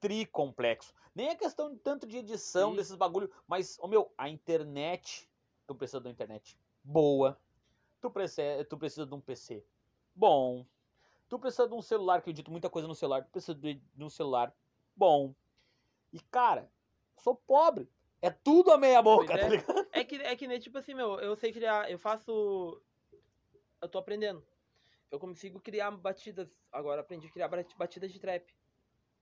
[0.00, 0.92] tricomplexo.
[1.14, 2.76] Nem é questão de tanto de edição Sim.
[2.76, 5.28] desses bagulho, mas, ô meu, a internet,
[5.66, 7.38] tu precisa de uma internet boa.
[8.00, 9.64] Tu precisa, tu precisa de um PC
[10.14, 10.66] bom.
[11.28, 13.74] Tu precisa de um celular, que eu edito muita coisa no celular, tu precisa de,
[13.74, 14.54] de um celular
[14.94, 15.34] bom.
[16.12, 16.70] E cara,
[17.16, 17.88] sou pobre.
[18.22, 19.50] É tudo a meia boca, tá é.
[19.50, 19.88] ligado?
[19.92, 22.80] É que, é que nem, tipo assim, meu, eu sei criar, eu faço.
[23.80, 24.44] Eu tô aprendendo.
[25.10, 26.48] Eu consigo criar batidas.
[26.72, 28.52] Agora aprendi a criar bat- batidas de trap.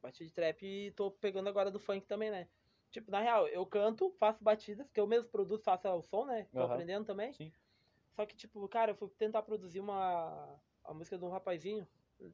[0.00, 2.48] Batida de trap e tô pegando agora do funk também, né?
[2.90, 6.46] Tipo, na real, eu canto, faço batidas, que eu mesmo produzo, faço o som, né?
[6.52, 6.72] Tô Aham.
[6.72, 7.32] aprendendo também.
[7.32, 7.52] Sim.
[8.14, 10.60] Só que, tipo, cara, eu fui tentar produzir uma.
[10.84, 11.86] A música de um rapazinho.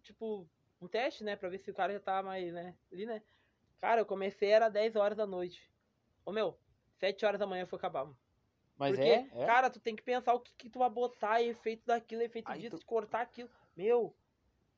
[0.03, 0.49] Tipo,
[0.81, 1.37] um teste, né?
[1.37, 2.77] Pra ver se o cara já tá mais, né?
[2.93, 3.23] Ali, né?
[3.81, 5.71] Cara, eu comecei, era 10 horas da noite.
[6.25, 6.59] Ô meu,
[6.99, 8.05] 7 horas da manhã foi acabar.
[8.05, 8.19] mano.
[8.77, 9.47] Mas Porque, é, é.
[9.47, 12.61] cara, tu tem que pensar o que, que tu vai botar, efeito daquilo, efeito Aí
[12.61, 13.51] disso, tu- cortar aquilo.
[13.77, 14.15] Meu,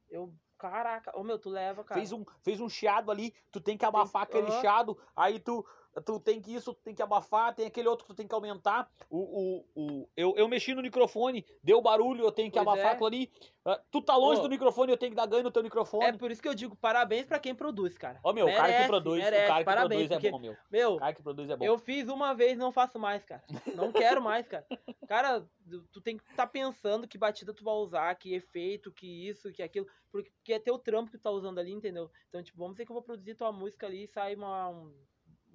[0.09, 0.33] eu.
[0.57, 1.99] Caraca, ô meu, tu leva, cara.
[1.99, 4.61] fez um, fez um chiado ali, tu tem que abafar Tem- aquele aham.
[4.61, 5.67] chiado, aí tu,
[6.05, 8.35] tu tem que isso, tu tem que abafar, tem aquele outro que tu tem que
[8.35, 8.91] aumentar.
[9.09, 12.87] O, o, o, eu, eu mexi no microfone, deu barulho, eu tenho que Pois abafar
[12.87, 12.93] é.
[12.93, 13.33] aquilo ali.
[13.65, 14.43] Ah, tu tá longe Ô.
[14.45, 16.05] do microfone, eu tenho que dar ganho no teu microfone.
[16.07, 18.19] É por isso que eu digo parabéns pra quem produz, cara.
[18.23, 20.39] Ô meu, o cara que Merece, produz, merece, o cara que parabéns, produz é bom,
[20.39, 20.57] meu.
[20.71, 21.65] Meu, O cara que produz é bom.
[21.65, 23.43] Eu fiz uma vez, não faço mais, cara.
[23.75, 24.67] Não quero mais, cara.
[25.11, 25.45] Cara,
[25.91, 29.61] tu- tem que estar pensando que batida tu vai usar, que efeito, que isso, que
[29.61, 29.87] aquilo.
[30.13, 32.09] Porque, porque é teu trampo que tu tá usando ali, entendeu?
[32.29, 34.95] Então, tipo, vamos dizer que eu vou produzir tua música ali e sai uma, um-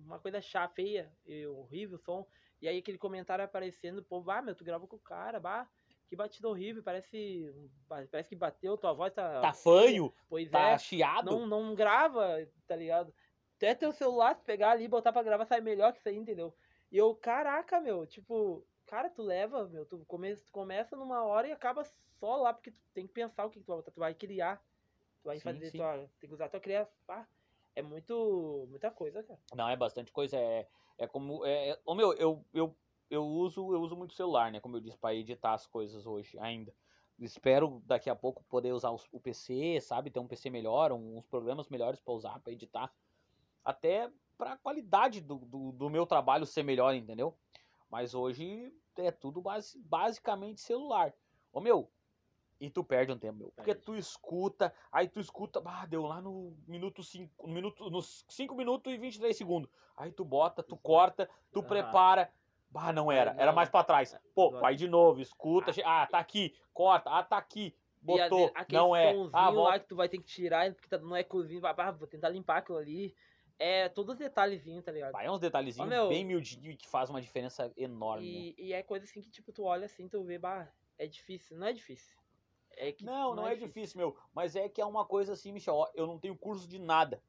[0.05, 2.25] uma coisa chata, feia, e horrível o som.
[2.61, 5.67] E aí aquele comentário aparecendo, pô, ah, meu, tu gravou com o cara, bah,
[6.07, 7.53] que batida horrível, parece.
[7.87, 9.41] Parece que bateu, tua voz tá.
[9.41, 11.29] Tá fanho, Pois tá é chiado.
[11.29, 13.13] não, não grava, tá ligado?
[13.57, 16.15] Até teu celular, se pegar ali e botar pra gravar, sai melhor que isso aí,
[16.15, 16.53] entendeu?
[16.91, 21.47] E eu, caraca, meu, tipo, cara, tu leva, meu, tu, come, tu começa numa hora
[21.47, 24.57] e acaba só lá, porque tu tem que pensar o que tu tu vai criar,
[25.21, 25.77] tu vai Sim, fazer, sim.
[25.77, 27.25] tua, tem que usar tua criação.
[27.75, 28.65] É muito.
[28.69, 29.39] muita coisa, cara.
[29.53, 30.37] Não, é bastante coisa.
[30.37, 30.67] É,
[30.97, 31.45] é como.
[31.45, 32.75] É, é- ô meu, eu, eu,
[33.09, 34.59] eu, uso, eu uso muito celular, né?
[34.59, 36.73] Como eu disse, pra editar as coisas hoje ainda.
[37.19, 40.09] Espero daqui a pouco poder usar os- o PC, sabe?
[40.09, 42.93] Ter um PC melhor, um- uns programas melhores pra usar, pra editar.
[43.63, 47.37] Até pra qualidade do, do, do meu trabalho ser melhor, entendeu?
[47.89, 51.13] Mas hoje é tudo basi- basicamente celular.
[51.53, 51.89] Ô meu,
[52.59, 53.51] e tu perde um tempo, meu.
[53.55, 58.25] Porque tu escuta, aí tu escuta, ah, deu lá no minuto 5, no minuto, nos
[58.29, 59.69] 5 minutos e 23 segundos.
[59.97, 61.67] Aí tu bota, tu corta, tu Aham.
[61.67, 62.31] prepara.
[62.69, 63.53] Bah, não era, era não.
[63.53, 64.17] mais pra trás.
[64.33, 68.51] Pô, Agora- vai de novo, escuta, che- ah, tá aqui, corta, ah, tá aqui, botou,
[68.53, 69.11] aquele não é.
[69.31, 69.79] Ah, lá volta.
[69.79, 72.57] que tu vai ter que tirar, porque tá no ecozinho, vai, ah, vou tentar limpar
[72.57, 73.15] aquilo ali.
[73.57, 75.13] É todos os detalhezinhos, tá ligado?
[75.13, 78.53] Vai uns detalhezinhos meu, bem miudinho e que faz uma diferença enorme.
[78.57, 81.57] E, e é coisa assim que, tipo, tu olha assim, tu vê, bah, é difícil.
[81.57, 82.17] Não é difícil.
[82.77, 84.15] É que Não, não, é, difícil, meu.
[84.33, 87.21] Mas é que é uma coisa assim, Michel, ó, eu não tenho curso de nada.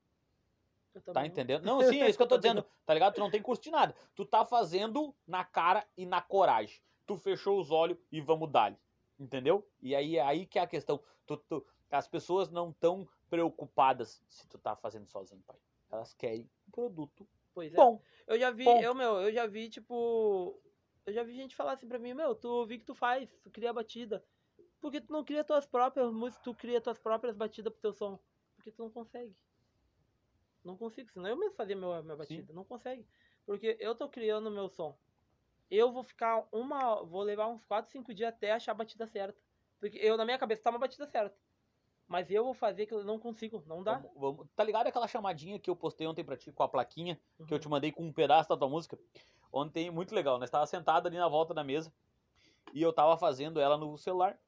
[1.12, 1.62] Tá entendendo?
[1.66, 2.64] Não, sim, é isso que eu tô dizendo.
[2.86, 3.14] Tá ligado?
[3.14, 3.94] Tu não tem curso de nada.
[4.14, 6.80] Tu tá fazendo na cara e na coragem.
[7.06, 8.74] Tu fechou os olhos e vamos dar
[9.20, 9.68] Entendeu?
[9.82, 10.98] E aí é aí que é a questão.
[11.26, 15.56] Tu, tu- as pessoas não estão preocupadas se tu tá fazendo sozinho, pai.
[15.90, 17.76] Elas querem um produto Pois é.
[17.78, 18.02] bom.
[18.26, 20.60] Eu já vi, eu, meu, eu já vi, tipo.
[21.06, 23.50] Eu já vi gente falar assim pra mim, meu, tu vi que tu faz, tu
[23.50, 24.22] cria batida.
[24.80, 27.92] Por que tu não cria tuas próprias músicas, tu cria tuas próprias batidas pro teu
[27.92, 28.18] som?
[28.56, 29.34] Porque tu não consegue.
[30.64, 32.52] Não consigo, senão eu mesmo fazia meu, minha batida.
[32.52, 33.06] Não consegue.
[33.44, 34.96] Porque eu tô criando meu som.
[35.70, 37.02] Eu vou ficar uma.
[37.04, 39.38] Vou levar uns 4, 5 dias até achar a batida certa.
[39.78, 41.36] Porque eu, na minha cabeça, tá uma batida certa.
[42.08, 43.94] Mas eu vou fazer que eu não consigo, não dá.
[43.98, 47.20] Vamos- vamos- tá ligado aquela chamadinha que eu postei ontem pra ti com a plaquinha
[47.36, 47.58] que eu Uhum.
[47.60, 48.96] te mandei com um pedaço da tua música?
[49.52, 51.92] Ontem, muito legal, nós tava sentado ali na volta da mesa
[52.72, 54.38] e eu tava fazendo ela no celular.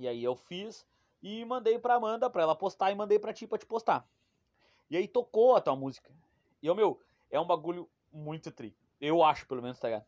[0.00, 0.86] E aí eu fiz
[1.22, 4.08] e mandei pra Amanda pra ela postar e mandei pra ti pra te postar.
[4.88, 6.10] E aí tocou a tua música.
[6.62, 6.98] E o meu,
[7.30, 8.74] é um bagulho muito tri.
[8.98, 10.06] Eu acho, pelo menos, tá ligado?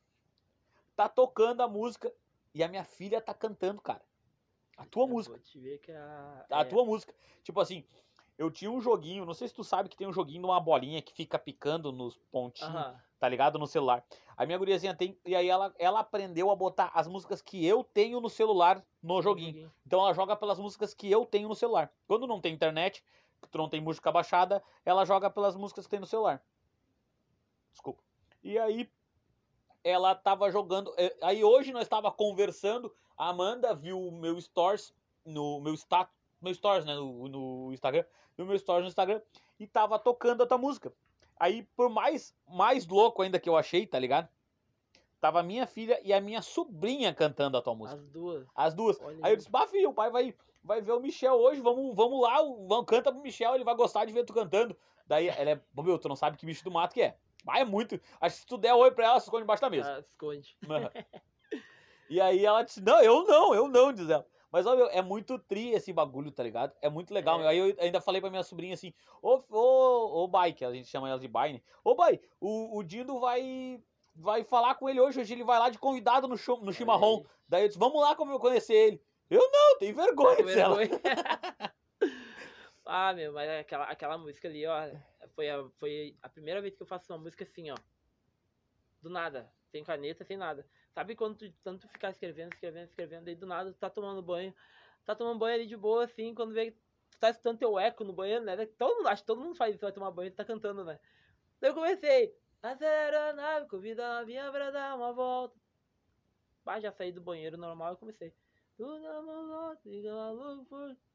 [0.97, 2.11] Tá tocando a música
[2.55, 4.03] e a minha filha tá cantando, cara.
[4.79, 5.37] A tua Eu música.
[5.37, 6.47] Vou te ver que a.
[6.51, 7.15] A é, tua música.
[7.43, 7.85] Tipo assim,
[8.39, 10.59] eu tinha um joguinho, não sei se tu sabe que tem um joguinho de uma
[10.59, 12.99] bolinha que fica picando nos pontinhos, Aham.
[13.23, 13.57] Tá ligado?
[13.57, 14.05] No celular.
[14.37, 17.85] A minha guriazinha tem, e aí ela, ela aprendeu a botar as músicas que eu
[17.85, 19.73] tenho no celular no joguinho.
[19.87, 21.89] Então ela joga pelas músicas que eu tenho no celular.
[22.09, 23.05] Quando não tem internet,
[23.49, 26.43] tu não tem música baixada, ela joga pelas músicas que tem no celular.
[27.71, 28.03] Desculpa.
[28.43, 28.91] E aí
[29.85, 30.93] ela tava jogando.
[30.99, 34.93] eh, Aí hoje nós tava conversando, a Amanda viu o meu stories
[35.25, 38.05] no meu status, meu stories, né, no, no Instagram,
[38.37, 39.23] no meu stories no Instagram
[39.61, 40.93] e tava tocando a tua música.
[41.39, 44.29] Aí por mais mais louco ainda que eu achei, tá ligado?
[45.21, 48.01] Tava a minha filha e a minha sobrinha cantando a tua música.
[48.01, 48.47] As duas.
[48.55, 49.01] As duas.
[49.01, 51.95] Olha Aí eu disse, bah, filho, o pai vai, vai ver o Michel hoje, vamos,
[51.95, 54.77] vamos lá, vamos, canta pro Michel, ele vai gostar de ver tu cantando.
[55.07, 57.17] Daí ela é, "Pô, meu, tu não sabe que bicho do mato que é.
[57.45, 58.01] Vai, é muito.
[58.21, 59.97] Acho que se tu der oi pra ela, se esconde embaixo da mesa.
[59.97, 60.57] Ah, esconde.
[62.11, 64.27] E aí ela disse, não, eu não, eu não, diz ela.
[64.53, 66.75] Mas, ó, meu, é muito tri esse bagulho, tá ligado?
[66.83, 67.39] É muito legal, É.
[67.39, 67.49] meu.
[67.49, 68.93] Aí eu ainda falei pra minha sobrinha assim,
[69.23, 71.63] ô, ô, ô, Bai, que a gente chama ela de Bai, né?
[71.83, 73.83] Ô, Bai, o, o Dindo vai,
[74.15, 77.25] vai falar com ele hoje, hoje ele vai lá de convidado no, show, no chimarrão.
[77.49, 79.03] Daí eu disse, vamos lá como eu conhecer ele.
[79.31, 80.77] Eu não, tem vergonha, ela.
[80.77, 81.01] Vergonha.
[82.85, 84.91] ah, meu, mas aquela, aquela música ali, ó,
[85.35, 87.77] foi a, foi a primeira vez que eu faço uma música assim, ó.
[89.01, 90.67] Do nada, sem caneta, sem nada.
[90.95, 94.55] Sabe quando tu tanto ficar escrevendo, escrevendo, escrevendo, aí do nada tu tá tomando banho,
[95.05, 96.73] tá tomando banho ali de boa, assim, quando vê
[97.11, 98.67] tu tá escutando teu eco no banheiro, né?
[98.67, 101.01] Todo mundo, acho que todo mundo faz isso, vai tomar banho e tá cantando, né?
[101.61, 105.59] Daí eu comecei, acelera a nave, convida a novinha pra dar uma volta.
[106.65, 108.35] Bah, já saí do banheiro normal e comecei.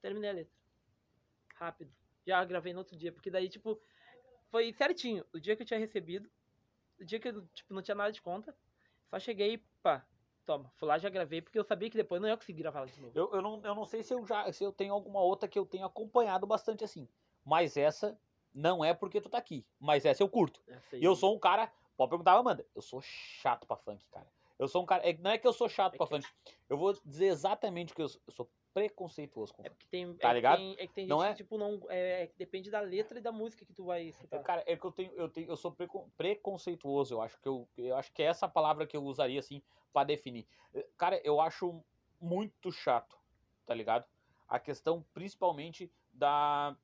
[0.02, 0.54] Terminei a letra.
[1.56, 1.92] Rápido.
[2.26, 3.82] Já gravei no outro dia, porque daí, tipo,
[4.50, 5.26] foi certinho.
[5.34, 6.30] O dia que eu tinha recebido,
[7.00, 8.56] o dia que eu, tipo, não tinha nada de conta,
[9.10, 10.06] só cheguei e pá,
[10.46, 10.72] toma.
[10.76, 13.12] Fui lá, já gravei, porque eu sabia que depois não ia conseguir gravar de novo.
[13.18, 15.58] Eu, eu, não, eu não sei se eu já se eu tenho alguma outra que
[15.58, 17.08] eu tenho acompanhado bastante assim.
[17.46, 18.20] Mas essa
[18.54, 19.66] não é porque tu tá aqui.
[19.80, 20.62] Mas essa eu curto.
[20.94, 21.72] E eu sou um cara.
[21.96, 22.66] Pode perguntar, Amanda.
[22.76, 24.28] Eu sou chato pra funk, cara.
[24.60, 25.08] Eu sou um cara.
[25.08, 26.28] é- não é que eu sou chato É pra que- funk.
[26.70, 28.22] Eu vou dizer exatamente o que eu sou.
[28.28, 30.14] Eu sou preconceituoso com É porque tem.
[30.18, 30.58] Tá é que ligado?
[30.60, 31.32] tem- é que tem Não gente é?
[31.32, 31.82] que, tipo, não.
[31.90, 34.40] É, é que depende da letra e da música que tu vai escutar.
[34.44, 37.16] Cara, é que eu tenho, eu tenho, eu sou precon- preconceituoso.
[37.16, 40.04] Eu acho que eu, eu acho que é essa palavra que eu usaria assim pra
[40.04, 40.46] definir.
[40.76, 41.84] Eh, Cara, eu acho
[42.22, 43.18] muito chato,
[43.66, 44.06] tá ligado?
[44.48, 46.76] A questão principalmente da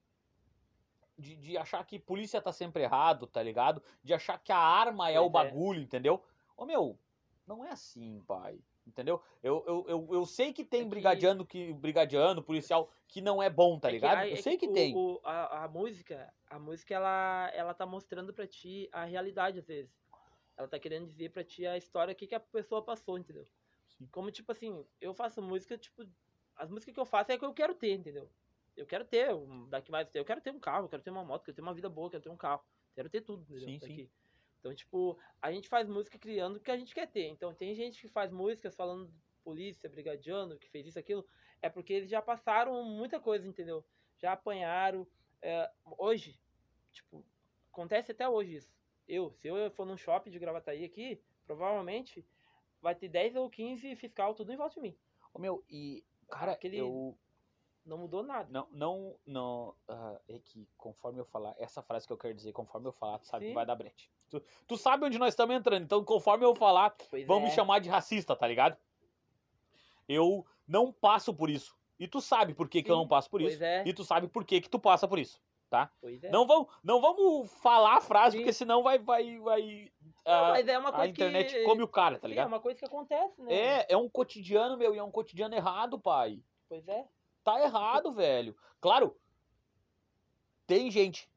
[1.16, 3.84] de, de achar que polícia tá sempre errado, tá ligado?
[4.04, 5.30] De achar que a arma é o é.
[5.30, 6.24] bagulho, entendeu?
[6.58, 6.98] Ô meu,
[7.48, 8.60] não é assim, pai.
[8.86, 9.22] Entendeu?
[9.42, 13.42] Eu, eu, eu, eu sei que tem É que- brigadiano, que, brigadiano, policial, que não
[13.42, 14.18] é bom, tá É que ligado?
[14.18, 14.94] a- eu é sei que, o- tem.
[14.96, 19.66] o- a, a música, a música ela, ela tá mostrando pra ti a realidade às
[19.68, 19.92] vezes.
[20.58, 23.48] Ela tá querendo dizer pra ti a história que, que a pessoa passou, entendeu?
[23.88, 24.08] Sim.
[24.12, 26.04] Como tipo assim, eu faço música, tipo,
[26.56, 28.30] as músicas que eu faço é que eu quero ter, entendeu?
[28.76, 31.24] Eu quero ter, um- daqui mais eu quero ter um carro, eu quero ter uma
[31.24, 32.62] moto, eu quero ter uma vida boa, eu quero ter um carro,
[32.94, 33.66] quero ter tudo, entendeu?
[33.70, 34.10] Sim, sim.
[34.64, 37.28] Então, tipo, a gente faz música criando o que a gente quer ter.
[37.28, 41.28] Então, tem gente que faz músicas falando polícia, brigadiano, que fez isso, aquilo,
[41.62, 43.84] é porque eles já passaram muita coisa, entendeu?
[44.18, 45.06] Já apanharam.
[45.42, 46.40] é, hoje,
[46.94, 47.26] tipo,
[47.70, 48.74] acontece até hoje isso.
[49.06, 52.26] Eu, se eu for num shopping de Gravataí aqui, provavelmente
[52.82, 54.98] vai ter 10 ou 15 fiscal tudo em volta de mim.
[55.34, 57.18] Ô, meu, e, cara, Aquele- eu.
[57.86, 58.48] Não mudou nada.
[58.50, 59.76] Não, não, não.
[59.88, 63.20] ah, é que conforme eu falar, essa frase que eu quero dizer, conforme eu falar,
[63.20, 63.56] tu sabe que Sim.
[63.56, 64.10] vai dar brete.
[64.30, 67.44] Tu, tu sabe onde nós estamos entrando, então conforme eu falar, Pois vão é.
[67.44, 68.78] me chamar de racista, tá ligado?
[70.08, 71.76] Eu não passo por isso.
[72.00, 73.64] E tu sabe por que, que eu não passo por pois isso.
[73.64, 73.84] é.
[73.86, 75.42] E tu sabe por que, que tu passa por isso.
[76.00, 76.30] Pois é.
[76.30, 78.38] Não, vamos, não vamos falar a frase, Sim.
[78.40, 79.00] porque senão vai.
[79.00, 79.92] vai, vai
[80.26, 81.64] Não, ah, mas é uma a coisa internet que...
[81.64, 82.48] come o cara, tá Sim, é ligado?
[82.48, 83.54] uma coisa que acontece, né?
[83.54, 86.44] É, é um cotidiano, meu, e é um cotidiano errado, pai.
[86.70, 87.08] Pois é.
[87.44, 88.56] Tá errado, velho.
[88.80, 89.16] Claro,
[90.66, 91.30] tem gente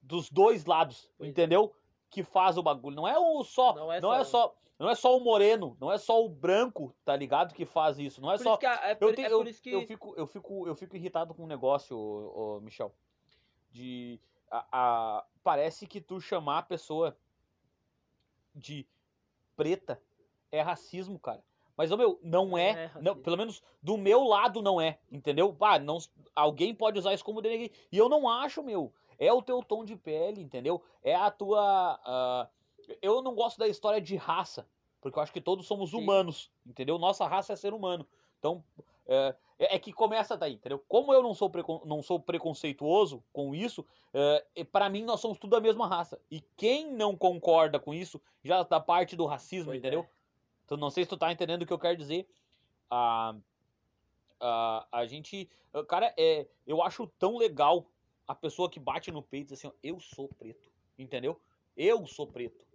[0.00, 1.30] dos dois lados, Pois é.
[1.30, 1.74] entendeu?
[2.10, 2.96] Que faz o bagulho.
[2.96, 5.76] Não é o só, Não é não é só- só, não é só o moreno,
[5.80, 7.52] não é só o branco, tá ligado?
[7.54, 8.20] Que faz isso.
[8.20, 9.70] Não é Por só a- é, por, eu, é que...
[9.70, 12.94] eu fico, eu, fico, eu fico irritado com um negócio, ô, ô, Michel.
[13.70, 14.18] De.
[14.50, 14.66] A,
[15.18, 17.14] a- parece que tu chamar a pessoa
[18.54, 18.86] de
[19.54, 20.00] preta
[20.50, 21.44] é racismo, cara.
[21.78, 22.70] Mas, meu, não é.
[22.70, 23.22] é não, racismo.
[23.22, 25.56] pelo menos do meu lado não é, entendeu?
[25.60, 25.96] Ah, não,
[26.34, 27.70] alguém pode usar isso como denegrir.
[27.92, 28.92] E eu não acho, meu.
[29.16, 30.82] É o teu tom de pele, entendeu?
[31.04, 32.00] É a tua.
[32.04, 32.48] ah,
[33.00, 34.68] eu não gosto da história de raça.
[35.00, 35.98] Porque eu acho que todos somos Sim.
[35.98, 36.98] humanos, entendeu?
[36.98, 38.04] Nossa raça é ser humano.
[38.40, 38.64] Então,
[39.06, 40.82] é, é- é que começa daí, entendeu?
[40.88, 45.38] Como eu não sou, precon- não sou preconceituoso com isso, é, para mim nós somos
[45.38, 46.20] tudo a mesma raça.
[46.28, 50.00] E quem não concorda com isso já tá parte do racismo, Pois entendeu?
[50.00, 50.17] é.
[50.68, 52.28] Então, não sei se tu tá entendendo o que eu quero dizer.
[52.90, 53.34] A,
[54.38, 55.48] a, a gente.
[55.88, 57.86] Cara, é, eu acho tão legal
[58.26, 60.70] a pessoa que bate no peito e diz assim, ó, eu sou preto.
[60.98, 61.40] Entendeu?
[61.74, 62.66] Eu sou preto.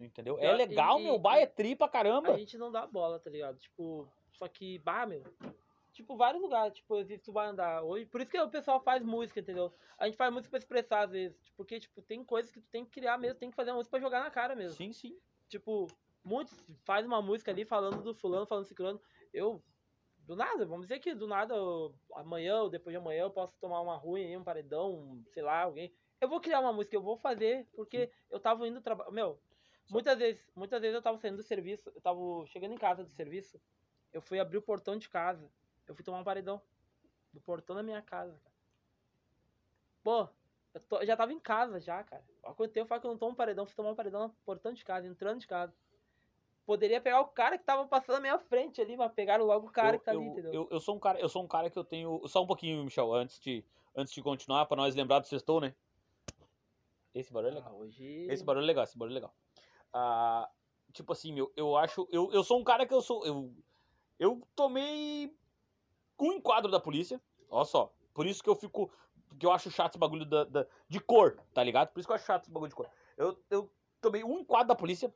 [0.00, 0.38] Entendeu?
[0.38, 1.18] É legal, e- meu.
[1.18, 2.32] Bah, é tri pra caramba.
[2.32, 3.58] A gente não dá bola, tá ligado?
[3.58, 5.22] Tipo, só que, bah, meu.
[5.92, 8.06] Tipo, vários lugares, tipo, às vezes tu vai andar hoje.
[8.06, 9.70] Por isso que o pessoal faz música, entendeu?
[9.98, 11.36] A gente faz música pra expressar, às vezes.
[11.42, 13.90] tipo, Porque, tipo, tem coisas que tu tem que criar mesmo, tem que fazer música
[13.90, 14.76] pra jogar na cara mesmo.
[14.78, 15.14] Sim, sim.
[15.46, 15.86] Tipo,
[16.24, 16.54] muitos
[16.84, 19.00] faz uma música ali falando do fulano, falando do ciclano.
[19.32, 19.62] Eu,
[20.20, 23.58] do nada, vamos dizer que do nada, eu- amanhã ou depois de amanhã eu posso
[23.60, 25.92] tomar uma ruim aí, um paredão, um, sei lá, alguém.
[26.20, 29.10] Eu vou criar uma música, eu vou fazer, porque eu tava indo trabalhar.
[29.10, 29.38] Meu,
[29.90, 33.10] muitas vezes, muitas vezes eu tava saindo do serviço, eu tava chegando em casa do
[33.10, 33.60] serviço,
[34.12, 35.50] eu fui abrir o portão de casa,
[35.86, 36.62] eu fui tomar um paredão.
[37.32, 38.40] Do portão da minha casa.
[40.02, 40.28] Pô,
[40.72, 42.24] eu, tô- eu já tava em casa já, cara.
[42.44, 44.34] Há quanto tempo falo que eu não tomo um paredão, fui tomar um paredão no
[44.44, 45.74] portão de casa, entrando de casa.
[46.66, 49.70] Poderia pegar o cara que tava passando na minha frente ali, mas pegaram logo o
[49.70, 50.52] cara eu, que tá eu, ali, entendeu?
[50.52, 52.26] Eu, eu sou um cara, eu sou um cara que eu tenho.
[52.26, 53.62] Só um pouquinho, Michel, antes de,
[53.94, 55.74] antes de continuar, pra nós lembrar do sextou, né?
[57.14, 57.72] Esse barulho é legal.
[57.72, 58.26] Ah, hoje.
[58.30, 59.34] Esse barulho é legal, esse barulho é legal.
[59.92, 60.50] Ah,
[60.92, 62.08] tipo assim, meu, eu acho.
[62.10, 63.24] Eu, eu sou um cara que eu sou.
[63.26, 63.54] Eu,
[64.18, 65.32] eu tomei
[66.18, 67.20] um enquadro da polícia.
[67.50, 67.92] Ó só.
[68.14, 68.90] Por isso que eu fico.
[69.38, 71.92] Que eu acho chato esse bagulho da, da- de cor, tá ligado?
[71.92, 72.88] Por isso que eu acho chato esse bagulho de cor.
[73.16, 75.12] Eu, eu tomei um enquadro da polícia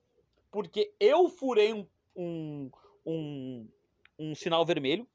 [0.50, 1.86] porque eu furei um,
[2.16, 2.70] um,
[3.06, 3.68] um,
[4.18, 5.06] um sinal vermelho.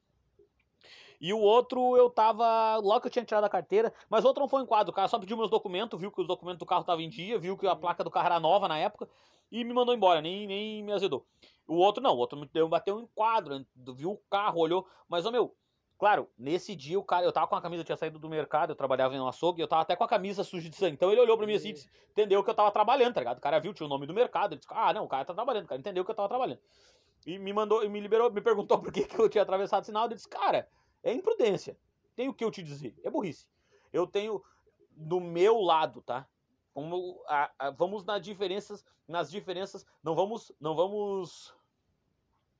[1.20, 2.76] E o outro eu tava.
[2.76, 4.90] Logo que eu tinha tirado a carteira, mas o outro não foi um enquadro.
[4.90, 7.38] O cara só pediu meus documentos, viu que os documentos do carro estavam em dia,
[7.38, 7.80] viu que a Uhum.
[7.80, 9.08] placa do carro era nova na época
[9.50, 11.26] e me mandou embora, nem, nem me azedou.
[11.66, 13.64] O outro não, o outro me deu, bateu um enquadro,
[13.96, 14.86] viu o carro, olhou.
[15.08, 15.56] Mas, ô meu,
[15.98, 18.70] claro, nesse dia o cara, eu tava com a camisa, eu tinha saído do mercado,
[18.70, 20.94] eu trabalhava em um açougue, eu tava até com a camisa suja de sangue.
[20.94, 23.38] Então ele olhou pra mim assim, disse, entendeu que eu tava trabalhando, tá ligado?
[23.38, 25.34] O cara viu, tinha o nome do mercado, ele disse, ah, não, o cara tá
[25.34, 26.60] trabalhando, o cara entendeu que eu tava trabalhando.
[27.26, 29.86] E me mandou, e me liberou, me perguntou por que, que eu tinha atravessado o
[29.86, 30.68] sinal, eu disse, cara,
[31.02, 31.78] é imprudência.
[32.14, 33.48] Tem o que eu te dizer, é burrice.
[33.92, 34.42] Eu tenho
[34.90, 36.28] do meu lado, tá?
[36.74, 41.54] Vamos, a- a- vamos nas diferenças, nas diferenças, não vamos, não vamos,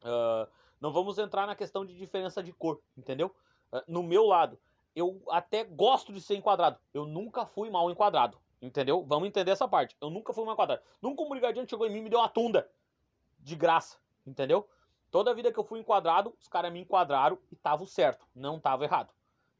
[0.02, 0.48] ah,
[0.84, 3.34] não vamos entrar na questão de diferença de cor, entendeu?
[3.72, 4.60] Ah, no meu lado,
[4.94, 6.78] eu até gosto de ser enquadrado.
[6.92, 9.02] Eu nunca fui mal enquadrado, entendeu?
[9.02, 9.96] Vamos entender essa parte.
[9.98, 10.82] Eu nunca fui mal enquadrado.
[11.00, 12.70] Nunca um brigadiano chegou em mim e me deu uma tunda
[13.40, 13.96] de graça,
[14.26, 14.68] entendeu?
[15.10, 18.84] Toda vida que eu fui enquadrado, os caras me enquadraram e tava certo, não tava
[18.84, 19.10] errado,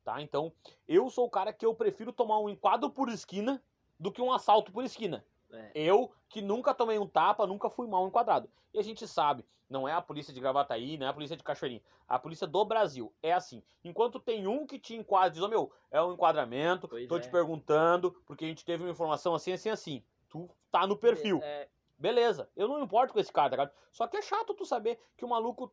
[0.05, 0.21] tá?
[0.21, 0.53] Então,
[0.87, 3.63] eu sou o cara que eu prefiro tomar um enquadro por esquina
[3.99, 5.25] do que um assalto por esquina.
[5.57, 5.71] É.
[5.75, 8.49] Eu, que nunca tomei um tapa, nunca fui mal enquadrado.
[8.73, 11.43] E a gente sabe, não é a polícia de Gravataí, não é a polícia de
[11.43, 11.83] Cachoeirinha.
[12.09, 13.63] A polícia do Brasil é assim.
[13.83, 17.21] Enquanto tem um que te enquadra, diz, ô meu, é um enquadramento, Pois tô é.
[17.21, 20.05] te perguntando, porque a gente teve uma informação assim, assim, assim.
[20.29, 21.41] Tu tá no perfil.
[21.43, 23.73] É, Beleza, eu não importo com esse cara, tá ligado?
[23.93, 25.73] Só que é chato tu saber que o maluco,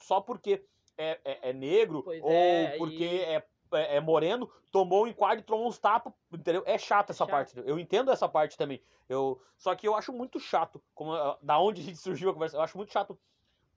[0.00, 0.64] só porque
[0.96, 5.06] é, é, é negro Pois ou é, porque e- é, é, é moreno, tomou um
[5.06, 6.62] enquadro e tomou uns tapas, entendeu?
[6.66, 7.30] É chato essa chato.
[7.30, 8.80] parte, eu entendo essa parte também.
[9.08, 12.32] Eu, só que eu acho muito chato, como, ah, da onde a gente surgiu a
[12.32, 13.18] conversa, eu acho muito chato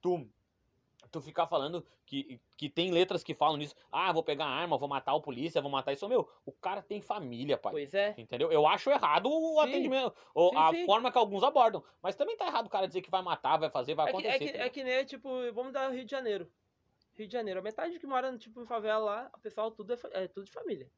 [0.00, 0.26] tu,
[1.10, 4.88] tu ficar falando que, que tem letras que falam nisso, ah, vou pegar arma, vou
[4.88, 7.72] matar o polícia, vou matar isso, meu, o cara tem família, pai.
[7.72, 8.14] pois é.
[8.18, 8.50] Entendeu?
[8.50, 9.68] Eu acho errado o Sim.
[9.68, 10.86] atendimento, ou Sim, a sim.
[10.86, 11.82] forma que alguns abordam.
[12.02, 14.16] Mas também tá errado o cara dizer que vai matar, vai fazer, vai É que,
[14.16, 14.44] acontecer.
[14.44, 16.50] é, que, é que nem, tipo, vamos dar Rio de Janeiro.
[17.20, 17.60] Rio de Janeiro.
[17.60, 20.52] A metade que mora, tipo, em favela lá, o pessoal tudo é, é tudo de
[20.52, 20.90] família.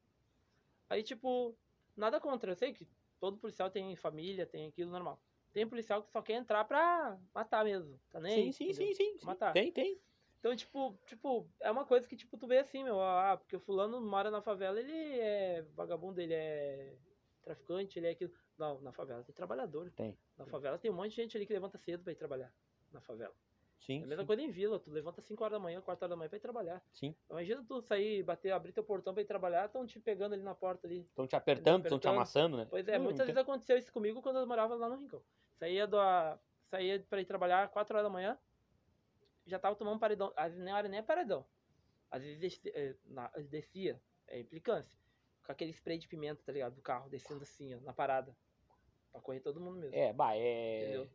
[0.89, 1.55] Aí, tipo,
[1.95, 2.51] nada contra.
[2.51, 2.87] Eu sei que
[3.19, 5.21] todo policial tem família, tem aquilo normal.
[5.51, 7.99] Tem policial que só quer entrar pra matar mesmo.
[8.09, 9.25] Tá nem Sim, aí, sim, sim, sim, sim.
[9.25, 9.53] Matar.
[9.53, 9.99] Tem, tem.
[10.39, 13.59] Então, tipo, tipo, é uma coisa que, tipo, tu vê assim, meu, ah, porque o
[13.59, 16.97] fulano mora na favela, ele é vagabundo, ele é
[17.43, 18.33] traficante, ele é aquilo.
[18.57, 19.91] Não, na favela tem trabalhador.
[19.91, 20.17] Tem.
[20.37, 22.53] Na favela tem um monte de gente ali que levanta cedo pra ir trabalhar.
[22.91, 23.33] Na favela.
[23.85, 26.05] Sim, É a mesma sim, coisa em vila, tu levanta 5 horas da manhã, 4
[26.05, 26.81] horas da manhã pra ir trabalhar.
[26.93, 27.13] sim.
[27.29, 30.55] Imagina tu sair, bater, abrir teu portão pra ir trabalhar, estão te pegando ali na
[30.55, 31.01] porta ali.
[31.01, 32.65] Estão te apertando, estão te amassando, né?
[32.69, 35.21] Pois é, Hum, muitas tem- vezes aconteceu isso comigo quando eu morava lá no Rincão.
[35.59, 36.39] Saía, do, a-
[36.69, 38.37] saía pra ir trabalhar 4 horas da manhã,
[39.45, 40.31] já tava tomando paredão.
[40.37, 41.45] Às vezes nem era nem paredão.
[42.09, 42.61] Às vezes
[43.03, 44.97] na- descia, é implicância,
[45.45, 46.75] com aquele spray de pimenta, tá ligado?
[46.75, 48.33] Do carro, descendo assim, ó, na parada.
[49.11, 49.93] Pra correr todo mundo mesmo.
[49.95, 50.83] É, bah, é.
[50.83, 51.09] Entendeu?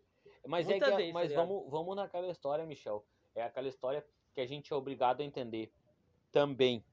[0.46, 0.96] Mas é Muitas que.
[0.96, 3.04] vezes, tá mas vamos, vamos naquela história, Michel.
[3.34, 5.72] É aquela história que a gente é obrigado a entender
[6.32, 6.84] também.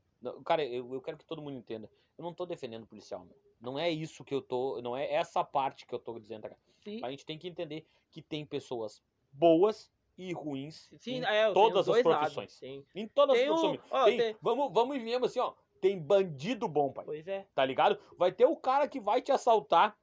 [0.46, 1.90] Cara, eu, eu quero que todo mundo entenda.
[2.18, 3.36] Eu não tô defendendo o policial, meu.
[3.60, 4.82] Não é isso que eu tô.
[4.82, 6.58] Não é essa parte que eu tô dizendo, cara.
[6.84, 9.02] Sim, A gente tem que entender que tem pessoas
[9.32, 12.62] boas e ruins sim, em é, todas as profissões.
[12.96, 13.92] Em todas Tem as profissões.
[13.92, 15.54] ó, Tem- tem- Vamos, vamos assim, ó.
[15.82, 17.06] Tem bandido bom, pai.
[17.06, 17.46] Pois é.
[17.54, 18.00] Tá ligado?
[18.18, 19.98] Vai ter o cara que vai te assaltar.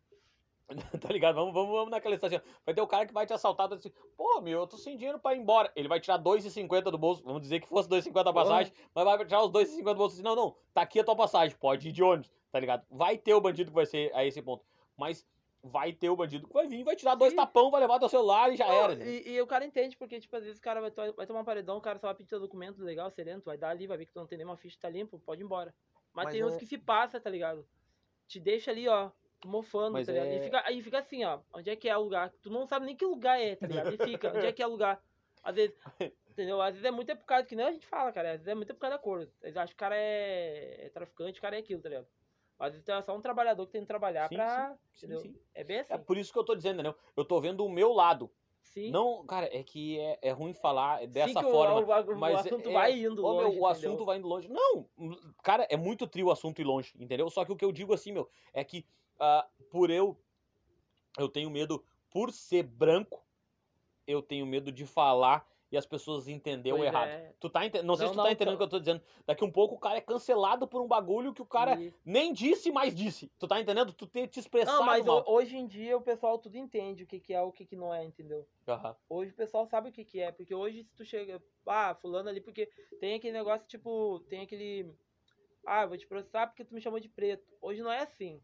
[1.00, 1.34] tá ligado?
[1.34, 2.40] Vamos, vamos, vamos naquela estação.
[2.64, 3.68] Vai ter o cara que vai te assaltar.
[3.68, 5.70] Tá assim, Pô, meu, eu tô sem dinheiro pra ir embora.
[5.76, 7.22] Ele vai tirar 2,50 do bolso.
[7.24, 8.72] Vamos dizer que fosse 2,50 a passagem.
[8.94, 10.22] Mas vai tirar os 2,50 do bolso assim.
[10.22, 10.56] Não, não.
[10.74, 11.56] Tá aqui a tua passagem.
[11.56, 12.30] Pode ir de ônibus.
[12.50, 12.84] Tá ligado?
[12.90, 14.64] Vai ter o bandido que vai ser a esse ponto.
[14.96, 15.26] Mas
[15.64, 17.36] vai ter o bandido que vai vir, vai tirar dois Sim.
[17.36, 18.96] tapão, vai levar teu celular e já era.
[18.96, 19.08] né?
[19.08, 21.38] E, e o cara entende, porque, tipo, às vezes o cara vai, to- vai tomar
[21.40, 23.86] um paredão, o cara só vai pedir teu documento legal, sereno, tu vai dar ali,
[23.86, 25.72] vai ver que tu não tem nenhuma ficha, tá limpo, pode ir embora.
[26.12, 27.64] Mas, Mas tem uns é- que se passa, tá ligado?
[28.26, 29.10] Te deixa ali, ó,
[29.48, 30.28] mofando, Mas tá ligado?
[30.28, 32.30] é- E, fica, aí fica assim, ó, onde é que é o lugar?
[32.42, 33.92] Tu não sabe nem que lugar é, tá ligado?
[33.92, 35.02] E fica, onde é que é o lugar?
[35.42, 35.76] Às vezes,
[36.28, 36.60] entendeu?
[36.62, 38.48] Às vezes é muito é por causa, que nem a gente fala, cara, às vezes
[38.48, 39.28] é muito é por causa da cor.
[39.42, 42.06] Eles acham que o cara é, é traficante, o cara é aquilo, tá ligado?
[42.58, 45.20] Às vezes é só um trabalhador que tem que trabalhar Sim, pra, Sim, entendeu?
[45.20, 45.34] sim.
[45.54, 45.92] É bem assim.
[45.94, 46.94] É por isso que eu tô dizendo, entendeu?
[47.16, 48.30] Eu tô vendo o meu lado.
[48.62, 48.90] Sim.
[48.92, 51.80] Não, cara, é que é, é ruim falar dessa Sim, o- forma.
[51.80, 53.68] o, o, o mas assunto é- vai indo longe, meu, o entendeu?
[53.70, 54.48] assunto vai indo longe.
[54.48, 54.88] Não,
[55.42, 57.28] cara, é muito trio o assunto ir longe, entendeu?
[57.28, 58.86] Só que o que eu digo assim, meu, é que
[59.24, 60.16] ah, por eu,
[61.16, 63.24] eu tenho medo, por ser branco,
[64.04, 67.08] eu tenho medo de falar e as pessoas entenderem o Pois errado.
[67.08, 67.32] é.
[67.38, 67.80] Tu tá ente...
[67.82, 69.02] Não sei Não, se tu tá não, entendendo o tô- que eu tô dizendo.
[69.24, 72.32] Daqui um pouco o cara é cancelado por um bagulho que o cara E- nem
[72.32, 73.28] disse, mas disse.
[73.38, 73.92] Tu tá entendendo?
[73.92, 75.24] Tu tem te expressado Não, mas mal.
[75.26, 77.94] hoje em dia o pessoal tudo entende o que, que é o que, que não
[77.94, 78.46] é, entendeu?
[78.66, 78.96] Aham.
[79.08, 82.28] Hoje o pessoal sabe o que, que é, porque hoje se tu chega, ah, fulano
[82.28, 82.68] ali, porque
[83.00, 84.92] tem aquele negócio, tipo, tem aquele,
[85.64, 87.46] ah, vou te processar porque tu me chamou de preto.
[87.62, 88.42] Hoje não é assim.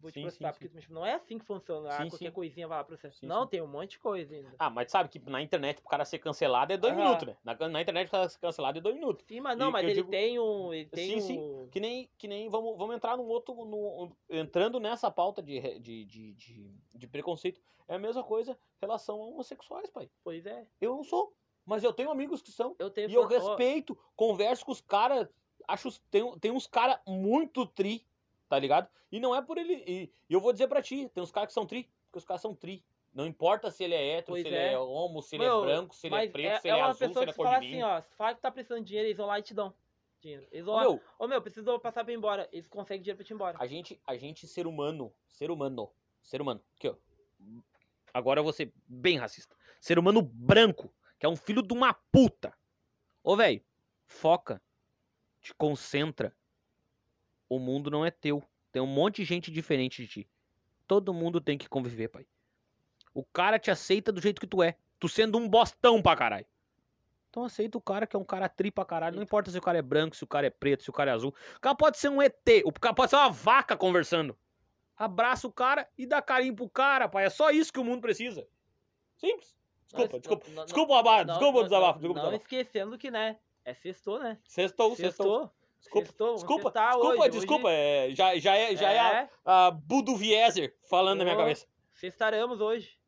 [0.00, 1.00] Vou te Sim, processar sim, porque me chamou.
[1.02, 1.88] Não é assim que funciona.
[1.88, 2.30] Ah, Sim, qualquer sim.
[2.32, 3.14] coisinha vai lá processar.
[3.14, 3.48] Sim, não, sim.
[3.48, 4.54] tem um monte de coisa ainda.
[4.58, 7.02] Ah, mas sabe que na internet pro cara ser cancelado é dois Aham.
[7.04, 7.36] minutos, né?
[7.44, 9.24] Na, na internet pro cara ser cancelado é dois minutos.
[9.26, 10.72] Sim, mas não, E mas ele digo- tem um.
[10.72, 11.68] Ele tem Sim, um...
[11.70, 13.54] Que nem, que nem vamos, vamos entrar num outro.
[13.64, 17.60] num- entrando nessa pauta de, de, de, de, de preconceito.
[17.88, 20.10] É a mesma coisa em relação a homossexuais, pai.
[20.22, 20.66] Pois é.
[20.80, 21.32] Eu não sou.
[21.64, 22.76] Mas eu tenho amigos que são.
[22.78, 25.28] Eu tenho E eu respeito, converso com os caras.
[25.66, 28.04] Acho tem, tem uns caras muito tri,
[28.48, 28.88] tá ligado?
[29.10, 29.82] E não é por ele.
[29.86, 32.42] E, eu vou dizer pra ti, tem uns caras que são tri, porque os caras
[32.42, 32.84] são tri.
[33.12, 34.72] Não importa se ele é hétero, Pois se ele é.
[34.72, 36.88] é homo, se ele Meu, é branco, se ele é preto, se ele é, uma
[36.88, 39.16] azul, se ele é cor assim, ó, se fala que tá precisando de dinheiro, eles
[39.16, 39.74] vão lá e te dão
[40.20, 40.46] dinheiro.
[40.52, 42.46] Eles vão Ô, lá, meu, ô meu, preciso passar pra ir embora.
[42.52, 43.56] Eles conseguem dinheiro pra te ir embora.
[43.58, 45.90] A gente, a gente, ser humano, ser humano,
[46.22, 46.96] ser humano, aqui ó.
[48.12, 49.56] Agora eu vou ser bem racista.
[49.80, 52.52] Ser humano branco, que é um filho de uma puta.
[53.22, 53.64] Ô, velho,
[54.06, 54.60] foca,
[55.40, 56.36] te concentra.
[57.48, 58.42] O mundo não é teu.
[58.72, 60.28] Tem um monte de gente diferente de ti.
[60.86, 62.26] Todo mundo tem que conviver, pai.
[63.14, 64.76] O cara te aceita do jeito que tu é.
[64.98, 66.46] Tu sendo um bostão pra caralho.
[67.30, 69.16] Então aceita o cara que é um cara tri pra caralho.
[69.16, 71.10] Não importa se o cara é branco, se o cara é preto, se o cara
[71.10, 71.34] é azul.
[71.56, 74.36] O cara pode ser um ET, o cara pode ser uma vaca conversando.
[74.98, 77.26] abraça o cara e dá carinho pro cara, pai.
[77.26, 78.48] É só isso que o mundo precisa.
[79.16, 79.54] Simples.
[79.84, 80.46] Desculpa, Não, desculpa.
[80.48, 82.42] não- não- Desculpa não- desculpa o não- desabafo, não- desculpa Não desabafo.
[82.42, 83.38] esquecendo que, né?
[83.62, 84.38] É sextou, né?
[84.48, 85.50] Sextou, sextou.
[85.78, 87.68] Desculpa, Sextou, vamos desculpa, sextar desculpa, hoje, desculpa.
[87.68, 91.36] hoje- é, já, já é, já é, a, É, a Budo Vieser falando na minha
[91.36, 91.66] cabeça.
[91.94, 92.98] sextaremos hoje.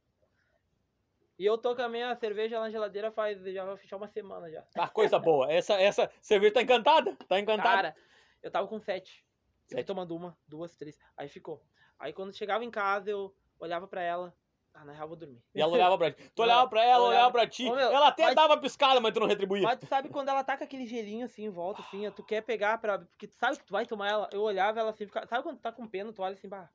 [1.39, 3.41] E eu tô com a minha cerveja na geladeira faz.
[3.45, 4.65] Já vai fechar uma semana já.
[4.77, 5.51] Ah, coisa boa.
[5.53, 7.17] Essa, essa cerveja tá encantada.
[7.29, 7.77] Tá encantada.
[7.77, 7.97] Cara,
[8.43, 9.25] eu tava com sete.
[9.71, 9.87] Eu Sete.
[9.87, 10.99] tomando uma, duas, três.
[11.17, 11.63] Aí ficou.
[11.99, 14.35] Aí quando chegava em casa, eu olhava pra ela.
[14.81, 15.43] Ah, na real, eu vou dormir.
[15.53, 16.31] E ela olhava pra ti.
[16.37, 17.69] Tu olhava pra ela, olhava pra ti.
[17.69, 19.65] Ô, meu, ela até mas- dava piscada, mas tu não retribuía.
[19.65, 22.43] Mas tu sabe quando ela tá com aquele gelinho assim em volta, assim, tu quer
[22.43, 23.01] pegar pra.
[23.01, 24.31] Porque tu sabe que tu vai tomar ela.
[24.33, 25.27] Eu olhava ela assim, fica...
[25.27, 26.71] sabe quando tu tá com pena, tu olha assim, bah.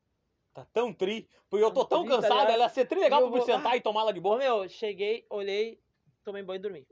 [0.54, 1.30] Tá tão tri.
[1.50, 3.46] Porque eu tô tão Tri, tá cansado, ela ia ser tri legal pra me vou-
[3.46, 4.38] sentar e tomar ela de Ô boa.
[4.38, 5.80] meu, cheguei, olhei,
[6.26, 6.88] tomei banho e dormi.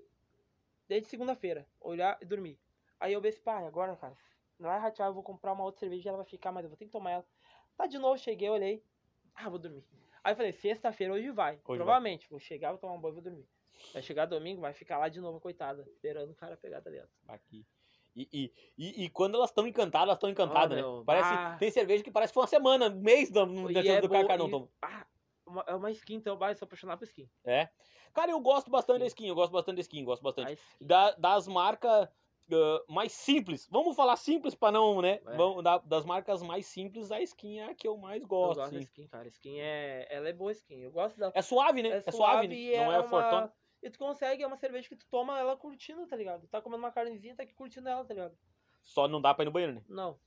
[0.87, 2.57] Desde segunda-feira, olhar e dormir.
[3.01, 4.15] Aí eu pensei, pai, agora, cara,
[4.57, 6.69] não vai ratear, eu vou comprar uma outra cerveja e ela vai ficar, mas eu
[6.69, 7.25] vou ter que tomar ela.
[7.75, 8.81] Tá de novo, cheguei, olhei.
[9.35, 9.83] Ah, vou dormir.
[10.23, 11.55] Aí eu falei, sexta-feira hoje vai.
[11.55, 11.77] vai.
[11.77, 13.47] Provavelmente, vou chegar, vou tomar um banho e vou dormir.
[13.93, 17.09] Vai chegar domingo, vai ficar lá de novo, coitada, esperando o cara pegar tá dentro.
[17.27, 17.65] Aqui.
[18.15, 20.81] E, e, e, e quando elas estão encantadas, elas estão encantadas, né?
[20.83, 21.55] meu, Parece, ah.
[21.57, 24.09] Tem cerveja que parece que foi uma semana, um mês do, do, do, é do
[24.09, 24.69] cara, não toma.
[24.81, 25.07] Ah,
[25.47, 27.29] uma- é uma skin, então, bah, eu sou apaixonado por skin.
[27.45, 27.69] É.
[28.13, 29.07] Cara, eu gosto bastante da Sim.
[29.07, 30.53] skin, eu gosto bastante da skin, gosto bastante.
[30.53, 30.85] Skin.
[30.85, 32.09] Da- das marcas
[32.55, 33.67] ah, mais simples.
[33.71, 35.19] Vamos falar simples pra não, né?
[35.25, 35.35] É.
[35.35, 38.59] Vamos, da- das marcas mais simples, a skin é a que eu mais Eu gosto.
[38.59, 39.27] gosto da skin, cara.
[39.27, 40.07] Skin é.
[40.09, 40.81] Ela é boa skin.
[40.81, 41.31] Eu gosto da.
[41.33, 41.89] É suave, né?
[42.05, 42.55] É, suave, né?
[42.55, 43.53] e Não é, uma- fortona.
[43.83, 46.47] E tu consegue, é uma cerveja que tu toma ela curtindo, tá ligado?
[46.47, 48.37] Tá comendo uma carnezinha, tá aqui curtindo ela, tá ligado?
[48.83, 49.81] Só não dá pra ir no banheiro, né?
[49.89, 50.17] Não.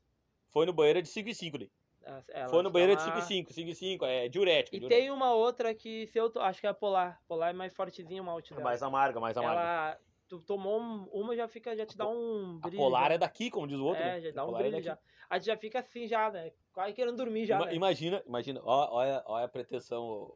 [0.48, 1.68] Foi no banheiro é de 5 e 5, né?
[2.02, 4.05] ela- ela Foi no banheiro é dá de 5 uma- e 5, 5 e 5,
[4.05, 4.76] é diurético.
[4.76, 5.02] E diurético.
[5.02, 6.38] tem uma outra que, se eu to...
[6.40, 7.20] acho que é a Polar.
[7.26, 8.68] Polar é mais fortezinha o malte É dela.
[8.68, 9.60] mais amarga, mais amarga.
[9.60, 12.82] Ela, tu tomou um- uma, já fica, já te dá um A brilho.
[12.82, 13.14] polar já.
[13.14, 14.02] é daqui, como diz o outro.
[14.02, 14.20] É, né?
[14.20, 14.84] já A dá um é brilho daqui.
[14.86, 14.98] já.
[15.30, 16.52] Aí tu já fica assim já, né?
[16.72, 17.74] Quase querendo dormir já, Ima- né?
[17.74, 20.34] Imagina, imagina, olha, olha a pretensão.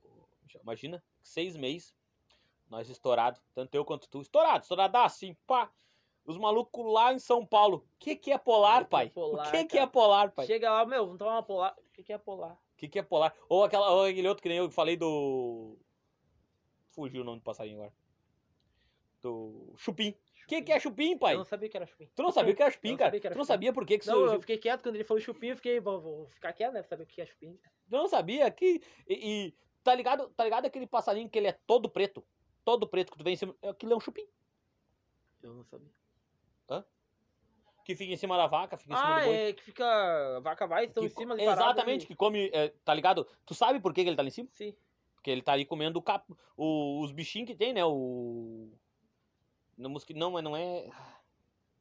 [0.62, 1.94] Imagina, seis meses,
[2.70, 5.70] nós estourado, tanto eu quanto tu, estourado, estourado assim, pá.
[6.26, 7.78] Os malucos lá em São Paulo.
[7.78, 9.08] O que, que é polar, Que que é pai?
[9.10, 9.90] polar, o que, que é cara?
[9.90, 10.46] polar, pai?
[10.46, 11.74] Chega lá, meu, vamos tomar uma Polar.
[11.78, 12.52] O que, que é Polar?
[12.52, 13.34] O que, que é polar?
[13.48, 15.78] Ou, aquela, ou aquele outro que nem eu falei do.
[16.90, 17.92] Fugiu o nome do passarinho agora.
[19.22, 20.10] Do Chupim.
[20.44, 21.34] O que, que é chupim, pai?
[21.34, 22.08] Eu não sabia que era chupim.
[22.14, 23.14] Tu não sabia que era chupim, cara?
[23.14, 23.44] era Tu não chupim.
[23.44, 24.34] sabia por que, que Não, surgiu?
[24.34, 26.80] eu fiquei quieto quando ele falou chupim, eu fiquei, vou, vou ficar quieto, né?
[26.80, 27.58] pra Saber o que é chupim.
[27.90, 28.80] Tu não sabia que.
[29.06, 29.14] E,
[29.48, 29.54] e
[29.84, 30.28] tá ligado?
[30.30, 32.24] Tá ligado aquele passarinho que ele é todo preto?
[32.64, 33.54] Todo preto que tu vem em cima.
[33.62, 34.26] Aquilo é um chupim.
[35.42, 35.88] Eu não sabia.
[37.84, 39.34] Que fica em cima da vaca, fica em cima Ah, do boi.
[39.34, 40.36] é que fica.
[40.36, 42.50] A vaca vai, estão Que em cima parada Exatamente, que come.
[42.52, 43.26] é, tá ligado?
[43.46, 44.48] Tu sabe por que, que ele tá ali em cima?
[44.52, 44.76] Sim.
[45.14, 46.30] Porque ele tá ali comendo o cap...
[46.54, 47.82] o- os bichinhos que tem, né?
[47.86, 48.70] O.
[49.78, 50.12] Não, mosqui...
[50.12, 50.90] não, mas não é.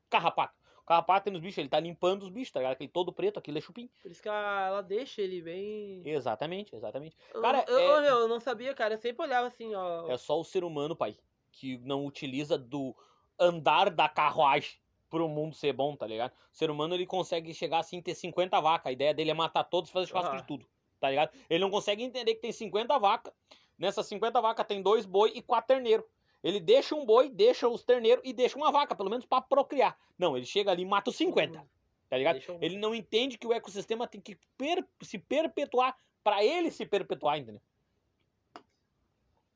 [0.09, 0.55] Carrapato.
[0.81, 2.73] O carrapato tem nos bichos, ele tá limpando os bichos, tá ligado?
[2.73, 3.89] Aquele todo preto, aquilo é chupim.
[4.01, 6.01] Por isso que ela, ela deixa ele bem.
[6.05, 7.17] Exatamente, exatamente.
[7.33, 8.93] Eu- Cara, eu, é- eu, meu, eu não sabia, cara.
[8.93, 10.07] Eu sempre olhava assim, ó.
[10.09, 11.17] É só o ser humano, pai,
[11.51, 12.95] que não utiliza do
[13.37, 14.79] andar da carruagem
[15.09, 16.31] pro mundo ser bom, tá ligado?
[16.31, 18.87] O ser humano ele consegue chegar assim ter 50 vacas.
[18.87, 20.37] A ideia dele é matar todos e fazer churrasco Ah.
[20.37, 20.65] de tudo,
[21.01, 21.31] tá ligado?
[21.49, 23.33] Ele não consegue entender que tem 50 vacas.
[23.77, 26.05] Nessas 50 vacas tem dois boi e quatro terneiros.
[26.43, 29.97] Ele deixa um boi, deixa os terneiros e deixa uma vaca, pelo menos pra procriar.
[30.17, 31.65] Não, ele chega ali e mata os 50,
[32.09, 32.39] tá ligado?
[32.49, 36.85] Um- Ele não entende que o ecossistema tem que per- se perpetuar pra ele se
[36.85, 37.61] perpetuar, entendeu?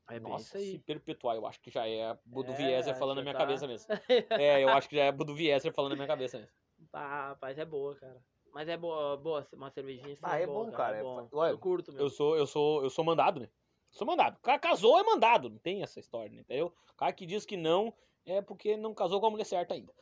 [0.10, 3.34] É Nossa, se perpetuar, eu acho que já é Budo É, Vieser falando na minha
[3.34, 3.40] tá.
[3.40, 3.88] cabeça mesmo.
[4.42, 6.52] É, eu acho que já é Budo Vieser falando na minha cabeça mesmo.
[6.92, 8.22] Ah, rapaz, é boa, cara.
[8.54, 10.18] Mas é boa, boa uma cervejinha.
[10.22, 11.30] Ah, é boa, bom, cara, É é bom.
[11.32, 12.06] olha, eu curto mesmo.
[12.06, 13.50] Eu sou, eu sou, eu sou mandado, né?
[13.92, 14.38] Sou mandado.
[14.38, 16.42] O cara casou é mandado, não tem essa história, né?
[16.42, 16.74] Entendeu?
[16.94, 17.94] O cara que diz que não
[18.26, 19.94] é porque não casou com a mulher certa ainda.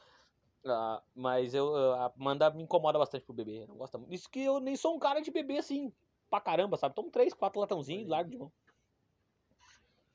[0.66, 3.66] Ah, mas eu, ah, a Amanda me incomoda bastante pro bebê.
[3.68, 4.14] Não gosta muito.
[4.14, 5.91] Isso que eu nem sou um cara de bebê assim,
[6.30, 6.95] pra caramba, sabe?
[6.95, 8.52] Tomo três, quatro latãozinhos e largo de mão.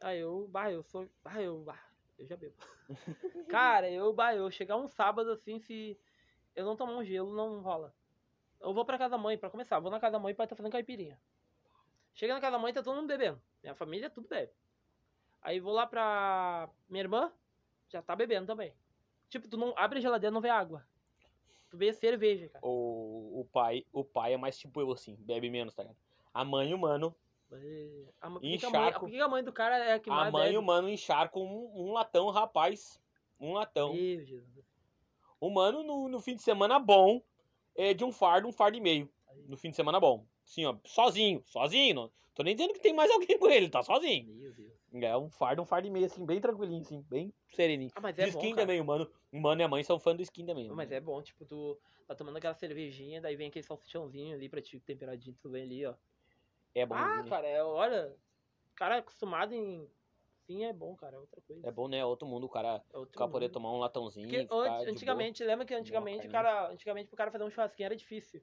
[0.00, 1.82] Ah, eu, bah, eu sou, bah, eu, bah,
[2.18, 2.54] eu já bebo.
[3.48, 5.98] Cara, eu, bah, eu chegar um sábado assim, se
[6.54, 7.94] eu não tomar um gelo, não rola.
[8.60, 10.54] Eu vou pra casa da mãe, pra começar, vou na casa da mãe pra tá
[10.54, 11.18] fazendo caipirinha.
[12.14, 13.40] Chega na casa da mãe, tá todo mundo bebendo.
[13.62, 14.52] Minha família, tudo bebe.
[15.42, 17.32] Aí vou lá pra minha irmã,
[17.88, 18.72] já tá bebendo também.
[19.28, 20.86] Tipo, tu não abre a geladeira, não vê água.
[21.70, 22.64] Tu vê cerveja, cara.
[22.64, 25.98] O, o pai, o pai é mais tipo eu assim, bebe menos, tá ligado?
[26.32, 27.14] A mãe e o mano
[27.52, 29.00] É, A, mãe- por que que a mãe, Encharco.
[29.00, 30.58] por que a mãe do cara é a que A mais mãe e bebe?
[30.58, 33.00] o mano encharcam um, um latão, rapaz.
[33.40, 33.92] Um latão.
[33.92, 34.64] Meu Jesus.
[35.40, 37.20] O mano, no, no fim de semana bom,
[37.74, 39.10] é de um fardo, um fardo e meio.
[39.48, 40.24] No fim de semana bom.
[40.44, 41.94] Assim, ó, sozinho, sozinho.
[41.94, 44.26] Não tô nem dizendo que tem mais alguém com ele, tá sozinho.
[44.26, 44.72] Meu Deus.
[44.92, 47.90] É um fardo, um fardo e meio, assim, bem tranquilinho, assim, bem sereninho.
[47.96, 48.62] Ah, mas é bom, skin cara.
[48.62, 50.70] também, o mano, o mano e a mãe são fã do skin também.
[50.70, 51.76] Mas é bom, tipo, tu
[52.06, 55.84] tá tomando aquela cervejinha, daí vem aquele salsichãozinho ali pra ti, temperadinho, tu vem ali,
[55.86, 55.94] ó.
[56.74, 57.28] É bom, Ah, né?
[57.28, 58.16] cara, é, olha,
[58.76, 59.88] cara acostumado em...
[60.46, 61.66] Sim, é bom, cara, é outra coisa.
[61.66, 62.04] É bom, né?
[62.04, 64.28] Outro mundo, o cara, É outro cara poder tomar um latãozinho.
[64.28, 64.54] Porque
[64.90, 68.42] antigamente, lembra que antigamente o cara, antigamente pro cara fazer um churrasquinho era difícil.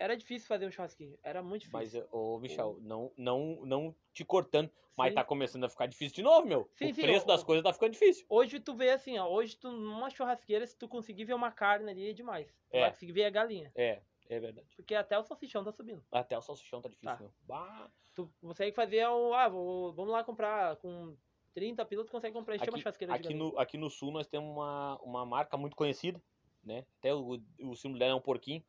[0.00, 2.00] Era difícil fazer um churrasquinho, era muito difícil.
[2.00, 5.14] Mas, ô, Michel, não, não, não te cortando, mas Sim.
[5.14, 6.70] tá começando a ficar difícil de novo, meu.
[6.72, 7.44] Sim, o sim, preço ô, das ô.
[7.44, 8.24] coisas tá ficando difícil.
[8.26, 11.90] Hoje tu vê assim, ó, hoje tu numa churrasqueira, se tu conseguir ver uma carne
[11.90, 12.48] ali é demais.
[12.70, 12.80] Tu É.
[12.80, 14.00] vai conseguir ver a galinha, É,
[14.30, 14.66] é verdade.
[14.74, 16.02] porque até o salsichão tá subindo.
[16.10, 17.20] Até o salsichão tá difícil, Tá.
[17.20, 17.30] meu.
[17.42, 17.90] Bah.
[18.14, 21.14] Tu consegue fazer o, ah, vou- vamos lá comprar com
[21.52, 24.10] 30 pila, tu consegue comprar, encher uma Aqui, churrasqueira de aqui, no, aqui no sul
[24.10, 26.22] nós temos uma, uma marca muito conhecida,
[26.64, 26.86] né?
[26.98, 28.64] Até o, o símbolo dela é um porquinho.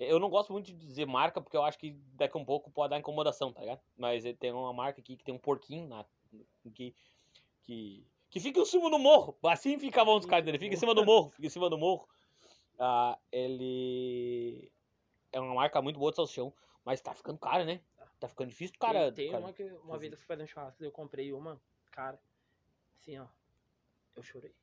[0.00, 2.70] Eu não gosto muito de dizer marca, porque eu acho que daqui a um pouco
[2.70, 3.82] pode dar incomodação, tá ligado?
[3.98, 6.06] Mas ele tem uma marca aqui que tem um porquinho na,
[6.74, 6.94] que,
[7.62, 9.36] que, que fica em cima do morro.
[9.44, 11.68] Assim fica a mão dos caras dele, fica em cima do morro, fica em cima
[11.68, 12.08] do morro.
[12.78, 14.72] Ah, ele
[15.30, 16.50] é uma marca muito boa de salsichão,
[16.82, 17.82] mas tá ficando caro, né?
[18.18, 19.12] Tá ficando difícil, cara.
[19.12, 19.44] tem, tem cara.
[19.44, 21.60] uma que uma vez eu fui fazer um churrasco, eu comprei uma,
[21.90, 22.18] cara,
[22.98, 23.26] assim, ó,
[24.16, 24.54] eu chorei.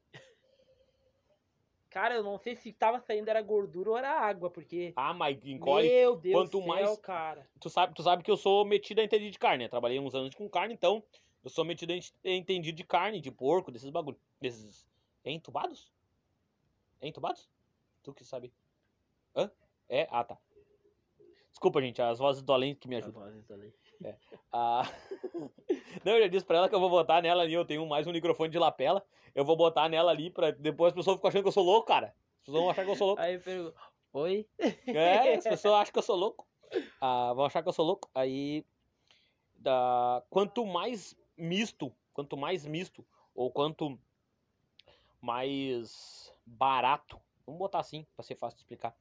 [1.90, 5.44] Cara, eu não sei se tava saindo era gordura ou era água, porque Ah, mas
[5.46, 5.88] encolhe.
[5.88, 7.50] meu Deus quanto do céu, mais- cara.
[7.60, 9.70] tu sabe, tu sabe que eu sou metido a entender de carne, né?
[9.70, 11.02] Trabalhei uns anos com carne, então
[11.44, 14.20] eu sou metido a ent- a entender de carne, de porco, desses bagulho.
[14.40, 14.86] Desses.
[15.24, 15.92] É entubados?
[17.02, 17.50] É entubados?
[18.04, 18.52] Tu que sabe.
[19.36, 19.50] Hã?
[19.88, 20.08] É?
[20.12, 20.38] Ah, tá.
[21.50, 23.24] Desculpa, gente, as vozes do além que me ajudam.
[24.52, 24.84] Ah...
[26.04, 28.08] Não, eu já disse pra ela que eu vou botar nela ali, eu tenho mais
[28.08, 29.04] um microfone de lapela.
[29.36, 31.88] Eu vou botar nela ali pra depois as pessoas ficam achando que eu sou louco,
[31.88, 32.08] cara.
[32.40, 33.22] As pessoas vão achar que eu sou louco.
[33.22, 33.76] Aí eu pergunto,
[34.14, 34.48] oi?
[34.88, 36.48] É, as pessoas acham que eu sou louco.
[37.02, 38.10] Ah, vão achar que eu sou louco.
[38.14, 38.66] Aí,
[39.56, 40.24] da...
[40.30, 43.06] quanto mais misto, quanto mais misto,
[43.36, 44.00] ou quanto
[45.22, 48.96] mais barato, vamos botar assim, pra ser fácil de explicar,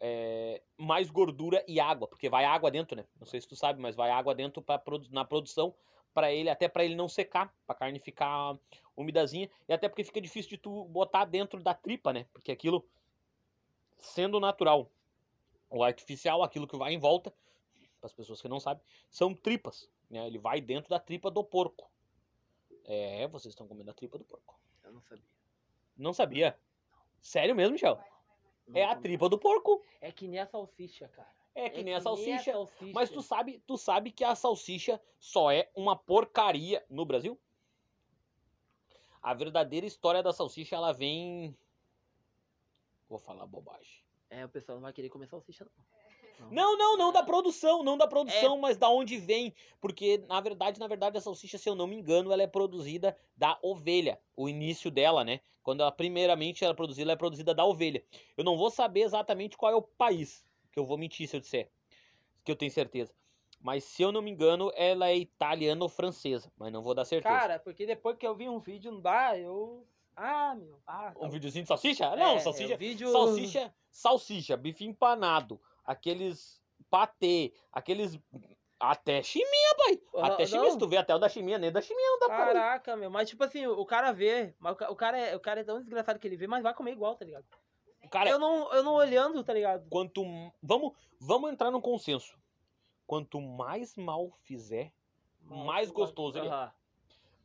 [0.00, 3.04] é, mais gordura e água, porque vai água dentro, né?
[3.18, 5.74] Não sei se tu sabe, mas vai água dentro pra, na produção,
[6.14, 8.58] para ele, até para ele não secar, pra carne ficar
[8.96, 12.26] umidazinha, e até porque fica difícil de tu botar dentro da tripa, né?
[12.32, 12.84] Porque aquilo,
[13.98, 14.90] sendo natural,
[15.68, 17.32] o artificial, aquilo que vai em volta,
[18.00, 19.88] para as pessoas que não sabem, são tripas.
[20.08, 20.26] Né?
[20.26, 21.88] Ele vai dentro da tripa do porco.
[22.84, 24.58] É, vocês estão comendo a tripa do porco.
[24.82, 25.24] Eu não sabia.
[25.96, 26.58] Não sabia?
[27.20, 28.02] Sério mesmo, Michel?
[28.74, 29.82] É a Não- tripa do porco.
[30.00, 31.28] É que nem a salsicha, cara.
[31.54, 32.52] É que nem a salsicha.
[32.52, 32.92] salsicha.
[32.94, 37.38] Mas tu sabe, tu sabe que a salsicha só é uma porcaria no Brasil?
[39.22, 41.54] A verdadeira história da salsicha, ela vem.
[43.08, 44.02] Vou falar bobagem.
[44.30, 46.50] É, o pessoal não vai querer comer salsicha, não.
[46.50, 49.52] Não, não, não da produção, não da produção, mas da onde vem.
[49.78, 53.14] Porque, na verdade, na verdade, a salsicha, se eu não me engano, ela é produzida
[53.36, 54.18] da ovelha.
[54.34, 55.40] O início dela, né?
[55.62, 58.02] Quando ela primeiramente era produzida, ela é produzida da ovelha.
[58.36, 61.40] Eu não vou saber exatamente qual é o país, que eu vou mentir se eu
[61.40, 61.70] disser.
[62.44, 63.12] Que eu tenho certeza.
[63.60, 66.50] Mas se eu não me engano, ela é italiana ou francesa.
[66.56, 67.34] Mas não vou dar certeza.
[67.34, 69.86] Cara, porque depois que eu vi um vídeo no bar, eu.
[70.16, 70.78] Ah, meu.
[70.86, 72.06] Ah, um tá- videozinho de salsicha?
[72.06, 72.74] É, não, é, salsicha.
[72.74, 73.12] o vídeo...
[73.12, 76.60] Salsicha, salsicha, bife empanado, aqueles
[76.90, 78.18] patê, aqueles.
[78.80, 80.00] Até chiminha, pai.
[80.16, 82.26] Ah, Até chiminha, se tu vê até o da chiminha, nem da chiminha não dá
[82.26, 82.52] pra comer.
[82.54, 83.10] Caraca, meu.
[83.10, 84.54] Mas tipo assim, o cara vê.
[84.58, 86.72] O ca- o cara, é, o cara é tão desgraçado que ele vê, mas vai
[86.72, 87.44] comer igual, tá ligado?
[88.10, 89.86] Cara, Eu não, eu não olhando, tá ligado?
[89.90, 90.22] quanto.
[90.62, 92.38] Vamos, vamos entrar num consenso.
[93.06, 94.92] Quanto mais mal fizer,
[95.42, 96.70] Mais gostoso ele é.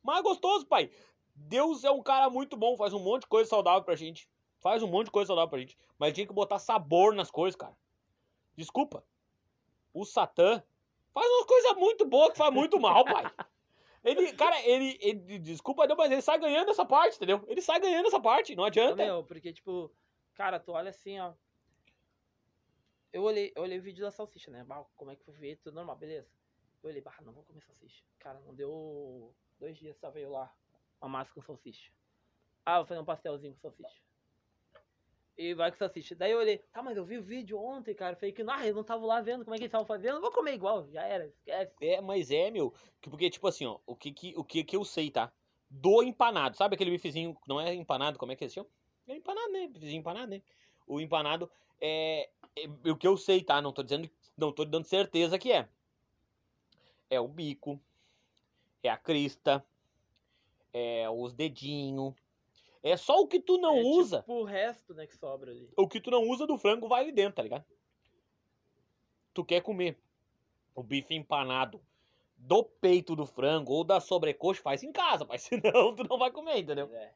[0.01, 0.89] Mais gostoso, pai.
[1.35, 4.29] Deus é um cara muito bom, faz um monte de coisa saudável pra gente.
[4.59, 5.77] Faz um monte de coisa saudável pra gente.
[5.99, 7.75] Mas tinha que botar sabor nas coisas, cara.
[8.55, 9.03] Desculpa.
[9.93, 10.63] O Satã
[11.15, 13.31] faz umas coisas muito boas que faz muito mal, pai.
[14.03, 15.39] Ele, cara, ele, ele.
[15.39, 17.43] Desculpa, não, mas ele sai ganhando essa parte, entendeu?
[17.47, 19.03] Ele sai ganhando essa parte, não adianta.
[19.03, 19.91] Meu, porque, tipo,
[20.35, 21.33] cara, tu olha assim, ó.
[23.11, 24.63] Eu olhei, eu olhei o vídeo da salsicha, né?
[24.63, 25.55] Bah, como é que foi ver?
[25.55, 26.29] Tudo normal, beleza.
[26.83, 28.03] Eu olhei, bah, não vou comer salsicha.
[28.19, 30.53] Cara, não deu dois dias, só veio lá
[31.01, 31.91] uma massa com salsicha.
[32.65, 34.01] Ah, vou fazer um pastelzinho com salsicha.
[35.37, 36.15] E vai com salsicha.
[36.15, 38.15] Daí eu olhei, tá, mas eu vi o vídeo ontem, cara.
[38.15, 40.15] Falei que, ah, eu não tava lá vendo como é que eles estavam fazendo.
[40.15, 41.73] Eu vou comer igual, já era, esquece.
[41.81, 42.73] É, mas é, meu.
[43.01, 45.31] que- Porque, tipo assim, ó, o que que, o que que eu sei, tá?
[45.69, 46.55] Do empanado.
[46.55, 48.59] Sabe aquele bifezinho, não é empanado, como é que é esse?
[49.07, 49.67] É empanado, né?
[49.67, 50.41] Bifezinho empanado, né?
[50.87, 51.51] O empanado
[51.81, 53.61] é, é o que eu sei, tá?
[53.61, 55.67] Não tô dizendo, não tô dando certeza que é.
[57.09, 57.79] É o bico,
[58.83, 59.65] é a crista,
[60.73, 62.13] é os dedinhos.
[62.85, 64.19] É só o que tu não é, usa.
[64.19, 65.67] Tipo, o resto, né, que sobra ali.
[65.75, 67.65] O que tu não usa do frango vai ali dentro, tá ligado?
[69.33, 69.99] Tu quer comer
[70.75, 71.81] o bife empanado
[72.37, 76.29] do peito do frango ou da sobrecoxa, faz em casa, mas senão tu não vai
[76.29, 76.87] comer, entendeu?
[76.93, 77.11] É.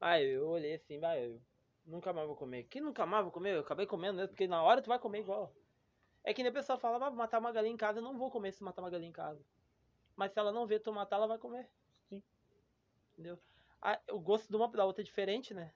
[0.00, 1.38] Aí eu olhei assim, vai, eu
[1.84, 2.64] nunca mais vou comer.
[2.64, 3.56] Que nunca mais vou comer?
[3.56, 5.54] Eu acabei comendo mesmo, porque na hora tu vai comer igual.
[6.24, 8.30] É que nem a pessoa fala, vai matar uma galinha em casa, eu não vou
[8.30, 9.44] comer se matar uma galinha em casa.
[10.16, 11.68] Mas se ela não ver tu matar, ela vai comer.
[12.08, 12.22] Sim.
[13.12, 13.38] Entendeu?
[13.82, 15.72] Ah, o gosto de uma da outra é diferente, né?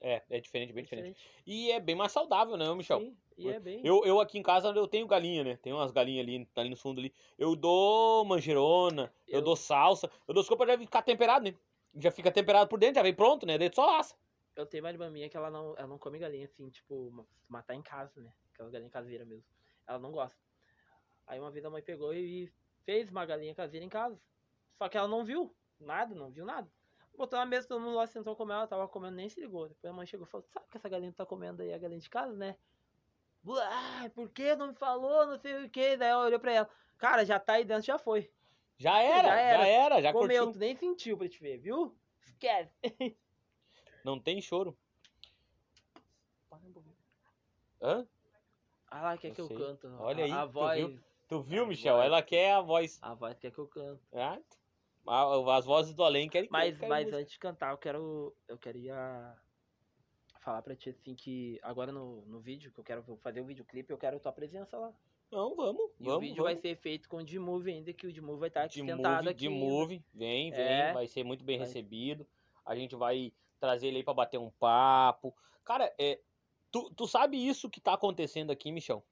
[0.00, 1.16] É, é diferente, bem diferente.
[1.46, 2.98] E é bem mais saudável, né, Michel?
[2.98, 3.80] Sim, e é bem.
[3.84, 5.56] Eu, eu aqui em casa eu tenho galinha, né?
[5.56, 7.14] Tem umas galinhas ali, ali no fundo ali.
[7.38, 11.54] Eu dou manjerona, eu, Eu- dou salsa, eu dou coisas pra já ficar temperado, né?
[11.94, 13.56] Já fica temperado por dentro, já vem pronto, né?
[13.56, 14.16] Daí tu só assa.
[14.56, 17.24] Eu tenho uma irmã minha que ela não, ela não come galinha assim, tipo, ma-
[17.48, 18.32] matar em casa, né?
[18.52, 19.44] Aquelas galinhas caseiras mesmo.
[19.86, 20.36] Ela não gosta.
[21.28, 22.50] Aí uma vez a mãe pegou e
[22.84, 24.18] fez uma galinha caseira em casa.
[24.78, 26.68] Só que ela não viu nada, não viu nada.
[27.16, 29.68] Botou na mesa, todo mundo lá sentou comer, ela tava comendo, nem se ligou.
[29.68, 31.78] Depois a mãe chegou e falou, sabe que essa galinha tu tá comendo aí, a
[31.78, 32.56] galinha de casa, né?
[33.48, 35.96] Ah, por que não me falou, não sei o que.
[35.96, 38.30] Daí ela olhou pra ela, cara, já tá aí dentro, já foi.
[38.78, 40.02] Já era, já Já era, era.
[40.02, 40.52] já, Comeu, curtiu.
[40.52, 41.96] tu nem sentiu pra te ver, viu?
[42.24, 42.72] Esquece.
[44.04, 44.76] Não tem choro.
[47.80, 48.06] Hã?
[48.88, 49.56] Ah lá, quer Eu que eu sei.
[49.56, 49.88] canto.
[49.98, 50.76] Olha a, aí, a tu voz.
[50.78, 51.00] viu?
[51.28, 51.94] Tu viu, Michel?
[51.96, 52.06] voz.
[52.06, 52.98] Ela quer a voz.
[53.02, 54.00] A voz quer que eu canto.
[54.12, 54.38] Ah,
[55.06, 58.34] as vozes do além querem Mas, querem mas antes de cantar, eu quero.
[58.48, 59.36] Eu queria
[60.40, 63.92] falar pra ti assim que agora no, no vídeo, que eu quero fazer o videoclipe,
[63.92, 64.92] eu quero tua presença lá.
[65.30, 66.16] Não, vamos, E vamos.
[66.18, 68.80] o vídeo vai ser feito com o D-Move ainda, que o D-Move vai estar aqui
[68.84, 69.38] sentado move, aqui.
[69.40, 70.92] de move, vem, vem, É.
[70.92, 71.66] vai ser muito bem Vai.
[71.66, 72.26] recebido.
[72.66, 75.34] A gente vai trazer ele aí pra bater um papo.
[75.64, 76.20] Cara, é,
[76.70, 79.02] tu, tu sabe isso que tá acontecendo aqui, Michel?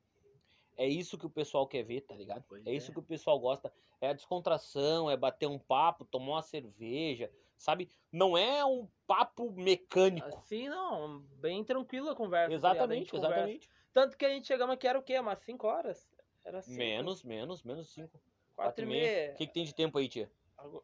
[0.80, 2.42] É isso que o pessoal quer ver, tá ligado?
[2.48, 2.94] Pois É isso é.
[2.94, 3.70] que o pessoal gosta.
[4.00, 7.90] É a descontração, é bater um papo, tomar uma cerveja, sabe?
[8.10, 10.26] Não é um papo mecânico.
[10.28, 12.48] Assim, não, bem tranquila a conversa.
[12.48, 12.52] tá?
[12.52, 13.36] A Exatamente, conversa.
[13.36, 13.70] exatamente.
[13.92, 15.18] Tanto que a gente chegamos aqui, era o quê?
[15.18, 16.08] Umas 5 horas?
[16.42, 18.18] Era cinco, Menos, menos, menos cinco.
[18.56, 19.32] quatro e meia.
[19.32, 20.32] O que, que tem de tempo aí, tia?
[20.56, 20.82] Algo-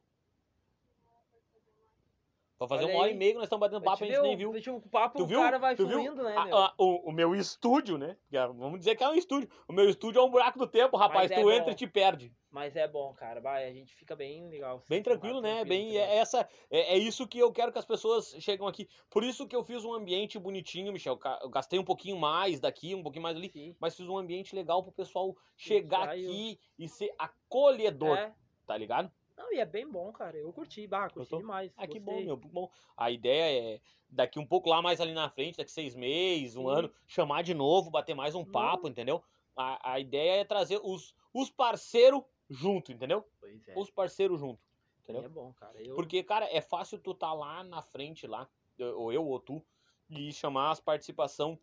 [2.59, 3.15] Pra fazer Olha uma hora aí.
[3.15, 4.51] e meia que nós estamos batendo papo, a gente nem viu.
[4.77, 5.41] O papo, Tu o viu?
[5.41, 5.99] cara vai Tu viu?
[6.03, 6.57] fluindo, né, A- meu?
[6.57, 8.17] a- o, o meu estúdio, né?
[8.33, 9.47] É- Vamos dizer que é um estúdio.
[9.69, 11.31] O meu estúdio é um buraco do tempo, rapaz.
[11.31, 11.71] É tu entra bom.
[11.73, 12.33] e te perde.
[12.51, 13.43] Mas é bom, cara.
[13.43, 14.83] Vai, a gente fica bem legal.
[14.89, 15.57] Bem tranquilo, né?
[15.57, 16.11] tranquilo, Bem, tranquilo.
[16.15, 18.89] é, essa, é, é isso que eu quero que as pessoas chegam aqui.
[19.11, 21.19] Por isso que eu fiz um ambiente bonitinho, Michel.
[21.43, 23.51] Eu gastei um pouquinho mais daqui, um pouquinho mais ali.
[23.51, 23.77] Sim.
[23.79, 28.33] Mas fiz um ambiente legal pro pessoal chegar aqui e ser acolhedor, É.
[28.67, 29.11] tá ligado?
[29.37, 30.37] Não, e é bem bom, cara.
[30.37, 31.41] Eu curti, bah, curti Gostou?
[31.41, 31.73] demais.
[31.77, 32.71] Ah, que bom, meu, bom.
[32.97, 36.69] A ideia é daqui um pouco lá mais ali na frente, daqui seis meses, um
[36.69, 36.75] Sim.
[36.75, 38.51] ano, chamar de novo, bater mais um Não.
[38.51, 39.23] papo, entendeu?
[39.55, 43.27] A, a ideia é trazer os, os parceiros junto, entendeu?
[43.39, 43.75] Pois é.
[43.77, 44.61] Os parceiros junto,
[44.99, 45.23] E entendeu?
[45.25, 45.83] é bom, cara.
[45.83, 45.95] Eu...
[45.95, 48.49] Porque, cara, é fácil tu tá lá na frente, lá,
[48.79, 49.63] eu- ou eu ou tu,
[50.09, 51.59] e chamar as participação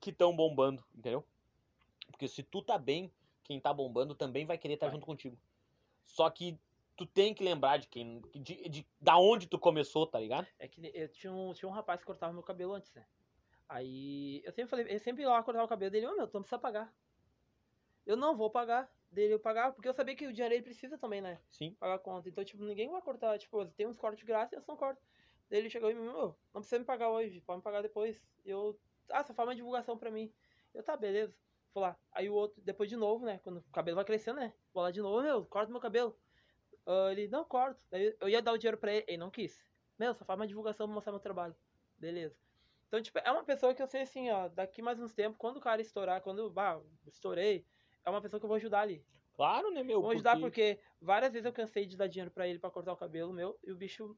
[0.00, 1.24] que estão bombando, entendeu?
[2.06, 3.12] Porque se tu tá bem,
[3.42, 4.94] quem tá bombando também vai querer estar Vai.
[4.94, 5.36] junto contigo.
[6.06, 6.58] Só que
[6.96, 10.46] tu tem que lembrar de quem, de, de- da onde tu começou, tá ligado?
[10.58, 13.06] É que eu tinha um, tinha um rapaz que cortava meu cabelo antes, né?
[13.68, 16.34] Aí eu sempre falei, eu sempre ia lá cortar o cabelo dele, ô meu, tu
[16.34, 16.94] não precisa pagar.
[18.06, 18.94] Eu não vou pagar.
[19.10, 21.40] Dele eu pagava, porque eu sabia que o dinheiro ele precisa também, né?
[21.50, 21.74] Sim.
[21.78, 22.28] Pagar a conta.
[22.28, 25.00] Então, tipo, ninguém vai cortar, tipo, tem uns cortes de graça e eu não corto.
[25.48, 28.20] Daí ele chegou e me meu, não precisa me pagar hoje, pode me pagar depois.
[28.44, 28.78] Eu,
[29.10, 30.32] ah, só faz uma divulgação pra mim.
[30.74, 31.34] Eu, tá, beleza.
[31.76, 31.94] Vou lá.
[32.10, 33.38] Aí o outro, depois de novo, né?
[33.44, 34.54] Quando o cabelo vai crescendo, né?
[34.72, 36.18] Vou lá de novo, meu, corta meu cabelo.
[36.86, 37.78] Ah, ele, não, corto.
[37.90, 39.62] Daí eu ia dar o dinheiro pra ele, ele não quis.
[39.98, 41.54] Meu, só faz uma divulgação pra mostrar meu trabalho.
[41.98, 42.34] Beleza.
[42.88, 45.58] Então, tipo, é uma pessoa que eu sei assim, ó, daqui mais uns tempos, quando
[45.58, 47.66] o cara estourar, quando, bah, estourei,
[48.06, 49.04] é uma pessoa que eu vou ajudar ali.
[49.34, 50.00] Claro, né, meu?
[50.00, 52.96] Vou ajudar porque várias vezes eu cansei de dar dinheiro pra ele pra cortar o
[52.96, 54.16] cabelo meu e o bicho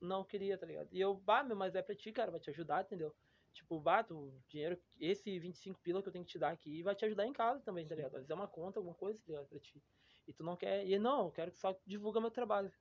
[0.00, 0.88] não queria, tá ligado?
[0.90, 3.14] E eu, bah, meu, mas é pra ti, cara, vai te ajudar, entendeu?
[3.54, 6.94] Tipo, bato o dinheiro, esse 25 pila que eu tenho que te dar aqui vai
[6.94, 8.16] te ajudar em casa também, tá ligado?
[8.16, 9.46] Às vezes é uma conta, alguma coisa, tá ligado?
[9.46, 9.80] Pra ti.
[10.26, 10.84] E tu não quer.
[10.84, 12.72] E ele, não, eu quero que só divulga meu trabalho.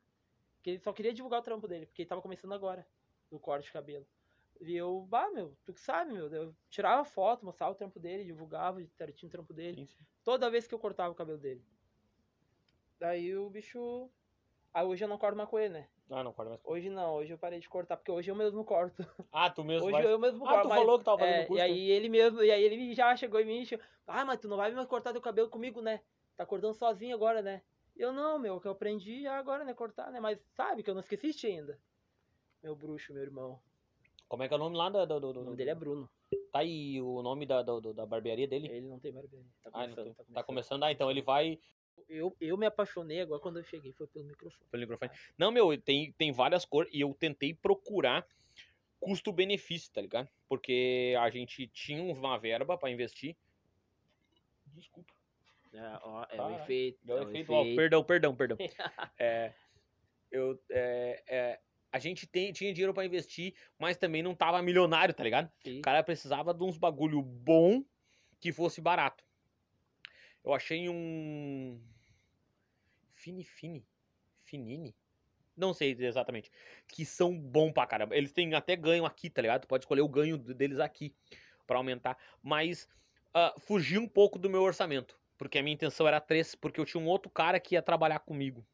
[0.56, 2.88] Porque ele só queria divulgar o trampo dele, porque ele tava começando agora,
[3.30, 4.08] o corte de cabelo.
[4.62, 6.28] E eu, bah, meu, tu que sabe, meu.
[6.34, 10.06] Eu tirava foto, mostrava o trampo dele, divulgava certinho o trampo dele Sim, sim.
[10.24, 11.64] toda vez que eu cortava o cabelo dele.
[13.00, 14.10] Daí o bicho.
[14.74, 15.90] Aí hoje eu não corto mais com ele, né?
[16.10, 16.62] Ah, não, corta mais.
[16.64, 19.06] Hoje não, hoje eu parei de cortar, porque hoje eu mesmo corto.
[19.32, 20.06] Ah, tu mesmo Hoje vai.
[20.06, 20.64] eu mesmo Ah, corto.
[20.64, 21.58] tu mas- falou que tava fazendo é, curso.
[21.60, 24.40] E aí ele mesmo, e aí ele já chegou em mim e disse, ah, mas
[24.40, 26.02] tu não vai mais cortar teu cabelo comigo, né?
[26.36, 27.62] Tá cortando sozinho agora, né?
[27.96, 29.74] Eu não, meu, que eu aprendi agora, né?
[29.74, 30.20] Cortar, né?
[30.20, 31.80] Mas sabe que eu não esqueci de ti ainda.
[32.62, 33.60] Meu bruxo, meu irmão.
[34.28, 35.76] Como é que é o nome lá da, do, do, O do- nome dele é
[35.76, 36.10] Bruno.
[36.52, 38.68] Tá aí o nome da, do- do- da barbearia dele?
[38.68, 39.46] Ele não tem barbearia.
[39.64, 40.26] Tá Ah, começando, tem.
[40.34, 40.84] Tá começando.
[40.84, 41.60] Ah, então ele vai
[42.10, 44.70] Eu, eu me apaixonei agora quando eu cheguei, foi pelo microfone.
[44.70, 45.12] pelo microfone.
[45.38, 48.28] Não, meu, tem, tem várias cores e eu tentei procurar
[49.00, 50.30] custo-benefício, tá ligado?
[50.48, 53.36] Porque a gente tinha uma verba pra investir.
[54.68, 55.14] Desculpa.
[55.74, 56.56] É, ó, é o Caralho.
[56.64, 57.00] efeito.
[57.08, 57.76] É o é o efeito, ó, efeito.
[57.76, 58.58] perdão, perdão, perdão.
[59.20, 59.54] É,
[60.32, 61.60] eu, é, é,
[61.92, 65.52] a gente tem, tinha dinheiro pra investir, mas também não tava milionário, tá ligado?
[65.64, 65.80] Sim.
[65.80, 67.84] O cara precisava de uns bagulho bom
[68.40, 69.24] que fosse barato.
[70.44, 71.80] Eu achei um.
[73.14, 73.86] Fini Fini?
[74.44, 74.96] Finini?
[75.56, 76.52] Não sei exatamente.
[76.88, 78.16] Que são bom pra caramba.
[78.16, 79.62] Eles têm até ganho aqui, tá ligado?
[79.62, 81.16] Tu pode escolher o ganho deles aqui
[81.66, 82.18] pra aumentar.
[82.42, 82.88] Mas
[83.34, 85.18] ah, fugiu um pouco do meu orçamento.
[85.38, 88.20] Porque a minha intenção era três, porque eu tinha um outro cara que ia trabalhar
[88.20, 88.66] comigo.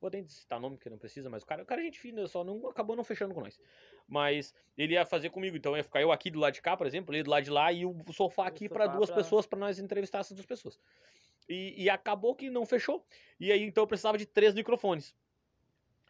[0.00, 2.26] Vou nem citar nome, porque não precisa, mas o cara, o cara é gente fina,
[2.28, 3.58] só não acabou não fechando com nós.
[4.06, 6.86] Mas ele ia fazer comigo, então ia ficar eu aqui do lado de cá, por
[6.86, 9.58] exemplo, ele do lado de lá e o sofá aqui para duas pra- pessoas para
[9.58, 10.78] nós entrevistar essas duas pessoas.
[11.48, 13.04] E, e acabou que não fechou.
[13.40, 15.14] E aí então eu precisava de três microfones.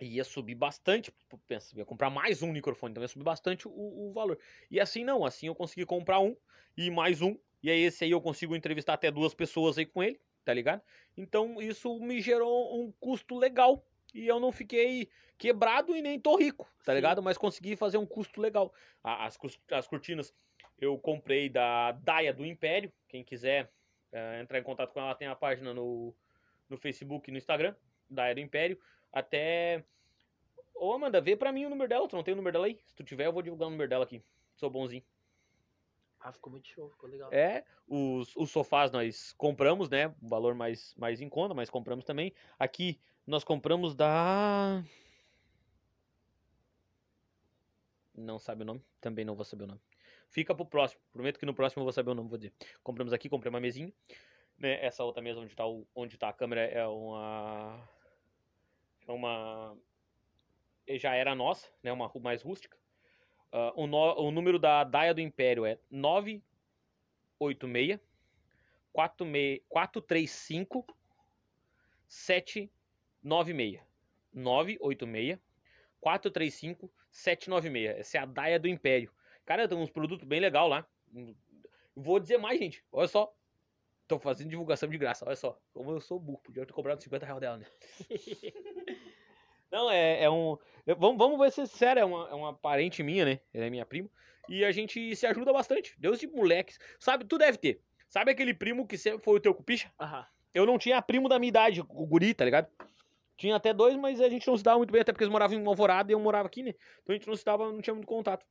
[0.00, 1.10] E ia subir bastante,
[1.48, 4.38] pensa, ia comprar mais um microfone, então ia subir bastante o, o valor.
[4.70, 6.36] E assim não, assim eu consegui comprar um
[6.76, 10.02] e mais um, e aí esse aí eu consigo entrevistar até duas pessoas aí com
[10.02, 10.80] ele, tá ligado?
[11.16, 16.36] Então isso me gerou um custo legal e eu não fiquei quebrado e nem tô
[16.36, 16.96] rico, tá Sim.
[16.96, 17.20] ligado?
[17.20, 18.72] Mas consegui fazer um custo legal.
[19.02, 19.36] As,
[19.72, 20.32] as cortinas
[20.78, 23.72] eu comprei da Daia do Império, quem quiser
[24.12, 26.14] eh, entrar em contato com ela tem a página no,
[26.68, 27.74] no Facebook e no Instagram,
[28.08, 28.78] Daia do Império.
[29.12, 29.84] Até.
[30.76, 32.78] Ô Amanda, vê pra mim o número dela, tu não tem o número dela aí?
[32.84, 34.22] Se tu tiver, eu vou divulgar o número dela aqui.
[34.54, 35.02] Sou bonzinho.
[36.26, 37.32] Ah, ficou muito show, ficou legal.
[37.32, 40.08] É, os, os sofás nós compramos, né?
[40.20, 42.34] Um valor mais, mais em conta, mas compramos também.
[42.58, 44.82] Aqui nós compramos da.
[48.12, 48.84] Não sabe o nome?
[49.00, 49.80] Também não vou saber o nome.
[50.28, 51.00] Fica pro próximo.
[51.12, 52.52] Prometo que no próximo eu vou saber o nome, vou dizer.
[52.82, 53.92] Compramos aqui, comprei uma mesinha.
[54.58, 54.84] Né?
[54.84, 57.88] Essa outra mesa onde tá, o, onde tá a câmera é uma.
[59.06, 59.78] É uma.
[60.88, 61.92] Já era nossa, né?
[61.92, 62.76] Uma mais rústica.
[63.58, 67.98] Ah, o, no- o número da Daia do Império é 986
[68.92, 70.86] 46 435
[72.06, 73.80] 796.
[74.34, 75.38] 986
[76.00, 77.98] 435 796.
[78.00, 79.10] Essa é a Daia do Império.
[79.46, 80.86] Cara, tem uns produtos bem legal lá.
[81.94, 82.84] Vou dizer mais, gente.
[82.92, 83.34] Olha só.
[84.06, 85.24] Tô fazendo divulgação de graça.
[85.26, 85.58] Olha só.
[85.72, 86.42] Como eu sou burro.
[86.42, 87.64] Podia ter cobrado 50 reais dela, né?
[89.76, 90.56] Não, é, é um.
[90.86, 92.00] eu- Vamos, vamos ver se é sério.
[92.00, 93.40] É uma, é uma parente minha, né?
[93.52, 94.08] Ela é minha prima.
[94.48, 95.94] E a gente se ajuda bastante.
[95.98, 96.78] Deus de moleques.
[96.98, 97.82] Sabe, tu deve ter.
[98.08, 99.92] Sabe aquele primo que sempre foi o teu cupicha?
[100.00, 100.24] Aham.
[100.54, 102.68] Eu não tinha primo da minha idade, o guri, tá ligado?
[103.36, 105.58] Tinha até dois, mas a gente não se dava muito bem, até porque eles moravam
[105.58, 106.70] em Alvorada e eu morava aqui, né?
[107.02, 108.46] Então a gente não se dava, não tinha muito contato.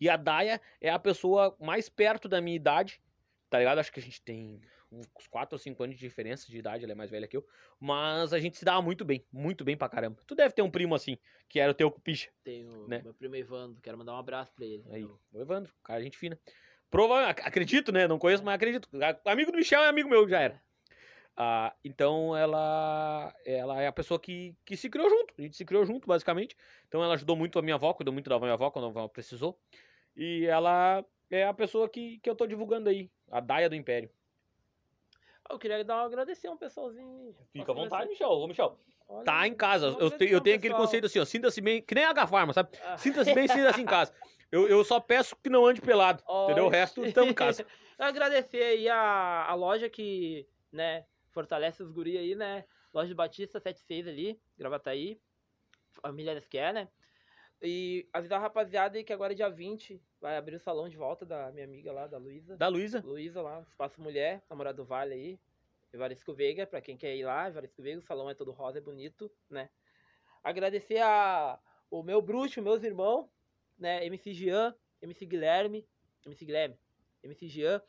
[0.00, 3.02] E a Daia é a pessoa mais perto da minha idade,
[3.50, 3.78] tá ligado?
[3.80, 4.60] Acho que a gente tem
[4.92, 7.46] uns 4 ou 5 anos de diferença de idade, ela é mais velha que eu.
[7.80, 10.22] Mas a gente se dava muito bem, muito bem pra caramba.
[10.26, 11.16] Tu deve ter um primo assim,
[11.48, 12.30] que era o teu cupicha.
[12.44, 13.00] Tem o Né?
[13.02, 14.84] meu primo Evandro, quero mandar um abraço pra ele.
[14.90, 16.38] Aí, Eu- o Evandro, cara, gente fina.
[16.90, 18.06] Provavelmente, acredito, né?
[18.06, 18.88] Não conheço, mas acredito.
[19.24, 20.62] Amigo do Michel é amigo meu, já era.
[21.34, 25.32] Ah, então ela ela é a pessoa que, que se criou junto.
[25.38, 26.54] A gente se criou junto, basicamente.
[26.86, 29.08] Então ela ajudou muito a minha avó, cuidou muito da minha avó quando a avó
[29.08, 29.58] precisou.
[30.14, 34.10] E ela é a pessoa que, que eu tô divulgando aí, a Daia do Império.
[35.52, 37.36] Eu queria dar um agradecer a um pessoalzinho.
[37.52, 38.08] Fica à vontade?
[38.08, 38.30] Michel.
[38.30, 39.94] Ô, Michel, Olha, tá em casa.
[40.00, 42.70] Eu, te- eu tenho aquele conceito assim, ó, sinta-se bem, que nem a H-Farma, sabe?
[42.82, 42.96] Ah.
[42.96, 44.14] Sinta-se bem, sinta-se em casa.
[44.50, 46.64] Eu, eu só peço que não ande pelado, entendeu?
[46.64, 47.66] O resto, estamos em casa.
[47.98, 52.64] agradecer aí a, a loja que, né, fortalece os guri aí, né?
[52.92, 55.20] Loja Batista 76 ali, Gravataí.
[56.00, 56.88] Família Nesquer, né?
[57.60, 60.96] E avisar a rapaziada aí que agora é dia 20 vai abrir o salão de
[60.96, 62.56] volta da minha amiga lá, da Luísa.
[62.56, 63.02] Da Luísa.
[63.04, 65.40] Luísa lá, Espaço Mulher, namorada do Vale aí.
[65.92, 68.80] Evaristo Veiga, pra quem quer ir lá, Evaristo Veiga, o salão é todo rosa, é
[68.80, 69.68] bonito, né?
[70.42, 71.58] Agradecer a
[71.90, 73.28] o meu bruxo, meus irmãos,
[73.76, 74.06] né?
[74.06, 75.86] MC Jean, MC Guilherme,
[76.24, 76.78] MC Guilherme,
[77.22, 77.82] MC Jean,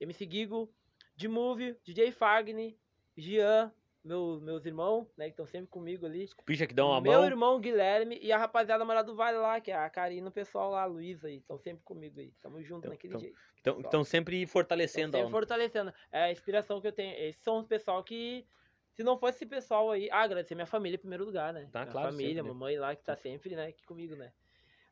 [0.00, 0.74] MC Gigo,
[1.14, 2.74] de Move, DJ Fagner,
[3.16, 3.70] Jean,
[4.04, 5.24] meus, meus irmãos, né?
[5.26, 6.28] Que estão sempre comigo ali.
[6.44, 7.24] Picha que dá uma meu mão.
[7.24, 10.70] irmão Guilherme e a rapaziada namorada do Vale lá, que é a Karina, o pessoal
[10.70, 12.32] lá, a Luísa aí, estão sempre comigo aí.
[12.42, 13.84] Tamo junto Então- naquele então, jeito.
[13.86, 15.92] Estão sempre fortalecendo Sempre a fortalecendo.
[16.12, 17.14] É a inspiração que eu tenho.
[17.16, 18.46] Esses são os pessoal que.
[18.92, 20.08] Se não fosse esse pessoal aí.
[20.12, 21.66] Ah, agradecer minha família em primeiro lugar, né?
[21.72, 22.48] Tá, minha claro, família, sempre, né?
[22.48, 24.32] mamãe lá que tá sempre, né, aqui comigo, né?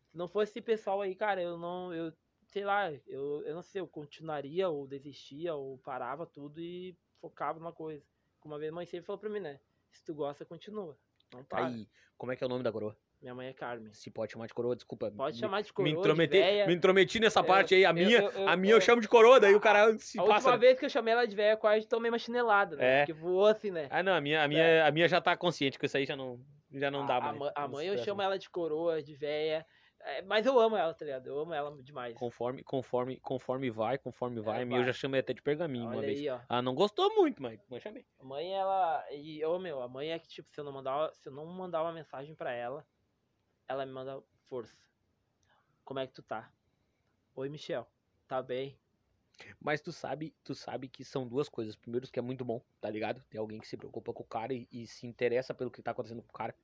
[0.08, 1.92] Se não fosse esse pessoal aí, cara, eu não.
[1.92, 2.12] Eu,
[2.46, 7.58] sei lá, eu, eu não sei, eu continuaria ou desistia ou parava tudo e focava
[7.58, 8.02] numa coisa.
[8.42, 9.60] Como uma vez a mãe sempre falou pra mim, né?
[9.92, 10.98] Se tu gosta, continua.
[11.32, 11.66] Não para.
[11.66, 11.88] Aí,
[12.18, 12.96] como é que é o nome da coroa?
[13.20, 13.92] Minha mãe é Carmen.
[13.94, 15.08] Se pode chamar de coroa, desculpa.
[15.12, 17.84] Pode me, chamar de me coroa, de intrometi, me intrometi nessa Eu- parte aí.
[17.84, 20.22] A eu- minha, eu- a minha eu, chamo de coroa, daí o cara se A
[20.24, 20.34] passa.
[20.34, 20.58] última né?
[20.58, 23.02] vez que eu chamei ela de véia, quase tomei uma chinelada, né?
[23.02, 23.06] É.
[23.06, 23.86] Que voou assim, né?
[23.90, 26.16] Ah, não, a minha, a minha, a minha já tá consciente que isso aí já
[26.16, 27.52] não, já não dá a, mais.
[27.54, 29.64] a, a mãe eu chamo ela de coroa, de véia.
[30.04, 31.28] É, mas eu amo ela, tá ligado?
[31.28, 32.16] Eu amo ela demais.
[32.16, 34.60] Conforme, conforme, conforme vai, conforme vai.
[34.60, 34.92] É, a minha eu vai.
[34.92, 36.18] já chamei até de pergaminho uma Olha vez.
[36.18, 36.40] aí, ó.
[36.48, 38.04] Ah, não gostou muito, mas, mas chamei.
[38.18, 39.04] A mãe, ela.
[39.12, 41.46] E eu, meu, a mãe é que, tipo, se eu não mandar, se eu não
[41.46, 42.84] mandar uma mensagem pra ela,
[43.68, 44.76] ela me manda força.
[45.84, 46.52] Como é que tu tá?
[47.34, 47.86] Oi, Michel.
[48.26, 48.76] Tá bem?
[49.60, 51.76] Mas tu sabe, tu sabe que são duas coisas.
[51.76, 53.22] Primeiro, que é muito bom, tá ligado?
[53.30, 55.92] Tem alguém que se preocupa com o cara e, e se interessa pelo que tá
[55.92, 56.54] acontecendo com o cara.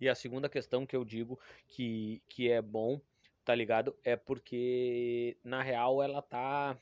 [0.00, 1.38] E a segunda questão que eu digo
[1.68, 3.00] que, que é bom,
[3.44, 3.96] tá ligado?
[4.02, 6.76] É porque, na real, ela tá.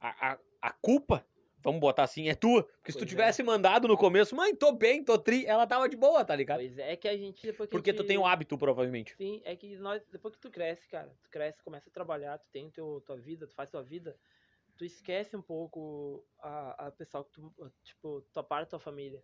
[0.00, 1.26] A, a, a culpa,
[1.58, 2.62] vamos botar assim, é tua.
[2.64, 3.06] Porque se tu é.
[3.06, 6.58] tivesse mandado no começo, mãe, tô bem, tô tri, ela tava de boa, tá ligado?
[6.58, 9.16] Pois é, é que a gente depois Porque tu gente- tem o hábito, provavelmente.
[9.16, 12.46] Sim, é que nós, depois que tu cresce, cara, tu cresce, começa a trabalhar, tu
[12.52, 14.16] tem teu, tua vida, tu faz tua vida,
[14.76, 19.22] tu esquece um pouco a, a pessoa que tu, tipo, tua parte da tua família.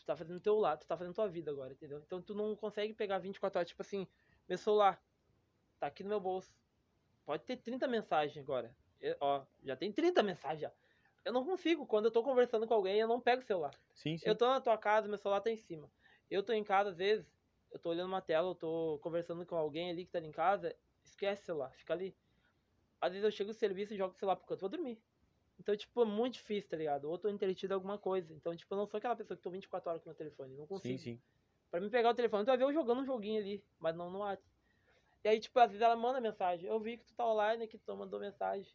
[0.00, 1.98] Tu tá fazendo teu lado, tu tá fazendo tua vida agora, entendeu?
[2.00, 4.08] Então tu não consegue pegar 24 horas, tipo assim,
[4.48, 5.04] meu celular
[5.78, 6.54] tá aqui no meu bolso.
[7.26, 8.74] Pode ter 30 mensagens agora.
[9.00, 10.72] Eu- ó, já tem 30 mensagens já.
[11.24, 13.74] Eu não consigo, quando eu tô conversando com alguém, eu não pego o celular.
[13.94, 14.26] Sim, sim.
[14.28, 15.92] Eu tô na tua casa, meu celular tá em cima.
[16.30, 17.30] Eu tô em casa, às vezes,
[17.70, 20.32] eu tô olhando uma tela, eu tô conversando com alguém ali que tá ali em
[20.32, 20.74] casa,
[21.04, 22.16] esquece o celular, fica ali.
[23.00, 25.02] Às vezes eu chego no serviço e jogo o celular pro canto, vou dormir.
[25.60, 27.04] Então, tipo, é muito difícil, tá ligado?
[27.04, 28.32] Ou tô entretido em alguma coisa.
[28.32, 30.56] Então, tipo, eu não sou aquela pessoa que tô 24 horas com o meu telefone,
[30.56, 30.98] não consigo.
[30.98, 31.22] Sim, sim.
[31.70, 34.10] Pra mim pegar o telefone, tu vai ver eu jogando um joguinho ali, mas não
[34.10, 34.50] no WhatsApp.
[35.22, 36.66] E aí, tipo, às vezes ela manda mensagem.
[36.66, 38.74] Eu vi que tu tá online, que tu mandou mensagem.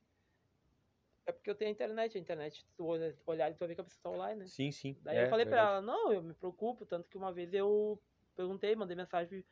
[1.26, 3.76] É porque eu tenho a internet, a internet, tu olha- olhar e tu vai ver
[3.76, 4.46] que a pessoa tá online, né?
[4.46, 4.96] Sim, sim.
[5.02, 5.78] Daí é, eu falei pra verdade.
[5.78, 8.00] ela, não, eu me preocupo, tanto que uma vez eu
[8.36, 9.44] perguntei, mandei mensagem,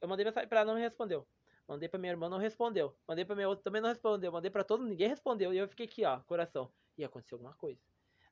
[0.00, 1.26] eu mandei mensagem pra ela, não me respondeu.
[1.68, 2.94] Mandei pra minha irmã, não respondeu.
[3.08, 4.30] Mandei pra minha outra, também não respondeu.
[4.30, 5.52] Mandei pra todo mundo, ninguém respondeu.
[5.52, 6.70] E eu fiquei aqui, ó, coração.
[6.96, 7.80] E aconteceu alguma coisa.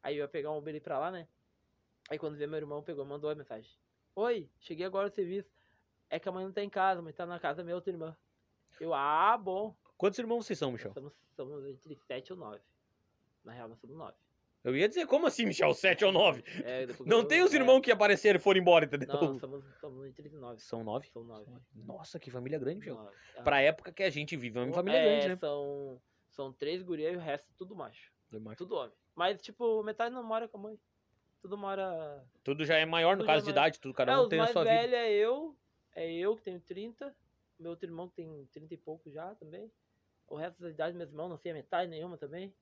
[0.02, 1.26] Aí eu ia pegar um Uber pra lá, né?
[2.08, 3.70] Aí quando veio meu irmão, pegou, mandou a mensagem.
[4.14, 5.50] Oi, cheguei agora no serviço.
[6.08, 7.90] É que a mãe não tá em casa, mas tá na casa da minha outra
[7.90, 8.16] irmã.
[8.78, 9.74] Eu, ah, bom.
[9.96, 10.92] Quantos irmãos vocês são, Michel?
[10.92, 12.60] Somos, somos entre 7 ou 9.
[13.42, 14.14] Na real, nós somos 9.
[14.64, 15.74] Eu ia dizer, como assim, Michel?
[15.74, 16.42] Sete ou nove?
[16.64, 19.06] É, depois Não eu- tem os é, irmãos que apareceram e foram embora, entendeu?
[19.08, 20.58] Não, somos, somos entre 9.
[20.60, 21.06] São nove?
[21.08, 21.44] São 9.
[21.74, 22.94] Nossa, que família grande, Michel.
[22.94, 23.14] Nove.
[23.36, 23.42] Ah.
[23.42, 25.36] Pra época que a gente vive, é uma família É, grande, né?
[25.36, 26.00] São,
[26.30, 28.10] são três gurias e o resto tudo macho.
[28.30, 28.92] Tudo, Tudo homem.
[29.14, 30.78] Mas, tipo, metade não mora com a mãe.
[31.42, 32.24] Tudo mora.
[32.60, 34.42] já é maior no Tudo caso de é idade, tudo cada é, um tem a
[34.44, 34.74] mais sua vida.
[34.76, 35.56] velhos é eu.
[35.94, 37.14] É eu que tenho 30.
[37.60, 39.70] Meu outro irmão que tem 30 e pouco já também.
[40.26, 42.52] O resto da idade, meus irmãos, não sei a metade nenhuma também.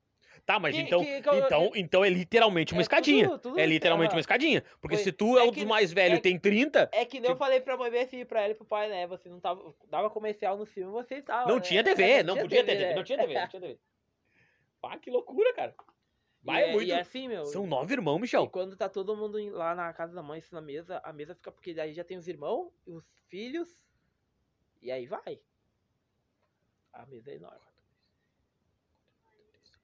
[0.45, 3.25] Tá, mas Que- então, que- que eu- então, então é literalmente uma É escadinha.
[3.29, 4.61] tudo- tudo é literalmente uma escadinha.
[4.81, 7.05] Porque Foi- se tu é, é um dos mais velhos é e tem 30, É
[7.05, 9.07] que nem eu Tipo- falei pra mãe ver pra ela e pro pai, né?
[9.07, 9.73] Você não tava.
[9.87, 11.47] Dava comercial no filme, você tava.
[11.47, 11.61] não né?
[11.61, 12.95] tinha TV, É, não podia ter TV, né?
[12.95, 13.79] não tinha TV, não tinha TV.
[14.81, 15.73] Pá, que loucura, cara.
[16.41, 16.87] E Vai, é é, muito...
[16.89, 17.45] e é assim, meu.
[17.45, 18.49] São nove irmãos, E Michel.
[18.49, 21.49] quando tá todo mundo lá na casa da mãe, assim, na mesa, a mesa fica
[21.53, 23.69] porque daí já tem os irmãos, os filhos,
[24.81, 25.39] e aí vai.
[26.91, 27.61] A mesa é enorme.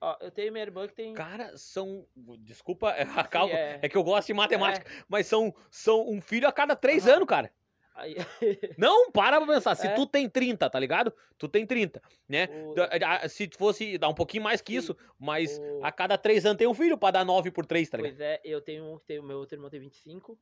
[0.00, 1.12] Ó, eu tenho minha irmã que tem.
[1.14, 2.06] Cara, são.
[2.38, 2.90] Desculpa
[3.24, 3.58] a cálculo.
[3.58, 3.78] é.
[3.82, 3.88] É.
[3.88, 4.90] que eu gosto de matemática.
[5.08, 7.16] Mas são, são um filho a cada três Aham.
[7.16, 7.52] anos, cara.
[7.94, 8.14] Aí,
[8.78, 9.74] Não, para pra pensar.
[9.74, 9.94] Se É.
[9.94, 11.12] tu tem 30, tá ligado?
[11.36, 12.48] Tu tem 30, né?
[13.24, 14.78] o- Se fosse dar um pouquinho mais que Sim.
[14.78, 17.90] isso, mas o- a cada três anos tem um filho pra dar 9 por 3,
[17.90, 18.12] tá ligado?
[18.12, 20.38] Pois é, eu tenho um que tem o meu outro irmão tem 25.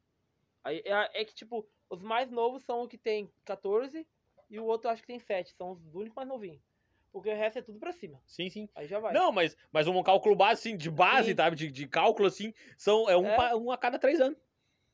[0.63, 4.07] Aí é, é que, tipo, os mais novos são o que tem 14
[4.51, 5.53] e o outro acho que tem 7.
[5.57, 6.63] São os únicos mais novinhos.
[7.13, 8.21] Porque o resto é tudo pra cima.
[8.27, 8.69] Sim, sim.
[8.75, 9.15] Aí já vai.
[9.15, 11.37] Não, mas, mas um cálculo base, assim, de base, Sim.
[11.37, 11.57] sabe?
[11.57, 13.37] De, de cálculo, assim, são, é, um, É.
[13.37, 14.39] pa- um a cada três anos.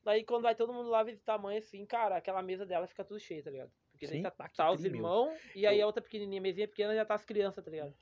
[0.04, 3.04] Daí quando vai todo mundo lá visitar a mãe, assim, cara, aquela mesa dela fica
[3.04, 3.72] tudo cheia, tá ligado?
[3.90, 4.22] Porque daí Sim.
[4.22, 7.14] tá, Ah, que tá os irmãos e aí a outra pequenininha, mesinha pequena, já tá
[7.14, 7.94] as crianças, tá ligado?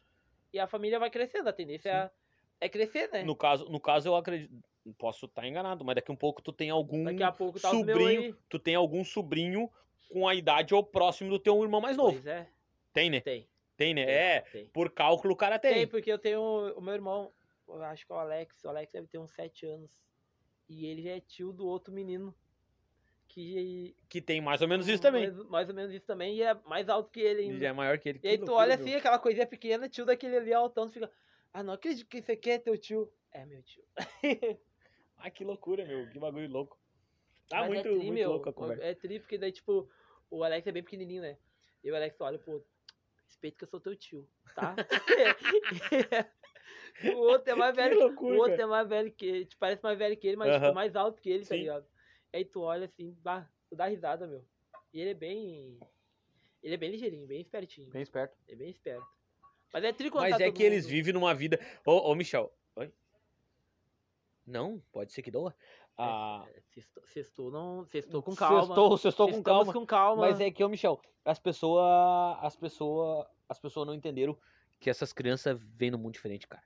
[0.52, 2.10] E a família vai crescendo, a tendência
[2.60, 3.22] é, é crescer, né?
[3.22, 4.52] No caso, no caso, eu acredito.
[4.98, 8.36] Posso estar enganado, mas daqui um pouco tu tem algum Daqui a pouco tá sobrinho.
[8.48, 9.70] Tu tem algum sobrinho
[10.10, 12.14] com a idade ou próximo do teu irmão mais novo.
[12.14, 12.48] Pois é,
[12.92, 13.20] Tem, né?
[13.20, 13.48] tem.
[13.82, 14.04] Tem, né?
[14.06, 14.66] tem, É, Tem.
[14.68, 15.86] por cálculo o cara Tem, tem.
[15.88, 16.40] porque eu tenho
[16.76, 17.32] o meu irmão,
[17.68, 19.90] eu acho que é o Alex, o Alex deve ter uns 7 anos.
[20.68, 22.34] E ele já é tio do outro menino.
[23.28, 25.30] Que Que tem mais ou menos isso também.
[25.30, 27.54] Mais, mais ou menos isso também, e é mais alto que ele ainda.
[27.54, 28.20] Ele é maior que ele.
[28.22, 30.92] E aí Que tu loucura, olha assim, aquela coisinha pequena, tio daquele ali altão, tu
[30.94, 31.10] fica.
[31.52, 33.10] Ah, não acredito que isso aqui é teu tio.
[33.30, 33.82] É meu tio.
[35.16, 36.08] Ai, que loucura, meu.
[36.10, 36.78] Que bagulho louco.
[37.48, 38.84] Tá Mas muito, é tri, muito meu, louco a conversa.
[38.84, 39.88] É tri, porque daí, tipo,
[40.30, 41.38] o Alex é bem pequenininho, né?
[41.82, 42.62] E o Alex olha, pô,
[43.32, 44.76] respeito que eu sou teu tio, tá?
[47.04, 47.98] o outro é mais Que velho.
[47.98, 48.62] loucura, o outro cara.
[48.62, 50.60] é mais velho que ele, te parece mais velho que ele, mas Aham.
[50.60, 51.60] tipo, mais alto que ele, tá Sim.
[51.60, 51.86] ligado?
[52.32, 54.44] Aí tu olha assim, bah, tu dá risada, meu.
[54.92, 55.78] E ele é bem.
[56.62, 57.90] Ele é bem ligeirinho, bem espertinho.
[57.90, 58.36] Bem esperto.
[58.48, 59.06] É bem esperto.
[59.72, 61.58] Mas é tri quando Mas tá é que eles vivem numa vida.
[61.84, 62.52] Ô, ô Michel.
[62.76, 62.92] Oi?
[64.46, 65.54] Não, pode ser que doa.
[66.02, 68.62] É, sextou, sextou, não, sextou com calma.
[68.62, 69.72] Sextou, sextou com calma.
[69.72, 70.22] com calma.
[70.22, 71.84] Mas é que, ô Michel, as pessoas.
[72.40, 73.26] As pessoas.
[73.48, 74.36] As pessoas não entenderam
[74.80, 76.62] que essas crianças vêm no mundo diferente, cara.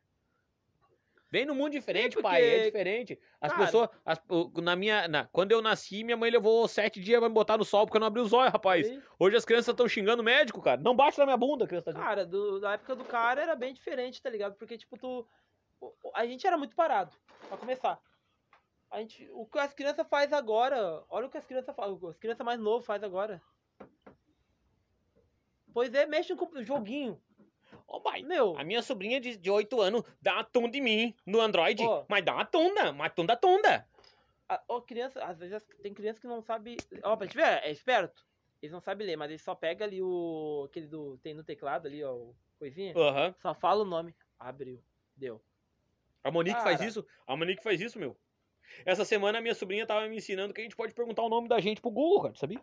[1.28, 2.40] Vem no mundo diferente, pai.
[2.42, 3.20] É porque, diferente.
[3.40, 3.88] As cara- pessoas.
[4.04, 4.22] as-
[4.62, 5.08] na minha.
[5.08, 7.96] na- quando eu nasci, minha mãe levou sete dias pra me botar no sol porque
[7.96, 8.88] eu não abri os olhos, rapaz.
[8.88, 10.80] Aí, Hoje as crianças estão xingando o médico, cara.
[10.80, 11.98] Não bate na minha bunda, criança tá.
[11.98, 14.54] Cara, do, da época do cara era bem diferente, tá ligado?
[14.54, 15.26] Porque, tipo, tu.
[16.14, 17.10] A gente era muito parado,
[17.48, 18.00] pra começar.
[18.96, 22.16] A gente, o que as crianças fazem agora, olha o que as crianças fazem, as
[22.16, 23.42] crianças mais novas fazem agora.
[25.70, 27.20] Pois é, mexem com o joguinho.
[27.86, 28.22] Ô, pai.
[28.22, 31.84] Meu, A minha sobrinha de, de 8 anos dá uma tunda em mim no Android.
[31.84, 32.06] Ó.
[32.08, 33.86] Mas dá uma tunda, uma tunda tunda.
[34.48, 36.78] a, ó, criança, às vezes tem criança que não sabe.
[37.02, 38.26] Ó, pra te ver, é esperto.
[38.62, 40.64] Eles não sabem ler, mas eles só pega ali o.
[40.70, 41.18] aquele do.
[41.18, 42.94] tem no teclado ali, ó, o coisinha.
[42.96, 43.34] Aham.
[43.42, 44.14] Só fala o nome.
[44.38, 44.82] Abriu.
[45.14, 45.38] Deu.
[46.24, 46.88] A Monique faz Cara.
[46.88, 47.06] isso.
[47.26, 48.16] A Monique faz isso, meu.
[48.84, 51.48] Essa semana a minha sobrinha tava me ensinando que a gente pode perguntar o nome
[51.48, 52.60] da gente pro Google, cara, sabia?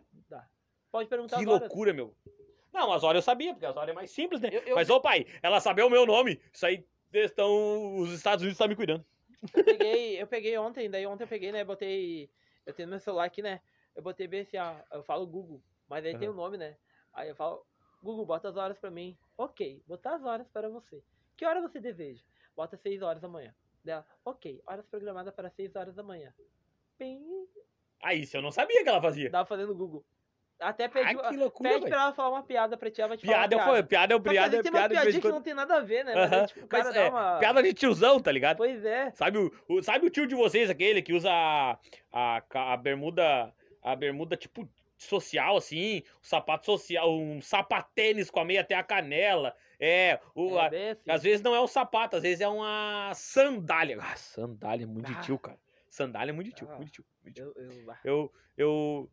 [0.90, 1.60] Pode perguntar Que agora.
[1.60, 2.14] loucura, meu.
[2.72, 4.48] Não, as horas eu sabia, porque as horas é mais simples, né?
[4.52, 7.96] Eu- eu- Mas, ô pai, ela saber o meu nome, isso aí estão.
[7.96, 9.04] Os Estados Unidos estão me cuidando.
[9.54, 11.64] Eu peguei, eu peguei ontem, daí ontem eu peguei, né?
[11.64, 12.30] Botei.
[12.64, 13.60] Eu tenho meu celular aqui, né?
[13.94, 14.56] Eu botei bem assim.
[14.92, 16.76] Eu falo Google, mas aí tem o nome, né?
[17.12, 17.64] Aí eu falo,
[18.02, 19.16] Google, bota as horas pra mim.
[19.36, 21.02] Ok, botar as horas para você.
[21.36, 22.22] Que hora você deseja?
[22.56, 23.54] Bota 6 horas da manhã.
[23.84, 26.32] Dela, ok, horas programadas para 6 horas da manhã.
[26.98, 27.20] Pim,
[28.02, 29.30] Aí, isso eu não sabia que ela fazia.
[29.30, 30.04] tava fazendo Google.
[30.60, 31.92] Até pedi, Ah, que loucura, pede velho.
[31.94, 33.86] pra ela falar uma piada pra ti, ela vai te falar Piada, uma eu piada.
[33.88, 35.34] piada é o piada, é tem piada de vez piadinhas em que quando.
[35.34, 36.14] não tem nada a ver, né?
[36.14, 36.46] Mas aí, Aham.
[36.46, 37.38] tipo, cara Mas é, uma...
[37.38, 38.56] piada de tiozão, tá ligado?
[38.56, 39.10] Pois é.
[39.12, 41.78] Sabe o, o- sabe o tio de vocês, aquele que usa a,
[42.12, 43.52] a, a bermuda,
[43.82, 44.66] a bermuda tipo
[44.96, 49.54] social, assim, o sapato social, um sapatênis com a meia até a canela.
[49.80, 51.10] É, o, é assim.
[51.10, 53.98] às vezes não é um sapato, às vezes é uma sandália.
[54.00, 55.20] Ah, sandália é muito de Ah.
[55.20, 55.58] tio, cara.
[55.88, 56.76] Sandália é muito de tio, Ah.
[56.76, 57.04] muito de tio.
[57.22, 57.52] Muito de tio.
[57.56, 59.10] Eu, eu, ah, Eu, eu,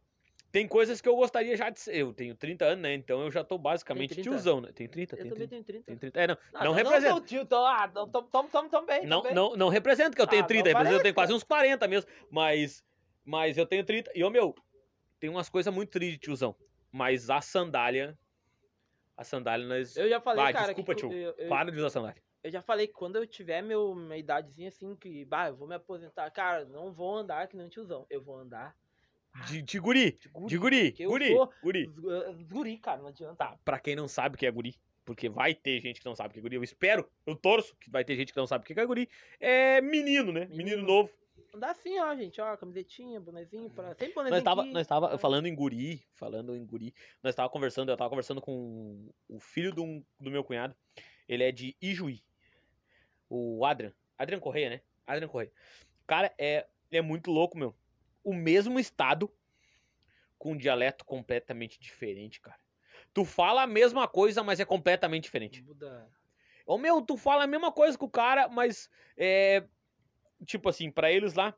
[0.51, 1.95] tem coisas que eu gostaria já de ser.
[1.95, 2.93] Eu tenho 30 anos, né?
[2.93, 4.29] Então eu já tô basicamente 30?
[4.29, 4.71] tiozão, né?
[4.73, 5.49] Tenho 30, eu tenho também 30.
[5.49, 5.85] tenho 30.
[5.85, 6.19] Tenho 30.
[6.19, 7.11] É, não, Ah, não então representa.
[7.13, 9.33] sou tio, então, ah, então, tamo, tamo, tamo, tamo bem, Não, bem.
[9.33, 11.43] não, não representa que eu tenho Ah, 30, não mas eu parece, tenho quase uns
[11.43, 12.09] 40 mesmo.
[12.29, 12.83] Mas,
[13.23, 14.11] mas eu tenho 30.
[14.13, 14.53] E, ô meu,
[15.19, 16.55] tem umas coisas muito tristes, tiozão.
[16.91, 18.17] Mas a sandália.
[19.21, 19.95] A sandália nós.
[19.95, 21.11] Eu já falei, Vai, cara, desculpa, que tio.
[21.13, 22.21] eu, eu, Para de usar sandália.
[22.43, 25.67] eu já falei que quando eu tiver meu, minha idadezinha assim, que, bah, eu vou
[25.67, 28.75] me aposentar, cara, não vou andar que nem um tiozão, eu vou andar
[29.47, 30.17] De, de guri.
[30.47, 30.91] de guri.
[30.91, 31.05] De guri.
[31.05, 31.27] Guri.
[31.35, 31.87] sou- Guri.
[32.29, 33.35] Os guri, cara, não adianta.
[33.35, 34.75] Tá, pra quem não sabe o que é guri.
[35.05, 36.55] Porque vai ter gente que não sabe o que é guri.
[36.55, 39.07] Eu espero, eu torço que vai ter gente que não sabe o que é guri.
[39.39, 40.41] É menino, né?
[40.45, 40.83] Menino, Menino.
[40.87, 41.11] novo.
[41.53, 43.89] Andar assim, ó, gente, ó, camisetinha, bonezinho, pra...
[43.89, 45.17] sempre bonezinho Nós tava, aqui, nós tava tá?
[45.17, 46.93] falando em guri, falando em guri.
[47.21, 50.75] Nós tava conversando, eu tava conversando com o filho do, do meu cunhado.
[51.27, 52.23] Ele é de Ijuí.
[53.29, 53.93] O Adrian.
[54.17, 54.81] Adrian Correia, né?
[55.05, 55.51] Adrian Correia.
[56.07, 57.75] Cara, é, é muito louco, meu.
[58.23, 59.31] O mesmo estado
[60.37, 62.59] com um dialeto completamente diferente, cara.
[63.13, 65.61] Tu fala a mesma coisa, mas é completamente diferente.
[65.61, 66.09] Muda...
[66.65, 69.63] Ô meu, tu fala a mesma coisa com o cara, mas é.
[70.45, 71.53] Tipo assim, pra eles lá,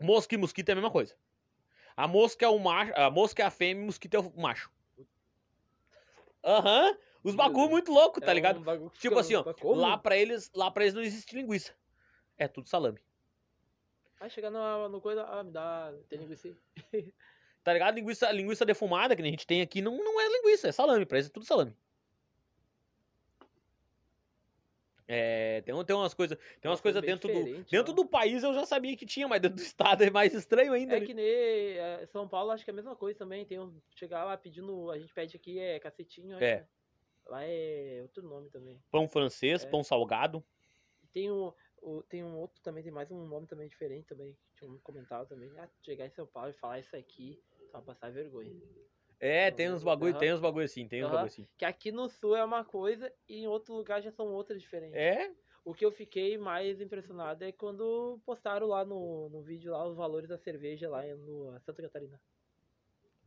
[0.00, 1.14] mosca e mosquito é a mesma coisa.
[1.96, 4.40] A mosca é o macho, a mosca é a fêmea e o mosquito é o
[4.40, 4.70] macho.
[6.42, 6.96] Aham.
[7.22, 8.58] Os bagulho muito louco, tá é ligado?
[8.58, 9.74] um Tipo assim, ó, como?
[9.74, 11.74] lá pra eles, lá para eles não existe linguiça.
[12.38, 12.98] É tudo salame.
[14.18, 16.56] Vai chegar no, no coisa, ah, me dá, tem linguiça.
[17.62, 17.94] Tá ligado?
[17.94, 21.18] Linguiça, linguiça defumada que a gente tem aqui não, não é linguiça, é salame, pra
[21.18, 21.76] eles é tudo salame.
[25.12, 27.94] É, tem, tem umas coisas, tem umas coisas dentro do dentro ó.
[27.96, 30.96] do país eu já sabia que tinha, mas dentro do estado é mais estranho ainda.
[30.96, 31.06] É né?
[31.06, 33.44] que nem é, São Paulo, acho que é a mesma coisa também.
[33.44, 36.56] Tem um, chegar lá pedindo, a gente pede aqui é cacetinho, acho, É.
[36.60, 36.68] né?
[37.26, 38.80] Lá é outro nome também.
[38.88, 39.68] Pão francês, É.
[39.68, 40.44] pão salgado.
[41.12, 44.36] Tem um, o- tem um outro também, tem mais um nome também diferente também.
[44.56, 45.50] Tinha um comentário também.
[45.58, 47.42] Ah, chegar em São Paulo e falar isso aqui,
[47.72, 48.52] só passar vergonha.
[49.20, 50.18] É, tem uns bagulho, Aham.
[50.18, 51.12] tem uns bagulho assim, tem uns Aham.
[51.12, 51.46] bagulho assim.
[51.58, 54.96] Que aqui no sul é uma coisa e em outro lugar já são outras diferentes.
[54.96, 55.30] É?
[55.62, 59.94] O que eu fiquei mais impressionado é quando postaram lá no, no vídeo lá os
[59.94, 62.18] valores da cerveja lá em- no Santa Catarina.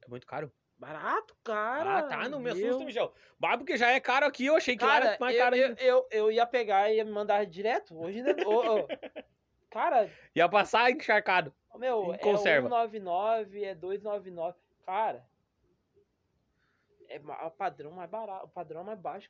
[0.04, 0.52] É muito caro.
[0.76, 2.00] Barato, cara.
[2.00, 2.54] ah, tá, não me meu.
[2.54, 3.14] assusta, Michel.
[3.40, 5.76] Bah, porque já é caro aqui, eu achei que Cara, era mais eu, caro eu,
[5.78, 7.96] eu, eu ia pegar e ia me mandar direto.
[7.98, 8.36] Hoje ainda.
[8.48, 8.88] ô, ô.
[9.70, 11.54] Cara, Ia passar encharcado.
[11.76, 12.68] meu, Em é conserva.
[12.70, 14.58] 199, é 299.
[14.86, 15.26] Cara,
[17.14, 19.30] é ma- o padrão mais barato, o padrão mais baixo.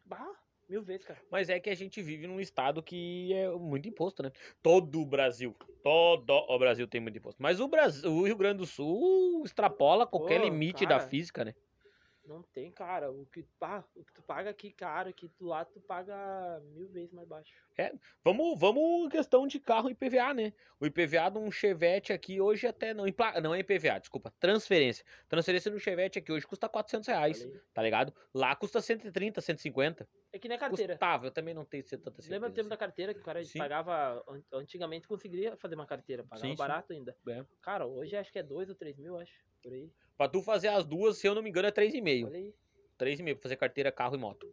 [0.69, 1.19] Mil vezes, cara.
[1.29, 4.31] Mas é que a gente vive num estado que é muito imposto, né?
[4.61, 5.53] Todo o Brasil,
[5.83, 7.43] todo o Brasil tem muito imposto.
[7.43, 11.09] Mas o Brasil, o Rio Grande do Sul extrapola qualquer Pô, limite da cara.
[11.09, 11.53] física, né?
[12.25, 13.11] Não tem, cara.
[13.11, 16.87] O que, pá, o que tu paga aqui, caro, aqui do lado tu paga mil
[16.87, 17.51] vezes mais baixo.
[18.23, 20.53] Vamos, vamos questão de carro IPVA, né?
[20.79, 23.03] O IPVA de um Chevette aqui hoje até não,
[23.41, 25.03] não é IPVA, desculpa, transferência.
[25.27, 28.13] Transferência no Chevette aqui hoje custa 400 reais, tá ligado?
[28.33, 30.07] Lá custa 130, 150.
[30.31, 30.93] É que nem a carteira.
[30.93, 32.31] Custava, eu também não tenho tanta certeza.
[32.31, 33.59] Lembra do tempo da carteira que o cara Sim.
[33.59, 34.23] pagava.
[34.29, 36.57] an- Antigamente conseguiria fazer uma carteira, pagava Sim, sim.
[36.57, 37.15] barato ainda.
[37.27, 37.43] É.
[37.61, 39.33] Cara, hoje acho que é 2 ou 3 mil, acho.
[39.61, 39.91] Por aí.
[40.23, 42.27] Pra tu fazer as duas, se eu não me engano, é 3,5.
[42.27, 42.53] Olha aí.
[42.97, 44.47] 3,5 pra fazer carteira, carro e moto.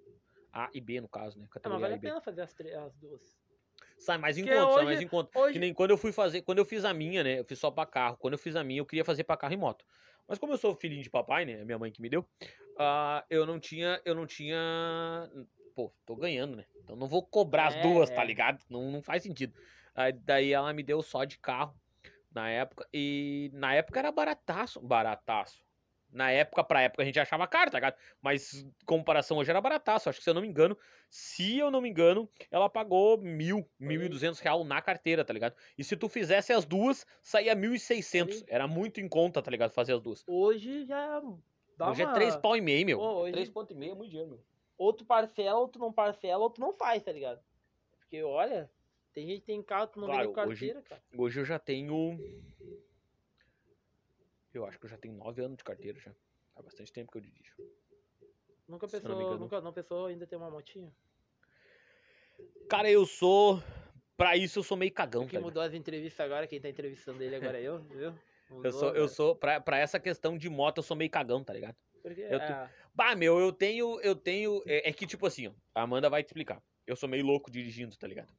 [0.52, 1.44] A e B, no caso, né?
[1.44, 2.08] Ah, mas Categoria vale A a e B.
[2.08, 3.38] pena fazer as, as duas.
[3.96, 5.38] Sai mais em Porque conta, sai mais em conta.
[5.38, 7.38] Hoje, Que nem quando eu fui fazer, quando eu fiz a minha, né?
[7.38, 8.16] Eu fiz só pra carro.
[8.16, 9.84] Quando eu fiz a minha, eu queria fazer pra carro e moto.
[10.26, 11.60] Mas como eu sou filhinho de papai, né?
[11.60, 12.26] é Minha mãe que me deu.
[12.76, 15.30] ah, eu não tinha, eu não tinha.
[15.76, 16.64] Pô, tô ganhando, né?
[16.82, 18.26] Então não vou cobrar as É, duas, tá é.
[18.26, 18.60] ligado?
[18.68, 19.56] Não, não faz sentido.
[19.94, 21.78] Aí, daí ela me deu só de carro
[22.34, 22.86] na época.
[22.92, 24.80] E na época era barataço.
[24.80, 25.64] Barataço.
[26.12, 27.94] Na época, pra época, a gente achava caro, tá ligado?
[28.20, 30.08] Mas comparação hoje era barataço.
[30.08, 30.76] Acho que se eu não me engano,
[31.08, 35.32] se eu não me engano, ela pagou mil, mil e duzentos real na carteira, tá
[35.32, 35.54] ligado?
[35.78, 38.42] E se tu fizesse as duas, saía mil e seiscentos.
[38.48, 39.70] Era muito em conta, tá ligado?
[39.70, 40.24] Fazer as duas.
[40.26, 41.22] hoje já.
[41.76, 42.10] Dá hoje uma...
[42.10, 42.98] é três pau e meio, meu.
[42.98, 44.40] Pô, hoje- Três ponto e meio é muito dinheiro, meu.
[44.76, 47.40] Ou tu parcela, ou tu não parcela, ou tu não faz, tá ligado?
[48.00, 48.68] Porque olha,
[49.12, 51.02] tem gente que tem carro, tu não Claro, com carteira, cara.
[51.16, 52.18] Hoje eu já tenho...
[54.52, 56.12] Eu acho que eu já tenho nove anos de carteira já.
[56.56, 57.54] Há bastante tempo que eu dirijo.
[58.66, 59.40] Nunca se eu não pensou, engano.
[59.40, 60.92] nunca não pensou ainda ter uma motinha?
[62.68, 63.62] Cara, eu sou...
[64.16, 67.22] Pra isso eu sou meio cagão, que tá mudou as entrevistas agora, quem tá entrevistando
[67.22, 68.12] ele agora é eu, viu?
[68.50, 69.08] Eu Mudou, sou, eu velho.
[69.08, 71.76] sou, pra, pra essa questão de moto, eu sou meio cagão, tá ligado?
[72.02, 75.52] Porque, eu é, Bah, meu, eu tenho, eu tenho, é, é que tipo assim, ó,
[75.72, 76.60] a Amanda vai te explicar.
[76.84, 78.34] Eu sou meio louco dirigindo, tá ligado?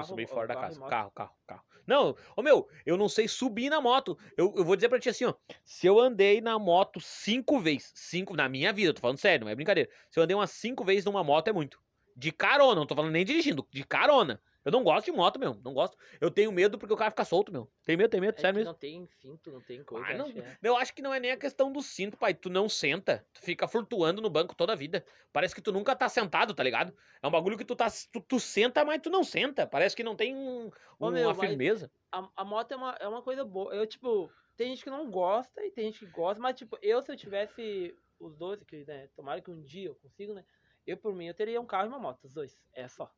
[0.00, 0.80] Eu sou meio ó, fora da carro casa.
[0.88, 1.62] Carro, carro, carro.
[1.86, 4.16] Não, ô meu, eu não sei subir na moto.
[4.36, 5.34] Eu, eu vou dizer pra ti assim, ó.
[5.64, 9.44] Se eu andei na moto cinco vezes, cinco, na minha vida, eu tô falando sério,
[9.44, 9.90] não é brincadeira.
[10.10, 11.80] Se eu andei umas cinco vezes numa moto é muito.
[12.16, 14.40] De carona, não tô falando nem dirigindo, de carona.
[14.64, 15.96] Eu não gosto de moto, meu, não gosto.
[16.20, 17.68] Eu tenho medo porque o cara fica solto, meu.
[17.84, 18.70] Tem medo, tem medo, É sério mesmo.
[18.72, 20.06] não tem cinto, não tem coisa.
[20.06, 20.58] Ah, não- acho é.
[20.62, 22.32] Eu acho que não é nem a questão do cinto, pai.
[22.34, 23.26] Tu não senta.
[23.32, 25.04] Tu fica flutuando no banco toda a vida.
[25.32, 26.94] Parece que tu nunca tá sentado, tá ligado?
[27.20, 27.88] É um bagulho que tu tá.
[28.12, 29.66] Tu, tu senta, mas tu não senta.
[29.66, 30.68] Parece que não tem um-
[30.98, 31.90] Ô, uma meu, mas- firmeza.
[32.12, 33.74] a, a moto é uma, é uma coisa boa.
[33.74, 37.02] Eu, tipo, tem gente que não gosta e tem gente que gosta, mas, tipo, eu,
[37.02, 40.44] se eu tivesse os dois, que, né, tomara que um dia eu consiga, né?
[40.86, 42.56] Eu, por mim, eu teria um carro e uma moto, os dois.
[42.72, 43.10] É só.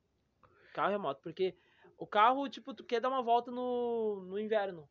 [0.75, 1.23] Carro e moto.
[1.23, 1.57] Porque
[1.97, 4.87] o carro, tipo, tu quer dar uma volta no, no inverno.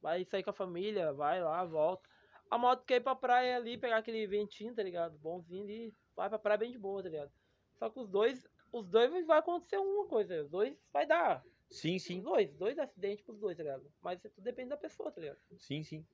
[0.00, 2.08] Vai sair com a família, vai lá, volta.
[2.48, 5.18] A moto quer ir pra praia ali, pegar aquele ventinho, tá ligado?
[5.18, 7.32] Bonzinho ali, vai pra praia bem de boa, tá ligado?
[7.74, 11.44] Só que os dois, os dois vai acontecer uma coisa, os dois vai dar.
[11.68, 12.20] Sim, Os sim.
[12.20, 13.92] dois, dois acidentes pros dois, tá ligado?
[14.00, 15.38] Mas tudo depende da pessoa, tá ligado?
[15.58, 16.06] Sim, sim.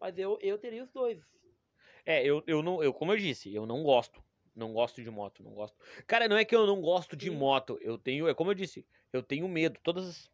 [0.00, 1.20] Mas eu, eu teria os dois.
[2.06, 2.82] É, eu, eu não.
[2.82, 4.22] Eu, como eu disse, eu não gosto.
[4.58, 5.76] Não gosto de moto, não gosto.
[6.06, 7.36] Cara, não é que eu não gosto de Sim.
[7.36, 7.78] moto.
[7.80, 8.28] Eu tenho.
[8.28, 9.78] É como eu disse, eu tenho medo.
[9.82, 10.30] Todas as.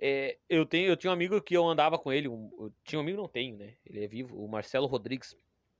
[0.00, 2.28] é, eu, tenho, eu tinha um amigo que eu andava com ele.
[2.28, 3.76] um- eu tinha um amigo, não tenho, né?
[3.86, 5.36] Ele é vivo, o Marcelo Rodrigues.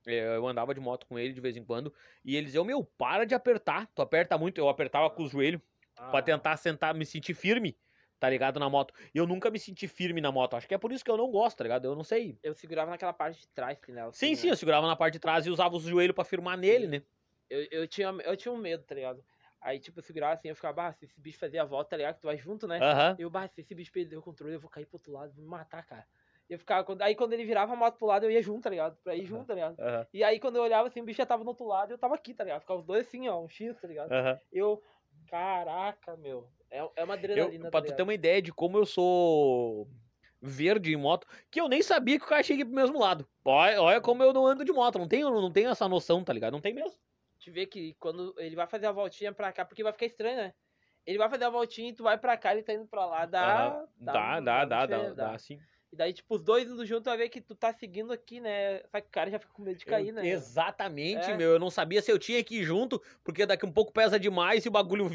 [0.07, 1.93] É, eu andava de moto com ele de vez em quando.
[2.23, 3.87] E ele dizia: Meu, para de apertar.
[3.93, 4.57] Tu aperta muito.
[4.59, 5.61] Eu apertava com o joelho
[6.09, 7.77] pra Ah, tentar sentar, me sentir firme,
[8.19, 8.59] tá ligado?
[8.59, 8.93] Na moto.
[9.13, 10.55] E eu nunca me senti firme na moto.
[10.55, 11.85] Acho que é por isso que eu não gosto, tá ligado?
[11.85, 12.37] Eu não sei.
[12.43, 14.09] Eu segurava naquela parte de trás, que né?
[14.11, 16.87] Sim, sim, eu segurava na parte de trás e usava os joelhos pra firmar nele,
[16.87, 17.01] né?
[17.49, 19.23] Eu, eu, tinha, eu tinha um medo, tá ligado?
[19.61, 21.97] Aí, tipo, eu segurava assim, eu ficava, ah, se esse bicho fazer a volta, tá
[21.97, 22.15] ligado?
[22.15, 22.79] Que tu vai junto, né?
[22.81, 23.15] Aham.
[23.17, 25.43] Eu, bah, se esse bicho perder o controle, eu vou cair pro outro lado, vou
[25.43, 26.05] me matar, cara.
[26.47, 28.97] Eu ficava, aí quando ele virava a moto pro lado, eu ia junto, tá ligado?
[29.03, 29.79] Pra ir junto, tá ligado?
[29.79, 30.05] Aham.
[30.13, 31.97] E aí quando eu olhava assim, o bicho já tava no outro lado e eu
[31.97, 32.61] tava aqui, tá ligado?
[32.61, 34.11] Ficava os dois assim, ó, um X, tá ligado?
[34.11, 34.39] Aham.
[34.51, 34.81] Eu,
[35.27, 36.47] caraca, meu.
[36.69, 39.87] É, é uma Eu, adrenalina, pra tá tu ter uma ideia de como eu sou
[40.41, 43.27] verde em moto, que eu nem sabia que o cara chega pro mesmo lado.
[43.43, 46.31] Olha, olha como eu não ando de moto, não tenho, não tenho essa noção, tá
[46.31, 46.53] ligado?
[46.53, 46.99] Não tem mesmo.
[47.45, 50.35] Te ver que quando ele vai fazer a voltinha pra cá, porque vai ficar estranho,
[50.37, 50.53] né?
[51.05, 53.23] Ele vai fazer a voltinha e tu vai pra cá, ele tá indo pra lá,
[53.27, 53.67] dá...
[53.67, 53.87] Aham.
[53.99, 55.59] Dá, dá, dá, dá, diferença, dá, sim.
[55.93, 58.79] E daí, tipo, os dois indo junto, vai ver que tu tá seguindo aqui, né?
[58.87, 60.27] Só que o cara já fica com medo de cair, Eu- né?
[60.27, 61.37] Exatamente, É.
[61.37, 61.51] meu.
[61.51, 64.65] Eu não sabia se eu tinha que ir junto, porque daqui um pouco pesa demais
[64.65, 65.07] e o bagulho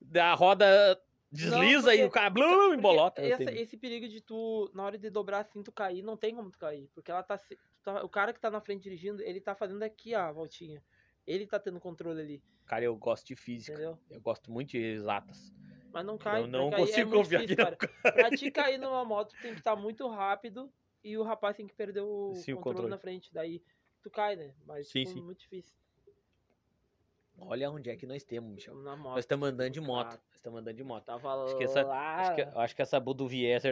[0.00, 1.00] da roda
[1.30, 3.22] desliza e porque- o cara blum, Porque embolota.
[3.22, 6.50] Essa- esse perigo de tu, na hora de dobrar assim, tu cair, não tem como
[6.50, 6.90] tu cair.
[6.92, 7.38] Porque ela tá,
[7.84, 10.82] tá- O cara que tá na frente dirigindo, ele tá fazendo aqui ó, a voltinha.
[11.30, 13.72] Ele tá tendo controle ali, Cara, eu gosto de física.
[13.72, 13.98] entendeu?
[14.10, 15.52] Eu gosto muito de exatas.
[15.92, 16.40] Mas não cai.
[16.42, 17.76] Eu não é consigo muito confiar difícil, não.
[17.76, 18.12] cara.
[18.14, 20.72] Pra te cair numa moto, tem que estar muito rápido
[21.04, 22.90] e o rapaz tem que perder o, Sim, o controle, controle.
[22.90, 23.32] na frente.
[23.32, 23.62] Daí
[24.02, 24.54] tu cai, né?
[24.66, 25.22] Mas Sim, tipo, sim.
[25.22, 25.74] muito difícil.
[27.40, 28.74] Olha onde é que nós temos, Michel.
[28.76, 29.10] Na moto.
[29.14, 30.08] Nós estamos andando de moto.
[30.08, 30.22] cara.
[30.26, 31.04] Nós estamos andando de moto.
[31.04, 32.16] Tava Acho que essa- lá.
[32.20, 33.00] Acho que, acho que essa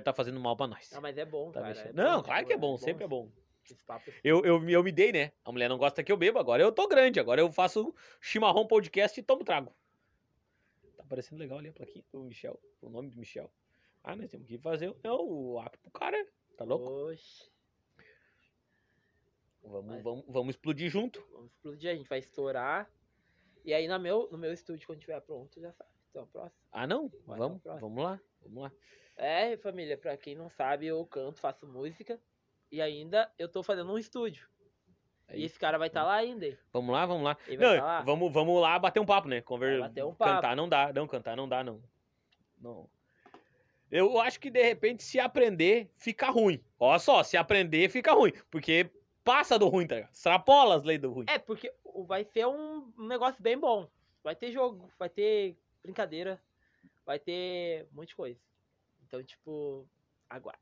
[0.02, 0.90] tá fazendo mal pra nós.
[0.92, 1.78] Não, mas é bom, Tá cara.
[1.80, 3.28] é não, bom, claro que é bom, sempre é bom.
[3.86, 4.10] Papo.
[4.22, 5.32] Eu, eu, me- eu me dei, né?
[5.44, 8.66] A mulher não gosta que eu beba, agora eu tô grande, agora eu faço chimarrão
[8.66, 9.72] podcast e tomo trago.
[10.96, 13.50] Tá parecendo legal ali a plaquinha do Michel, o nome do Michel.
[14.02, 16.26] Ah, nós temos que fazer o- não, o ato pro cara,
[16.56, 16.88] tá louco?
[17.10, 17.50] Oxe,
[19.62, 21.26] Vamos, Mas- vamos, vamos explodir junto.
[21.32, 22.88] vamos explodir, a gente vai estourar.
[23.64, 25.90] E aí no meu, no meu estúdio, quando tiver pronto, já sabe.
[26.10, 26.60] Então, próximo.
[26.70, 27.08] Ah, não?
[27.26, 28.72] Vai, vamos, vamos lá, vamos lá.
[29.16, 32.20] É, família, pra quem não sabe, eu canto, faço música.
[32.76, 34.46] E ainda eu tô fazendo um estúdio.
[35.28, 35.40] Aí.
[35.40, 36.58] E esse cara vai estar lá ainda.
[36.74, 37.34] Vamos lá, vamos lá.
[37.48, 38.00] Não, tá lá.
[38.02, 39.40] vamos, vamos lá bater um papo, né?
[39.40, 39.80] Conver...
[39.80, 40.34] Bater um papo.
[40.34, 41.82] Cantar não dá, não, cantar não dá, não.
[42.60, 42.86] Não.
[43.90, 46.62] Eu acho que de repente se aprender, fica ruim.
[46.78, 48.34] Olha só, se aprender, fica ruim.
[48.50, 48.90] Porque
[49.24, 50.12] passa do ruim, tá ligado?
[50.12, 51.24] Extrapola as leis do ruim.
[51.30, 51.72] É, porque
[52.06, 53.88] vai ser um negócio bem bom.
[54.22, 56.38] Vai ter jogo, vai ter brincadeira,
[57.06, 58.38] vai ter um monte de coisa.
[59.06, 59.88] Então, tipo,
[60.28, 60.58] agora.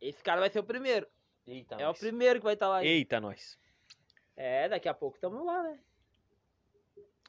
[0.00, 1.06] Esse cara vai ser o primeiro.
[1.46, 1.98] Eita, é o nós.
[1.98, 2.78] primeiro que vai estar lá.
[2.78, 2.86] aí.
[2.88, 3.58] Eita, nós.
[4.34, 5.80] É, daqui a pouco tamo lá, né?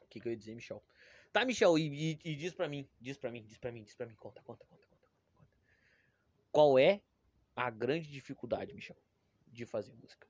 [0.02, 0.84] O que, que eu ia dizer, Michel?
[1.32, 3.96] Tá, Michel, e, e- e diz pra mim, diz pra mim, diz pra mim, diz
[3.96, 5.50] pra mim, conta, conta, conta, conta, conta, conta.
[6.52, 7.02] Qual é
[7.56, 8.98] a grande dificuldade, Michel,
[9.48, 10.28] de fazer música?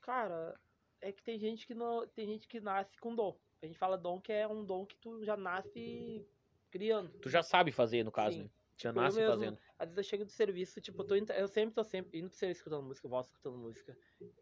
[0.00, 0.58] Cara,
[1.00, 3.36] é que tem gente que não, tem gente que nasce com dom.
[3.62, 6.24] A gente fala dom que é um dom que tu já nasce
[6.70, 7.10] criando.
[7.18, 8.42] Tu já sabe fazer, no caso, Sim.
[8.44, 8.50] né?
[8.80, 9.58] Já nasce mesmo, fazendo.
[9.78, 12.38] Às vezes eu chego do serviço, tipo, eu, indo- eu sempre tô sempre indo pro
[12.38, 13.96] serviço escutando música, eu volto escutando música.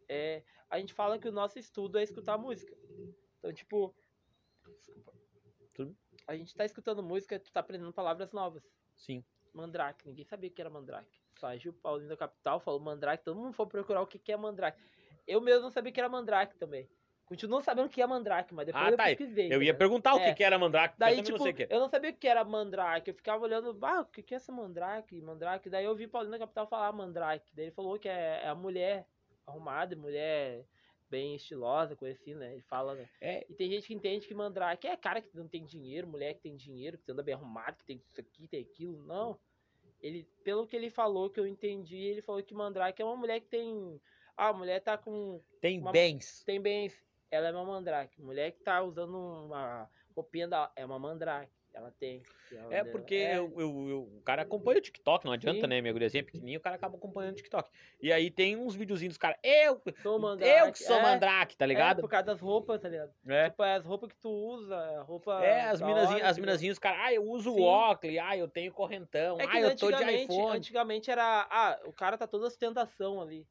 [0.08, 2.76] É, a gente fala que o nosso estudo é escutar música.
[3.38, 3.94] Então, tipo.
[4.76, 5.12] Desculpa.
[5.74, 5.96] Tudo.
[6.26, 8.62] A gente tá escutando música, tu tá aprendendo palavras novas.
[8.94, 9.24] Sim.
[9.52, 11.20] Mandrake, ninguém sabia que era mandrake.
[11.40, 14.36] Saiu o Paulinho da Capital, falou mandrake, todo mundo foi procurar o que, que é
[14.36, 14.80] mandrake.
[15.26, 16.88] Eu mesmo não sabia que era mandrake também.
[17.28, 19.04] Continuo sabendo que é mandrake, mas depois Ah, eu tá.
[19.04, 19.46] pesquisei.
[19.46, 19.74] Eu ia entendeu?
[19.76, 20.34] perguntar o que, É.
[20.34, 22.26] que era mandrake, Daí, eu tipo, não sei o que eu não sabia o que
[22.26, 23.10] era mandrake.
[23.10, 25.20] Eu ficava olhando, ah, o que que é essa mandrake?
[25.20, 25.68] Mandrake.
[25.68, 27.54] Daí eu vi Paulinho da Capital falar mandrake.
[27.54, 29.06] Daí ele falou que é, é a mulher
[29.46, 30.64] arrumada, mulher
[31.10, 32.52] bem estilosa, coisa assim, né?
[32.52, 33.08] Ele fala, né?
[33.20, 33.46] É.
[33.48, 36.40] E tem gente que entende que mandrake é cara que não tem dinheiro, mulher que
[36.40, 39.02] tem dinheiro, que anda bem arrumado, que tem isso aqui, tem aquilo.
[39.04, 39.38] Não.
[40.00, 43.40] Ele, pelo que ele falou, que eu entendi, ele falou que mandrake é uma mulher
[43.40, 44.00] que tem.
[44.36, 46.44] Ah, a mulher tá com Tem uma- bens.
[46.44, 46.94] tem bens,
[47.30, 48.20] ela é uma mandrake.
[48.20, 50.70] Mulher que tá usando uma roupinha da.
[50.76, 51.52] É uma mandrake.
[51.74, 52.22] Ela tem.
[52.50, 55.66] Ela É porque é, eu, eu- eu- o cara acompanha o TikTok, não adianta, Sim.
[55.66, 55.80] né?
[55.82, 57.70] Minha guriazinha pequenininha, o cara acaba acompanhando o TikTok.
[58.00, 60.58] E aí tem uns videozinhos dos caras, eu, sou mandrake.
[60.60, 62.00] eu que sou é, mandrake, tá É, ligado?
[62.00, 63.12] por causa das roupas, tá ligado?
[63.28, 63.50] É.
[63.50, 65.44] Tipo, é as roupas que tu usa, a roupa.
[65.44, 66.40] É, as minazinhas, as entendeu?
[66.46, 67.60] minazinhas, os caras, ah, eu uso Sim.
[67.60, 70.56] o Oakley, ah, eu tenho correntão, É ah, eu tô de antigamente, iPhone.
[70.56, 71.46] antigamente era.
[71.50, 73.46] Ah, o cara tá toda ostentação ali.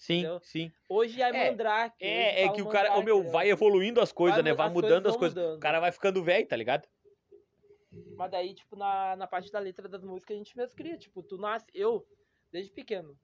[0.00, 0.40] Sim, entendeu?
[0.42, 0.72] sim.
[0.88, 2.02] Hoje é, É, mandrake.
[2.02, 3.30] É, é que o cara, o meu, né?
[3.30, 4.54] vai evoluindo as coisas, Vai né?
[4.54, 5.36] Vai as mudando coisas as coisas.
[5.36, 5.56] mudando.
[5.58, 6.88] O cara vai ficando velho, tá ligado?
[8.16, 10.96] Mas daí, tipo, na, na parte da letra das músicas, a gente mesmo cria.
[10.96, 11.66] Tipo, tu nasce.
[11.74, 12.06] Eu,
[12.50, 13.14] desde pequeno,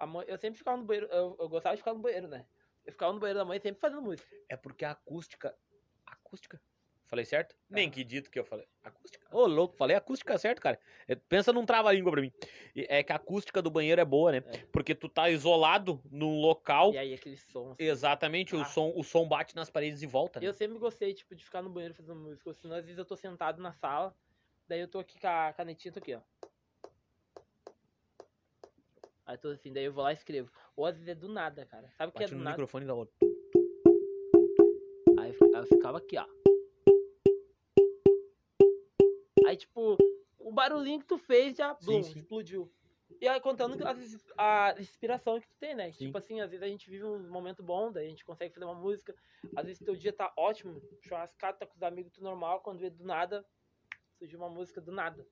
[0.00, 1.06] a mãe, eu sempre ficava no banheiro.
[1.12, 2.44] Eu, eu gostava de ficar no banheiro, né?
[2.84, 4.28] Eu ficava no banheiro da mãe sempre fazendo música.
[4.48, 5.56] É porque a acústica.
[6.04, 6.60] Acústica?
[7.06, 7.54] Falei certo?
[7.70, 7.90] Nem Ah.
[7.90, 8.66] que dito que eu falei.
[8.82, 9.26] Acústica?
[9.30, 10.78] Ô, louco, falei acústica certo, cara.
[11.06, 12.32] É, Pensa num trava-língua pra mim.
[12.74, 14.38] É que a acústica do banheiro é boa, né?
[14.46, 14.58] É.
[14.72, 16.92] Porque tu tá isolado num local.
[16.92, 17.70] E aí, aquele som.
[17.72, 17.84] assim.
[17.84, 18.64] Exatamente, o, Ah.
[18.64, 20.46] som, o som bate nas paredes e volta, né?
[20.48, 22.52] Eu sempre gostei, tipo, de ficar no banheiro fazendo música.
[22.54, 24.12] Senão, às vezes eu tô sentado na sala,
[24.66, 26.20] daí eu tô aqui com a canetinha, tô aqui, ó.
[29.26, 30.50] Aí tô assim, daí eu vou lá e escrevo.
[30.76, 31.88] Ou às vezes é do nada, cara.
[31.96, 32.50] Sabe o que é do no nada?
[32.56, 33.14] microfone da outra.
[35.18, 36.26] Aí eu ficava aqui, ó.
[39.56, 39.96] Aí, tipo,
[40.38, 42.18] o barulhinho que tu fez já, Sim, blum, sim.
[42.20, 42.70] explodiu.
[43.20, 45.90] E aí, contando ins- a inspiração que tu tem, né?
[45.92, 46.06] Sim.
[46.06, 48.66] Tipo assim, às vezes a gente vive um momento bom, daí a gente consegue fazer
[48.66, 49.14] uma música.
[49.54, 52.90] Às vezes teu dia tá ótimo, churrascado, tá com os amigos, tudo normal, quando vê
[52.90, 53.46] do nada,
[54.18, 55.26] surgiu uma música do nada.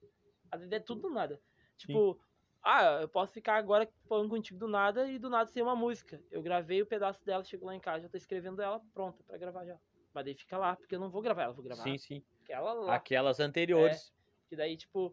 [0.51, 1.39] Às vezes é tudo do nada.
[1.77, 2.19] Tipo,
[2.63, 6.23] ah, eu posso ficar agora falando contigo do nada e do nada ser uma música.
[6.31, 9.37] Eu gravei o pedaço dela, chego lá em casa, já tô escrevendo ela pronta pra
[9.37, 9.79] gravar já.
[10.15, 12.23] Mas daí fica lá, porque eu não vou gravar ela, vou gravar Sim, sim.
[12.45, 12.95] aquela lá.
[12.95, 14.15] Aquelas anteriores.
[14.49, 15.13] Que daí, tipo,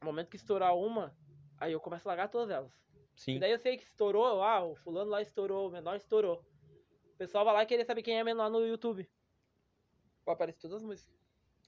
[0.00, 1.16] no momento que estourar uma,
[1.56, 2.72] aí eu começo a largar todas elas.
[3.14, 3.36] Sim.
[3.36, 6.44] E daí eu sei que estourou, ah, o fulano lá estourou, o menor estourou.
[7.14, 9.08] O pessoal vai lá querer saber quem é menor no YouTube.
[10.26, 11.14] Vai aparecer todas as músicas.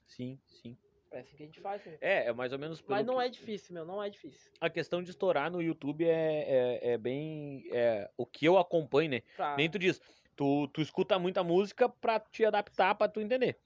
[0.07, 0.77] Sim, sim.
[1.13, 1.99] É assim que a gente faz, né?
[2.01, 4.53] É, é mais ou menos Mas não que- é difícil, meu, não é difícil.
[4.61, 7.65] A questão de estourar no YouTube é, é, é bem.
[7.73, 9.23] É, o que eu acompanho, né?
[9.37, 9.57] Pra...
[9.57, 10.01] Nem tu diz.
[10.41, 13.61] Tu, tu escuta muita música pra te adaptar, pra tu entender.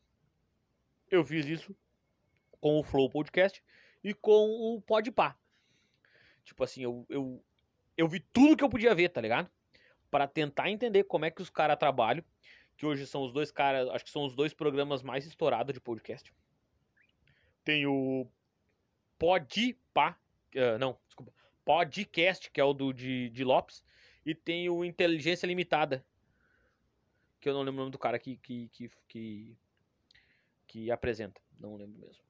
[1.08, 1.72] Eu fiz isso
[2.60, 3.62] com o Flow Podcast
[4.02, 5.38] e com o Podpah.
[6.44, 7.40] Tipo assim, eu, eu,
[7.96, 9.48] eu vi tudo que eu podia ver, tá ligado?
[10.10, 12.24] Pra tentar entender como é que os caras trabalham.
[12.76, 15.80] Que hoje são os dois caras, acho que são os dois programas mais estourados de
[15.80, 16.34] podcast.
[17.62, 18.26] Tem o
[19.16, 20.18] Podpah,
[20.52, 21.32] eh, não, desculpa,
[21.64, 23.84] Podcast, que é o do de, de Lopes,
[24.26, 26.04] e tem o Inteligência Limitada.
[27.44, 29.56] Que eu não lembro o nome do cara que, que, que, que,
[30.66, 31.38] que apresenta.
[31.60, 32.24] Não lembro mesmo.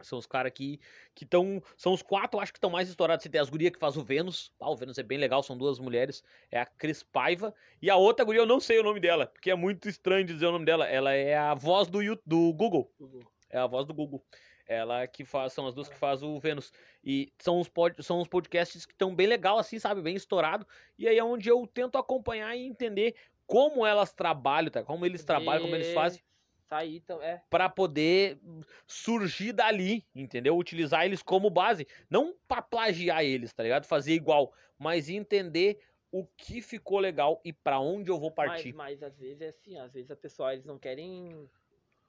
[0.00, 0.80] São os caras que
[1.20, 1.62] estão.
[1.76, 3.22] São os quatro, acho que estão mais estourados.
[3.22, 4.54] Você tem as gurias que faz o Vênus.
[4.58, 6.24] Ah, o Vênus é bem legal, são duas mulheres.
[6.50, 7.54] É a Cris Paiva.
[7.82, 10.46] E a outra guria, eu não sei o nome dela, porque é muito estranho dizer
[10.46, 10.88] o nome dela.
[10.88, 12.90] Ela é a voz do, do Google.
[12.98, 13.30] Google.
[13.50, 14.24] É a voz do Google.
[14.66, 16.72] Ela que faz, são as duas que faz o Vênus.
[17.04, 20.00] E são os, pod, são os podcasts que estão bem legal, assim, sabe?
[20.00, 20.66] Bem estourado.
[20.98, 23.14] E aí é onde eu tento acompanhar e entender
[23.50, 24.84] como elas trabalham, tá?
[24.84, 26.22] Como eles trabalham, como eles fazem
[26.68, 27.42] sair, então, é.
[27.50, 28.38] para poder
[28.86, 30.56] surgir dali, entendeu?
[30.56, 33.86] Utilizar eles como base, não para plagiar eles, tá ligado?
[33.86, 35.80] Fazer igual, mas entender
[36.12, 38.72] o que ficou legal e para onde eu vou partir.
[38.72, 41.50] Mas, mas às vezes é assim, às vezes a pessoa eles não querem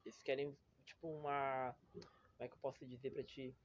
[0.05, 0.55] eles querem
[0.85, 3.55] tipo uma como é que eu posso dizer para ti?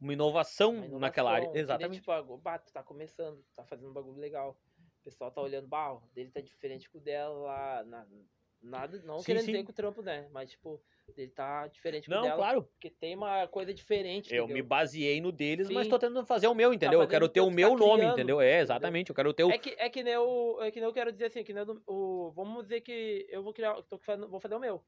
[0.00, 2.02] Uma inovação, uma inovação, naquela área, exatamente.
[2.06, 4.56] Nem, tipo, bah, tu tá começando, tá fazendo um bagulho legal.
[5.06, 8.06] O pessoal tá olhando, bah, dele tá diferente com o dela lá na,
[8.62, 9.52] Nada, não sim, querendo sim.
[9.52, 10.26] dizer que o trampo, né?
[10.32, 10.80] Mas, tipo,
[11.16, 12.36] ele tá diferente não, dela.
[12.36, 12.62] claro.
[12.64, 14.34] Porque tem uma coisa diferente.
[14.34, 14.56] Eu entendeu?
[14.56, 15.74] me baseei no deles, sim.
[15.74, 16.98] mas tô tentando fazer o meu, tá entendeu?
[16.98, 18.40] Tá eu quero ter o meu tá nome, criando, entendeu?
[18.40, 19.12] É, exatamente.
[19.12, 19.12] Entendeu?
[19.12, 19.50] Eu quero ter o.
[19.50, 21.64] É que, é que nem eu, é que nem eu quero dizer assim, que nem
[21.86, 23.80] o, vamos dizer que eu vou criar.
[23.82, 24.82] Tô vou fazer o meu.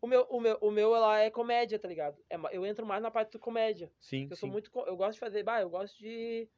[0.00, 2.20] O meu, o meu, o meu ela é comédia, tá ligado?
[2.28, 3.92] É, eu entro mais na parte do comédia.
[4.00, 4.26] Sim.
[4.28, 4.68] Eu sou muito.
[4.86, 5.44] Eu gosto de fazer.
[5.44, 6.48] Bah, eu gosto de.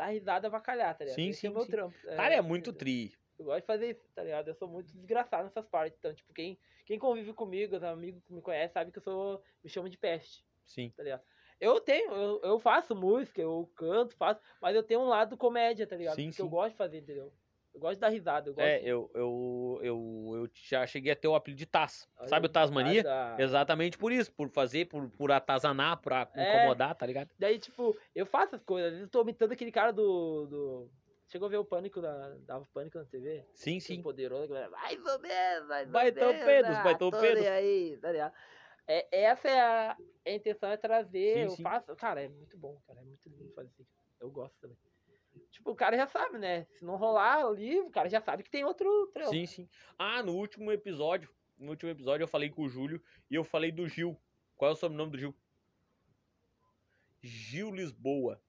[0.00, 1.16] Dar risada avacalhar, tá ligado?
[1.16, 1.46] Sim, Esse sim.
[1.48, 1.70] É meu sim.
[1.70, 1.98] trampo.
[2.16, 3.12] Cara, é, é muito tri.
[3.38, 4.48] Eu gosto de fazer isso, tá ligado?
[4.48, 5.98] Eu sou muito desgraçado nessas partes.
[5.98, 9.42] Então, tipo, quem, quem convive comigo, os amigos que me conhecem, sabe que eu sou.
[9.62, 10.42] me chamo de peste.
[10.64, 10.90] Sim.
[10.96, 11.22] Tá ligado?
[11.60, 15.86] Eu tenho, eu, eu faço música, eu canto, faço, mas eu tenho um lado comédia,
[15.86, 16.16] tá ligado?
[16.16, 16.42] Sim, Porque sim.
[16.42, 17.30] eu gosto de fazer, entendeu?
[17.80, 18.50] Eu gosto dar risada.
[18.50, 22.06] Eu gosto é, eu, eu, eu, eu já cheguei a ter o apelido de Taz.
[22.26, 23.02] Sabe o Tasmania?
[23.38, 26.58] Exatamente por isso, por fazer, por, por atazanar, pra É.
[26.58, 27.30] incomodar, tá ligado?
[27.38, 29.00] Daí, tipo, eu faço as coisas.
[29.00, 30.46] Eu tô imitando aquele cara do.
[30.46, 30.90] do...
[31.28, 32.36] Chegou a ver o pânico da.
[32.40, 33.46] Dava pânico na TV?
[33.54, 34.02] Sim, sim.
[34.02, 38.12] Poderoso, vai, mais ou menos, mais ou Baitão menos, Pedros, ah, Baitão nem aí, tá
[38.12, 38.34] ligado?
[38.86, 39.96] É, essa é a,
[40.26, 41.34] a intenção, é trazer.
[41.34, 41.62] Sim, eu sim.
[41.62, 41.94] faço.
[41.96, 43.00] Cara, é muito bom, cara.
[43.00, 43.90] É muito lindo fazer isso.
[44.20, 44.76] Eu gosto também.
[45.50, 46.64] Tipo, o cara já sabe, né?
[46.64, 49.30] Se não rolar ali, o cara já sabe que tem outro trampo.
[49.30, 49.68] Sim, sim.
[49.98, 53.70] Ah, no último episódio, no último episódio eu falei com o Júlio e eu falei
[53.70, 54.16] do Gil.
[54.56, 55.34] Qual é o sobrenome do Gil?
[57.22, 58.40] Gil Lisboa.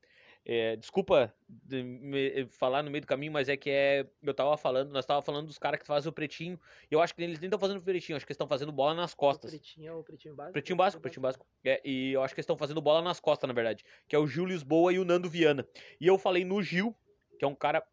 [0.43, 4.07] É, desculpa de me- falar no meio do caminho, mas é que é.
[4.23, 6.59] Eu tava falando, nós tava falando dos caras que fazem o pretinho.
[6.89, 8.71] E eu acho que eles nem estão fazendo o pretinho, acho que eles estão fazendo
[8.71, 9.51] bola nas O costas.
[9.51, 10.53] pretinho é o pretinho básico.
[10.53, 11.45] Pretinho básico, pretinho básico.
[11.63, 13.83] É, e eu acho que eles estão fazendo bola nas costas, na verdade.
[14.07, 15.67] Que é o Gil Lisboa e o Nando Viana.
[15.99, 16.95] E eu falei no Gil,
[17.37, 17.83] que é um cara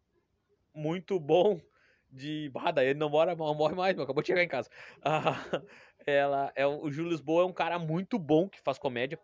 [0.73, 1.61] muito bom
[2.11, 2.51] de.
[2.55, 4.69] Ah, daí ele não mora, não morre mais, meu, acabou de chegar em casa.
[5.03, 5.33] Ah,
[6.05, 9.19] ela, é, o Gil Lisboa é um cara muito bom que faz comédia.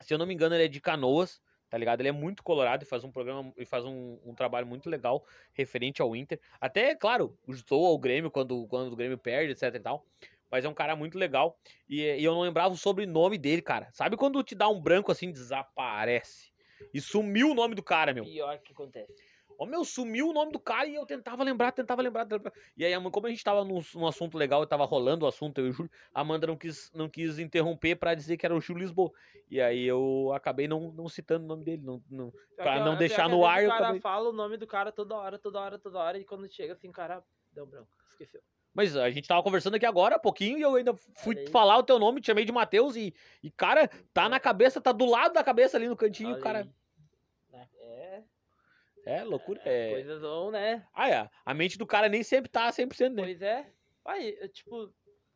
[0.00, 1.40] Se eu não me engano, ele é de canoas,
[1.70, 2.00] tá ligado?
[2.00, 5.24] Ele é muito colorado e faz um programa e faz um, um trabalho muito legal
[5.52, 6.40] referente ao Inter.
[6.60, 10.04] Até, claro, estou ao Grêmio quando, quando o Grêmio perde, etc e tal.
[10.50, 11.56] Mas é um cara muito legal.
[11.88, 13.88] E, e eu não lembrava o sobrenome dele, cara.
[13.92, 16.50] Sabe quando te dá um branco assim, desaparece?
[16.92, 18.24] E sumiu o nome do cara, meu.
[18.24, 19.14] Pior que acontece.
[19.60, 22.24] Ô, meu, sumiu o nome do cara e eu tentava lembrar, tentava lembrar.
[22.24, 25.28] tentava- E aí, como a gente tava num, num assunto legal e tava rolando o
[25.28, 28.46] assunto, eu e o Júlio, a Amanda não quis, não quis interromper pra dizer que
[28.46, 29.12] era o Gil Lisboa.
[29.50, 31.82] E aí eu acabei não, não citando o nome dele.
[31.84, 32.32] Não, não...
[32.56, 35.14] Pra que- não deixar no ar, O cara acabei- fala o nome do cara toda
[35.14, 37.22] hora, toda hora, toda hora, e quando chega assim, o cara
[37.52, 37.90] deu branco.
[38.12, 38.40] Esqueceu.
[38.72, 41.82] Mas a gente tava conversando aqui agora há pouquinho e eu ainda fui falar o
[41.82, 43.12] teu nome, te chamei de Matheus e,
[43.42, 46.68] e, cara, tá na cabeça, tá do lado da cabeça ali no cantinho, Olha cara.
[49.06, 49.60] É, loucura.
[49.64, 49.90] É...
[49.90, 50.86] coisas vão, né?
[50.92, 51.30] Ah, é.
[51.44, 53.22] A mente do cara nem sempre tá 100%, né?
[53.22, 53.72] Pois é.
[54.04, 54.92] Aí, eu, tipo,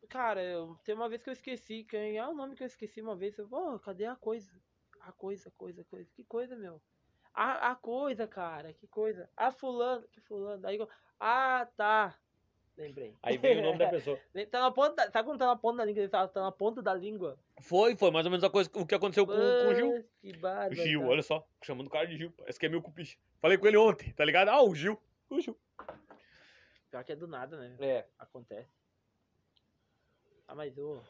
[0.09, 3.01] cara, eu, tem uma vez que eu esqueci, quem é o nome que eu esqueci
[3.01, 3.37] uma vez?
[3.37, 4.51] Eu, pô, cadê a coisa?
[5.01, 6.09] A coisa, coisa, coisa.
[6.13, 6.81] Que coisa, meu?
[7.33, 9.29] A, a coisa, cara, que coisa.
[9.35, 10.65] A fulano, que fulano.
[10.67, 10.89] Aí, eu-
[11.19, 12.17] ah, tá.
[12.77, 13.15] Lembrei.
[13.23, 14.19] Aí vem o nome da pessoa.
[14.51, 16.09] Tá na ponta, sabe quando tá na ponta da língua?
[16.09, 17.39] Fala, tá na ponta da língua.
[17.61, 20.09] Foi, foi mais ou menos a coisa, o que aconteceu com, com o Gil.
[20.19, 20.75] Que bárbaro.
[20.75, 21.07] Gil, tá.
[21.07, 22.31] olha só, chamando o cara de Gil.
[22.37, 23.17] Parece que é meu cupiche.
[23.39, 24.49] Falei com ele ontem, tá ligado?
[24.49, 25.01] Ah, o Gil.
[25.29, 25.57] O Gil.
[26.91, 27.75] Pior que é do nada, né?
[27.79, 28.05] É.
[28.19, 28.69] Acontece.
[30.47, 31.01] Ah, mas o.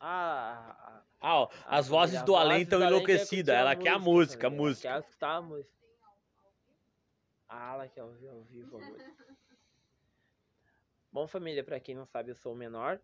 [0.00, 3.54] Ah, Ah, ó, a- as a- vozes a do além estão enlouquecidas.
[3.54, 4.88] Ela quer a música, a tá música.
[4.88, 5.02] ligado?
[5.02, 5.76] Quer escutar a música.
[7.48, 9.25] Ah, ela quer ouvir ao vivo a música.
[11.16, 13.00] Bom, família, pra quem não sabe, eu sou o menor.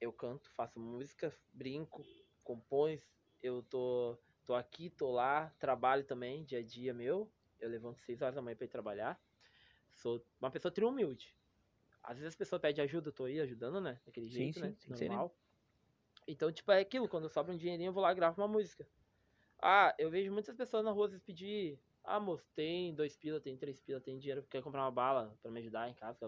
[0.00, 2.04] Eu canto, faço música, brinco,
[2.44, 3.12] compões.
[3.42, 7.28] Eu tô, tô aqui, tô lá, trabalho também, dia a dia meu.
[7.58, 9.20] Eu levanto 6 horas da manhã pra ir trabalhar.
[9.92, 11.34] Sou uma pessoa tri humilde.
[12.00, 14.00] Às vezes as pessoas pedem ajuda, eu tô aí ajudando, né?
[14.06, 14.76] Daquele Sim, jeito, sim, né?
[14.86, 15.16] ser, né?
[15.16, 15.36] Normal.
[16.28, 18.86] Então, tipo, é aquilo, quando sobra um dinheirinho, eu vou lá e gravo uma música.
[19.60, 23.40] Ah, eu vejo muitas pessoas na rua às vezes pedir Ah, moço, tem dois pila,
[23.40, 26.26] tem três pila, tem dinheiro, quer comprar uma bala pra me ajudar em casa.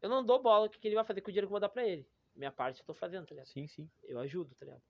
[0.00, 1.60] Eu não dou bola o que ele vai fazer com o dinheiro que eu vou
[1.60, 2.06] dar pra ele.
[2.34, 3.46] Minha parte eu tô fazendo, tá ligado?
[3.48, 3.90] Sim, sim.
[4.04, 4.82] Eu ajudo, tá ligado?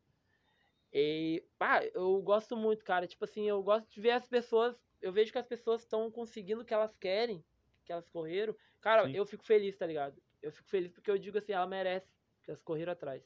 [0.92, 3.06] E, ah, eu gosto muito, cara.
[3.06, 4.76] Tipo assim, eu gosto de ver as pessoas.
[5.00, 7.44] Eu vejo que as pessoas estão conseguindo o que elas querem,
[7.84, 8.54] que elas correram.
[8.80, 9.16] Cara, Sim.
[9.16, 10.20] eu fico feliz, tá ligado?
[10.42, 12.12] Eu fico feliz porque eu digo assim, ela merece,
[12.42, 13.22] que elas correram atrás.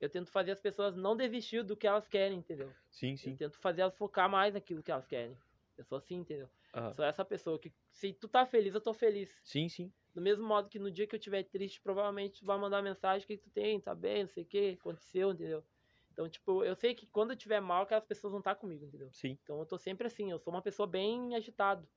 [0.00, 2.72] Eu tento fazer as pessoas não desistir do que elas querem, entendeu?
[2.90, 3.36] Sim, Eu sim.
[3.36, 5.36] tento fazer elas focar mais naquilo que elas querem.
[5.78, 6.48] Eu sou assim, entendeu?
[6.74, 6.92] Aham.
[6.94, 9.40] Sou essa pessoa que, se tu tá feliz, eu tô feliz.
[9.44, 9.92] Sim, sim.
[10.14, 13.24] Do mesmo modo que no dia que eu estiver triste, provavelmente tu vai mandar mensagem,
[13.24, 15.64] o que, que tu tem, tá bem, não sei o que, aconteceu, entendeu?
[16.12, 19.08] Então, tipo, eu sei que quando eu tiver mal, aquelas pessoas vão estar comigo, entendeu?
[19.12, 19.38] Sim.
[19.42, 21.88] Então eu tô sempre assim, eu sou uma pessoa bem agitado.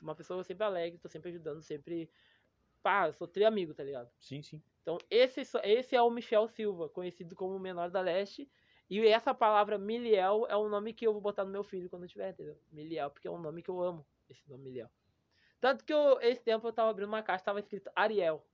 [0.00, 2.10] Uma pessoa sempre alegre, tô sempre ajudando, sempre.
[2.82, 4.10] Pá, eu sou tri amigo, tá ligado?
[4.18, 4.62] Sim, sim.
[4.82, 8.50] Então, esse, esse é o Michel Silva, conhecido como o menor da leste.
[8.90, 12.02] E essa palavra Miliel é o nome que eu vou botar no meu filho quando
[12.02, 12.58] eu tiver, entendeu?
[12.70, 14.90] Miliel, porque é um nome que eu amo, esse nome Miliel.
[15.64, 18.44] Tanto que eu, esse tempo eu tava abrindo uma caixa, tava escrito Ariel.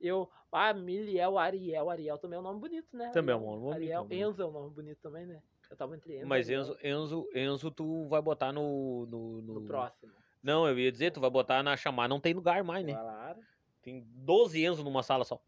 [0.00, 3.10] Eu, ah, Miliel, Ariel, Ariel também é um nome bonito, né?
[3.12, 4.28] Também é um nome bonito, Ariel, bonito.
[4.28, 5.40] Enzo é um nome bonito também, né?
[5.70, 10.12] Eu tava entre Enzo Mas Enzo, Enzo, Enzo, tu vai botar no, no, no próximo.
[10.42, 12.94] Não, eu ia dizer, tu vai botar na chamar, não tem lugar mais, né?
[12.94, 13.38] Claro.
[13.80, 15.40] Tem 12 Enzo numa sala só.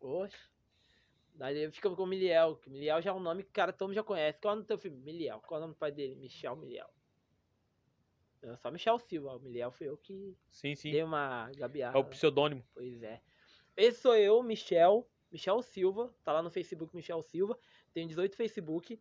[0.00, 0.38] Oxe.
[1.34, 3.88] Daí fica com o Miliel, que Miliel já é um nome que o cara todo
[3.88, 4.38] mundo já conhece.
[4.40, 4.96] Qual é o nome do teu filho?
[4.98, 5.40] Miliel.
[5.40, 6.14] Qual é o nome do pai dele?
[6.14, 6.88] Michel Miliel.
[8.58, 9.36] Só Michel Silva.
[9.36, 10.90] O Miliel foi eu que Sim, sim.
[10.90, 11.96] dei uma gabiarra.
[11.96, 12.64] É o pseudônimo.
[12.72, 13.20] Pois é.
[13.76, 15.08] Esse sou eu, Michel.
[15.30, 16.12] Michel Silva.
[16.24, 17.58] Tá lá no Facebook, Michel Silva.
[17.92, 18.98] Tenho 18 Facebook.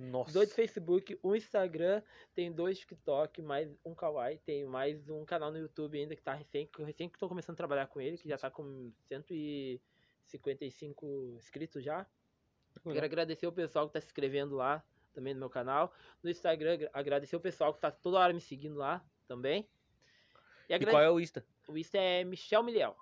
[0.00, 0.30] Nossa.
[0.30, 2.02] 18 Facebook, um Instagram,
[2.34, 6.32] tem dois TikTok, mais um Kawaii, tem mais um canal no YouTube ainda que tá
[6.32, 8.90] recém, que eu recém que tô começando a trabalhar com ele, que já tá com
[9.08, 12.06] 155 inscritos já.
[12.82, 14.82] Quero agradecer o pessoal que tá se inscrevendo lá
[15.12, 15.92] também no meu canal.
[16.22, 19.68] No Instagram, agra- agradecer o pessoal que tá toda hora me seguindo lá também.
[20.68, 21.44] E, E agrade- qual é o Insta?
[21.68, 22.96] o Insta é Michel Miliel.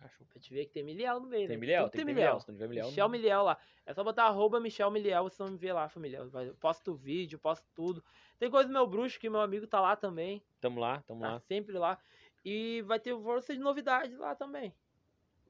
[0.00, 0.24] Acho.
[0.24, 1.60] Pra te ver que tem Miliel no meio, Tem né?
[1.60, 2.40] Miliel, Tudo tem Miliel.
[2.40, 2.86] Se não tiver Miliel.
[2.88, 3.56] Michel Miliel lá.
[3.86, 6.18] É só botar arroba Michel Miliel, vocês vão me ver lá, família.
[6.18, 8.02] Eu posto vídeo, posto tudo.
[8.38, 10.42] Tem coisa do meu bruxo, que meu amigo tá lá também.
[10.60, 11.40] Tamo lá, tamo Tá lá.
[11.40, 11.96] sempre lá.
[12.44, 14.74] E vai ter força de novidades lá também.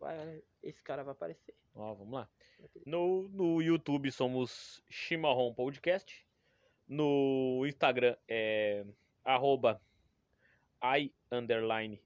[0.02, 1.54] Vai- esse cara vai aparecer.
[1.76, 2.28] Ó, vamos lá.
[2.84, 6.26] No, no YouTube somos Chimarrão Podcast.
[6.88, 8.84] No Instagram é
[9.24, 9.80] arroba
[10.82, 12.02] i underline